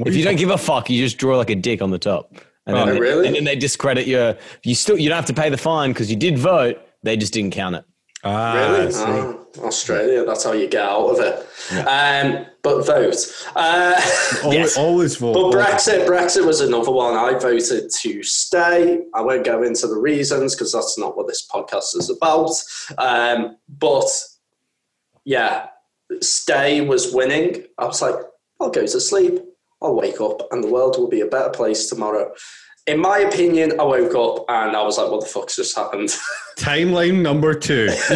[0.07, 2.33] If you don't give a fuck, you just draw like a dick on the top.
[2.67, 3.27] And then, Oh, really?
[3.27, 4.37] And then they discredit your.
[4.63, 6.81] You still you don't have to pay the fine because you did vote.
[7.03, 7.85] They just didn't count it.
[8.25, 8.95] Ah, Really?
[8.95, 9.11] I.
[9.11, 10.25] Oh, Australia.
[10.25, 11.87] That's how you get out of it.
[11.87, 13.17] Um, but vote.
[13.55, 14.01] Uh,
[14.45, 15.35] always, always vote.
[15.35, 15.57] But always.
[15.67, 17.15] Brexit, Brexit was another one.
[17.15, 19.03] I voted to stay.
[19.15, 22.51] I won't go into the reasons because that's not what this podcast is about.
[22.97, 24.07] Um, but
[25.25, 25.67] yeah,
[26.23, 27.65] stay was winning.
[27.79, 28.17] I was like,
[28.61, 29.41] I'll go to sleep.
[29.85, 32.33] I'll wake up, and the world will be a better place tomorrow.
[32.87, 36.11] in my opinion, I woke up and I was like, "What the fuck's just happened?"
[36.59, 37.87] Timeline number two.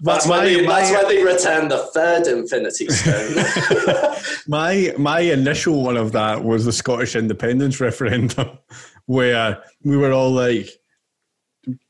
[0.00, 4.14] that's, my- when they, my- that's they returned the third Infinity Stone.
[4.46, 8.58] My my initial one of that was the Scottish independence referendum,
[9.06, 10.68] where we were all like,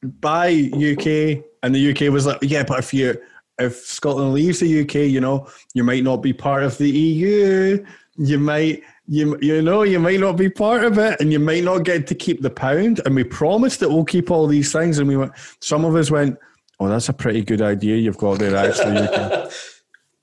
[0.02, 3.20] "Bye UK," and the UK was like, "Yeah, but if you
[3.58, 7.84] if Scotland leaves the UK, you know, you might not be part of the EU.
[8.16, 11.62] You might." You, you know you might not be part of it and you might
[11.62, 14.98] not get to keep the pound and we promised that we'll keep all these things
[14.98, 16.38] and we went some of us went
[16.80, 19.46] oh that's a pretty good idea you've got there actually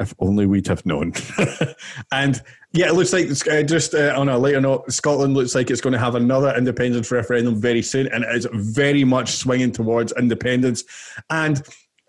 [0.02, 1.14] if only we'd have known.
[2.12, 2.42] and
[2.74, 5.70] yeah, it looks like it's, uh, just uh, on a later note, Scotland looks like
[5.70, 9.72] it's going to have another independence referendum very soon, and it is very much swinging
[9.72, 10.84] towards independence.
[11.30, 11.62] And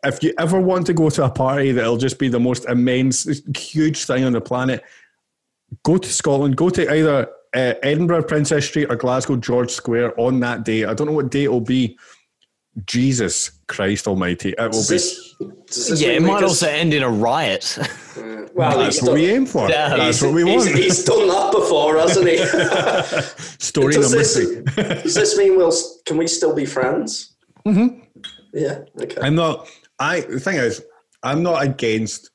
[0.05, 3.27] if you ever want to go to a party that'll just be the most immense,
[3.57, 4.83] huge thing on the planet,
[5.85, 6.57] go to Scotland.
[6.57, 10.85] Go to either uh, Edinburgh, Princes Street, or Glasgow, George Square on that day.
[10.85, 11.97] I don't know what day it'll be.
[12.87, 14.51] Jesus Christ Almighty!
[14.51, 14.95] It will Does be.
[14.97, 15.35] this,
[15.91, 17.79] this Yeah, it might just- also end in a riot.
[18.55, 19.67] Well, That's he's what we aim for.
[19.71, 19.97] Yeah.
[19.97, 20.77] That's he's, what we he's- want.
[20.79, 22.37] he's done that before, hasn't he?
[23.65, 25.03] Story does, number this, three.
[25.03, 25.73] does this mean we'll?
[26.05, 27.35] Can we still be friends?
[27.67, 28.01] Mm-hmm.
[28.53, 28.81] Yeah.
[29.01, 29.17] Okay.
[29.23, 29.67] I'm not.
[30.03, 30.83] I the thing is,
[31.23, 32.31] I'm not against.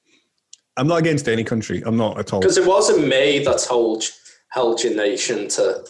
[0.78, 1.82] I'm not against any country.
[1.86, 2.40] I'm not at all.
[2.40, 4.04] Because it wasn't me that told
[4.50, 5.84] held your nation to.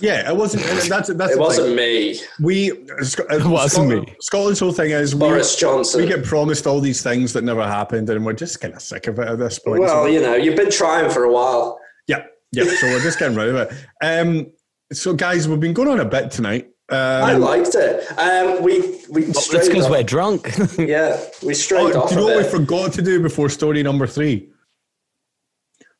[0.00, 0.62] Yeah, it wasn't.
[0.88, 1.32] That's that's.
[1.32, 1.76] It wasn't thing.
[1.76, 2.20] me.
[2.40, 2.70] We.
[3.02, 4.16] Sc- uh, wasn't Scotland, me.
[4.20, 6.00] Scotland's whole thing is we, Boris Johnson.
[6.00, 9.08] we get promised all these things that never happened, and we're just kind of sick
[9.08, 9.80] of it at this point.
[9.80, 11.80] Well, So- you know, you've been trying for a while.
[12.06, 12.64] yeah, yeah.
[12.80, 13.72] So we're just getting rid of it.
[14.00, 14.52] Um.
[14.92, 16.68] So guys, we've been going on a bit tonight.
[16.90, 18.06] I Um, liked it.
[18.18, 20.50] Um, we we That's strayed because off- we're drunk.
[20.78, 23.82] yeah we strayed oh, off do you know what we forgot to do before story
[23.82, 24.48] number three?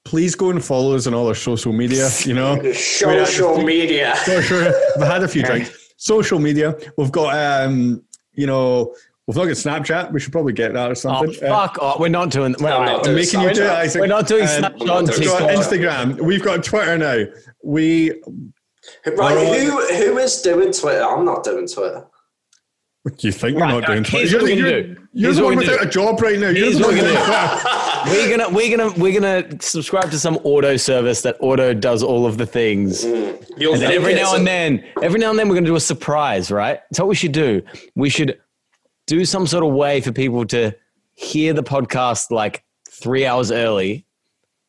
[0.04, 2.08] Please go and follow us on all our social media.
[2.24, 4.16] You know, Social media.
[4.24, 4.72] For sure.
[4.96, 5.92] I've had a few drinks.
[5.98, 6.74] Social media.
[6.96, 8.02] We've got, um,
[8.32, 8.94] you know,
[9.26, 10.10] we've not got Snapchat.
[10.12, 11.44] We should probably get that or oh, something.
[11.44, 11.78] Uh, fuck.
[11.82, 13.04] Oh, we're not doing well, I'm all not right.
[13.04, 14.00] doing making you do it, Isaac.
[14.00, 16.20] We're not doing Um, Snapchat not on doing We've got Instagram.
[16.22, 17.24] We've got Twitter now.
[17.62, 18.22] We.
[19.06, 21.02] Right, who who is doing Twitter?
[21.02, 22.06] I'm not doing Twitter.
[23.02, 24.04] What do you think Right, we're not right, doing?
[24.04, 24.26] Twitter?
[24.26, 24.96] You're, what gonna you're, do.
[25.12, 26.48] you're the one we're gonna without a job right now.
[26.48, 30.76] You're Here's the what one we're gonna we're gonna we're gonna subscribe to some auto
[30.76, 33.04] service that auto does all of the things.
[33.04, 33.38] Mm.
[33.58, 35.76] You'll And then every now and then, every now and then, we're going to do
[35.76, 36.80] a surprise, right?
[36.90, 37.62] That's what we should do.
[37.96, 38.38] We should
[39.08, 40.76] do some sort of way for people to
[41.14, 44.06] hear the podcast like three hours early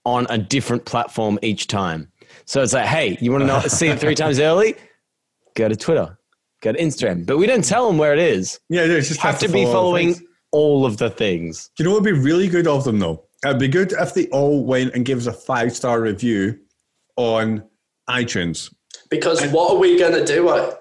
[0.06, 2.12] on a different platform each time.
[2.50, 4.74] So it's like, hey, you want to know, see it three times early?
[5.54, 6.18] Go to Twitter,
[6.64, 7.24] go to Instagram.
[7.24, 8.60] But we don't tell them where it is.
[8.70, 10.28] Yeah, it's just Have to be follow following things.
[10.52, 11.70] all of the things.
[11.78, 13.24] Do you know what would be really good of them though?
[13.46, 16.58] It'd be good if they all went and gave us a five star review
[17.18, 17.64] on
[18.10, 18.74] iTunes.
[19.12, 20.74] Because what are we going to do?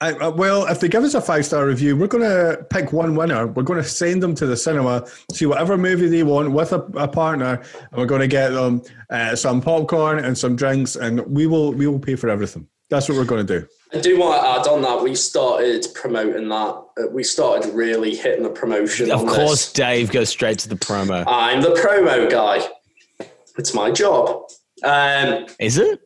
[0.00, 2.64] Uh, I, uh, well, if they give us a five star review, we're going to
[2.70, 3.46] pick one winner.
[3.46, 6.80] We're going to send them to the cinema, see whatever movie they want with a,
[6.96, 11.20] a partner, and we're going to get them uh, some popcorn and some drinks, and
[11.26, 12.66] we will we will pay for everything.
[12.90, 13.66] That's what we're going to do.
[13.92, 16.54] I do want to add on that we started promoting that.
[16.54, 19.10] Uh, we started really hitting the promotion.
[19.10, 19.72] Of on course, this.
[19.72, 21.24] Dave goes straight to the promo.
[21.26, 22.66] I'm the promo guy.
[23.58, 24.48] It's my job.
[24.84, 26.00] Um, Is it?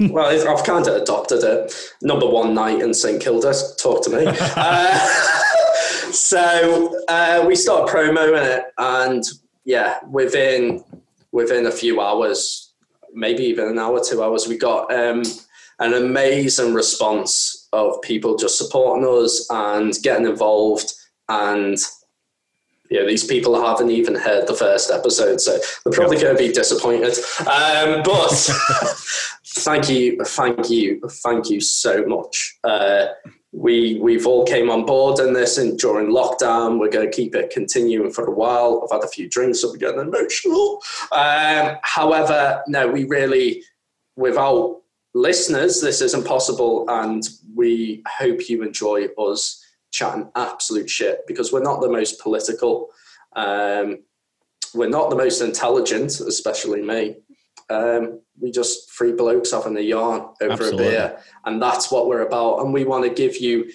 [0.00, 1.74] Well, I've kind of adopted it.
[2.02, 4.24] Number one night in St Kilda, talk to me.
[4.56, 4.98] uh,
[6.12, 9.24] so uh, we started promoting it, and
[9.64, 10.84] yeah, within
[11.32, 12.72] within a few hours,
[13.12, 15.22] maybe even an hour, two hours, we got um,
[15.78, 20.94] an amazing response of people just supporting us and getting involved
[21.28, 21.76] and
[22.90, 26.52] yeah, these people haven't even heard the first episode, so they're probably going to be
[26.52, 27.14] disappointed.
[27.40, 28.30] Um, but
[29.46, 32.58] thank you, thank you, thank you so much.
[32.64, 33.08] Uh,
[33.52, 37.34] we we've all came on board in this, and during lockdown, we're going to keep
[37.34, 38.82] it continuing for a while.
[38.84, 40.80] I've had a few drinks, so we're getting emotional.
[41.12, 43.64] Um, however, no, we really,
[44.16, 44.80] without
[45.14, 47.22] listeners, this isn't possible, and
[47.54, 52.88] we hope you enjoy us chatting absolute shit because we're not the most political.
[53.34, 53.98] Um,
[54.74, 57.16] we're not the most intelligent, especially me.
[57.70, 60.86] Um, we just three blokes having a yarn over Absolutely.
[60.86, 62.60] a beer, and that's what we're about.
[62.60, 63.70] And we want to give you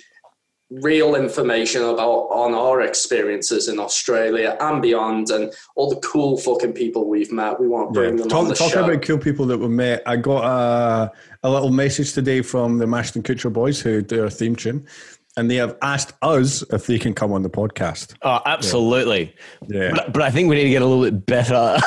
[0.81, 6.73] real information about on our experiences in Australia and beyond, and all the cool fucking
[6.73, 7.59] people we've met.
[7.59, 8.83] We want to bring them on Talk, the talking show.
[8.83, 11.11] about cool people that we met, I got a,
[11.43, 14.87] a little message today from the Mashton Kutcher boys who do our theme tune.
[15.37, 18.13] And they have asked us if they can come on the podcast.
[18.21, 19.35] Oh, absolutely.
[19.67, 19.91] Yeah.
[19.95, 21.53] But, but I think we need to get a little bit better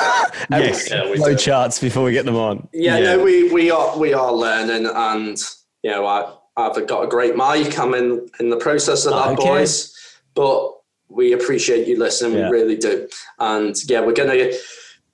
[0.49, 0.89] at Yes.
[0.89, 1.37] Yeah, we flow do.
[1.37, 2.67] charts before we get them on.
[2.73, 3.15] Yeah, Yeah.
[3.15, 5.37] no, we, we are we are learning, and
[5.83, 7.77] you know, I I've got a great mic.
[7.79, 9.47] I'm in in the process of that, Okay.
[9.47, 9.93] boys.
[10.33, 10.73] But
[11.09, 12.37] we appreciate you listening.
[12.37, 12.49] Yeah.
[12.49, 13.07] We really do.
[13.39, 14.51] And yeah, we're gonna.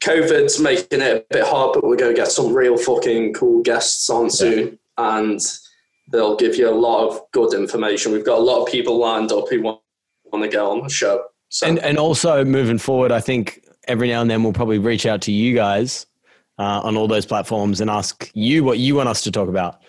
[0.02, 4.10] COVID's making it a bit hard, but we're gonna get some real fucking cool guests
[4.10, 5.40] on soon, and
[6.14, 8.14] they'll give you a lot of good information.
[8.14, 9.82] We've got a lot of people lined up who want,
[10.32, 11.26] want to get on the show.
[11.50, 15.06] So And and also moving forward, I think every now and then we'll probably reach
[15.06, 16.06] out to you guys
[16.58, 19.82] uh, on all those platforms and ask you what you want us to talk about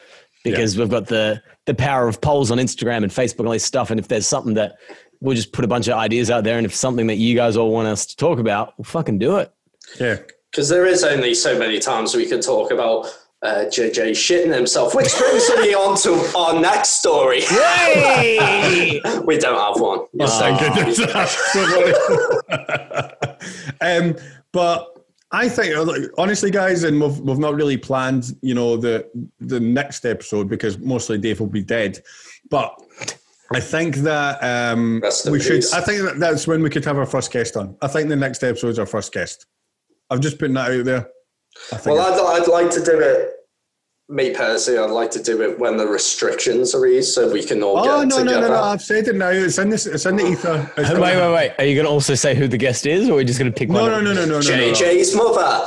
[0.42, 3.64] because we've got the the power of polls on Instagram and Facebook and all this
[3.64, 3.90] stuff.
[3.90, 4.76] And if there's something that
[5.20, 7.56] we'll just put a bunch of ideas out there, and if something that you guys
[7.56, 9.52] all want us to talk about, we'll fucking do it.
[10.00, 10.18] Yeah.
[10.50, 13.06] because there is only so many times we can talk about
[13.44, 17.40] uh, JJ shitting himself, which brings me on to our next story.
[19.24, 20.06] we don't have one.
[20.14, 20.98] You're so Thank goodness.
[23.80, 24.16] um,
[24.50, 24.98] but
[25.30, 25.74] I think,
[26.16, 29.08] honestly, guys, and we've, we've not really planned, you know, the
[29.40, 32.00] the next episode because mostly Dave will be dead.
[32.48, 32.74] But
[33.52, 35.56] I think that um, Rest in we should.
[35.56, 35.74] peace.
[35.74, 37.76] I think that that's when we could have our first guest on.
[37.82, 39.46] I think the next episode is our first guest.
[40.08, 41.08] I'm just putting that out there.
[41.72, 43.33] I think Well, I'd, I'd like to do it.
[44.10, 47.62] Me personally, I'd like to do it when the restrictions are eased, so we can
[47.62, 48.48] all Oh get no, no, together.
[48.48, 48.62] no, no!
[48.62, 49.30] I've said it now.
[49.30, 49.86] It's in this.
[49.86, 50.70] It's in the ether.
[50.76, 51.52] It's Wait, wait, wait.
[51.58, 53.50] Are you going to also say who the guest is, or are we just going
[53.50, 53.90] to pick No, one?
[53.92, 54.72] no, no, no, no, no, no.
[54.72, 55.64] JJ's mother.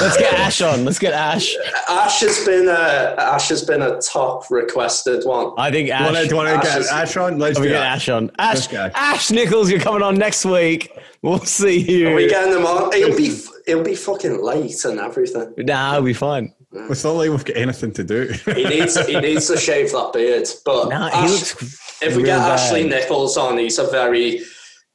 [0.00, 0.84] Let's get Ash on.
[0.84, 1.54] Let's get Ash.
[1.88, 5.52] Ash has been a Ash has been a top requested one.
[5.56, 6.28] I think Do Ash.
[6.30, 7.38] you want to, Ash get is- Ash on?
[7.38, 7.76] Let's we get.
[7.80, 8.32] Ash on.
[8.40, 10.90] Ash, Ash Nichols, you're coming on next week.
[11.22, 12.08] We'll see you.
[12.08, 12.92] Are we getting them on?
[12.92, 15.54] It'll be it'll be fucking late and everything.
[15.58, 16.52] Nah, we'll be fine.
[16.74, 18.32] It's not like we've got anything to do.
[18.54, 20.48] He needs he needs to shave that beard.
[20.64, 22.58] But Nah, he Ash- looks if we get bad.
[22.58, 24.40] Ashley Nichols on, he's a very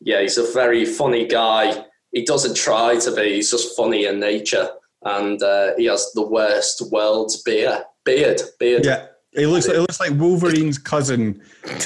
[0.02, 1.86] yeah, he's a very funny guy.
[2.12, 3.36] He doesn't try to be.
[3.36, 4.70] He's just funny in nature,
[5.04, 7.84] and uh, he has the worst world's beard.
[8.06, 8.86] Beard, beard.
[8.86, 9.68] yeah, it looks.
[9.68, 11.42] It looks like Wolverine's cousin,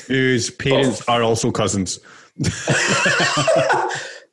[0.08, 2.00] whose parents are also cousins.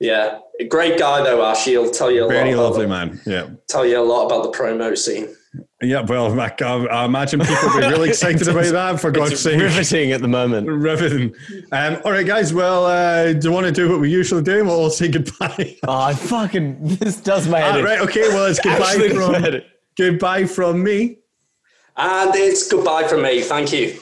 [0.01, 1.65] Yeah, great guy though, Ash.
[1.65, 2.63] He'll tell you a Very lot.
[2.71, 3.21] lovely about, man.
[3.27, 5.35] Yeah, Tell you a lot about the promo scene.
[5.83, 6.01] Yeah.
[6.01, 9.01] Well, I, I imagine people will be really excited about that.
[9.01, 10.67] For God's sake, riveting at the moment.
[10.69, 11.35] riveting.
[11.73, 12.53] Um, all right, guys.
[12.53, 14.65] Well, uh, do you want to do what we usually do?
[14.65, 15.77] We'll all say goodbye.
[15.87, 17.79] Oh, I fucking this does my Ah, head.
[17.81, 17.85] in.
[17.85, 18.01] right.
[18.01, 18.29] Okay.
[18.29, 19.63] Well, it's goodbye Actually, from does my head in.
[19.97, 21.19] goodbye from me.
[21.97, 23.43] And it's goodbye from me.
[23.43, 23.99] Thank you.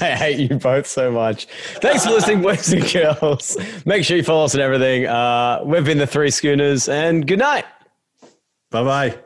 [0.00, 1.46] I hate you both so much.
[1.80, 3.56] Thanks for listening, boys and girls.
[3.86, 5.06] Make sure you follow us and everything.
[5.06, 7.64] Uh, we've been the Three Schooners, and good night.
[8.70, 9.18] Bye bye.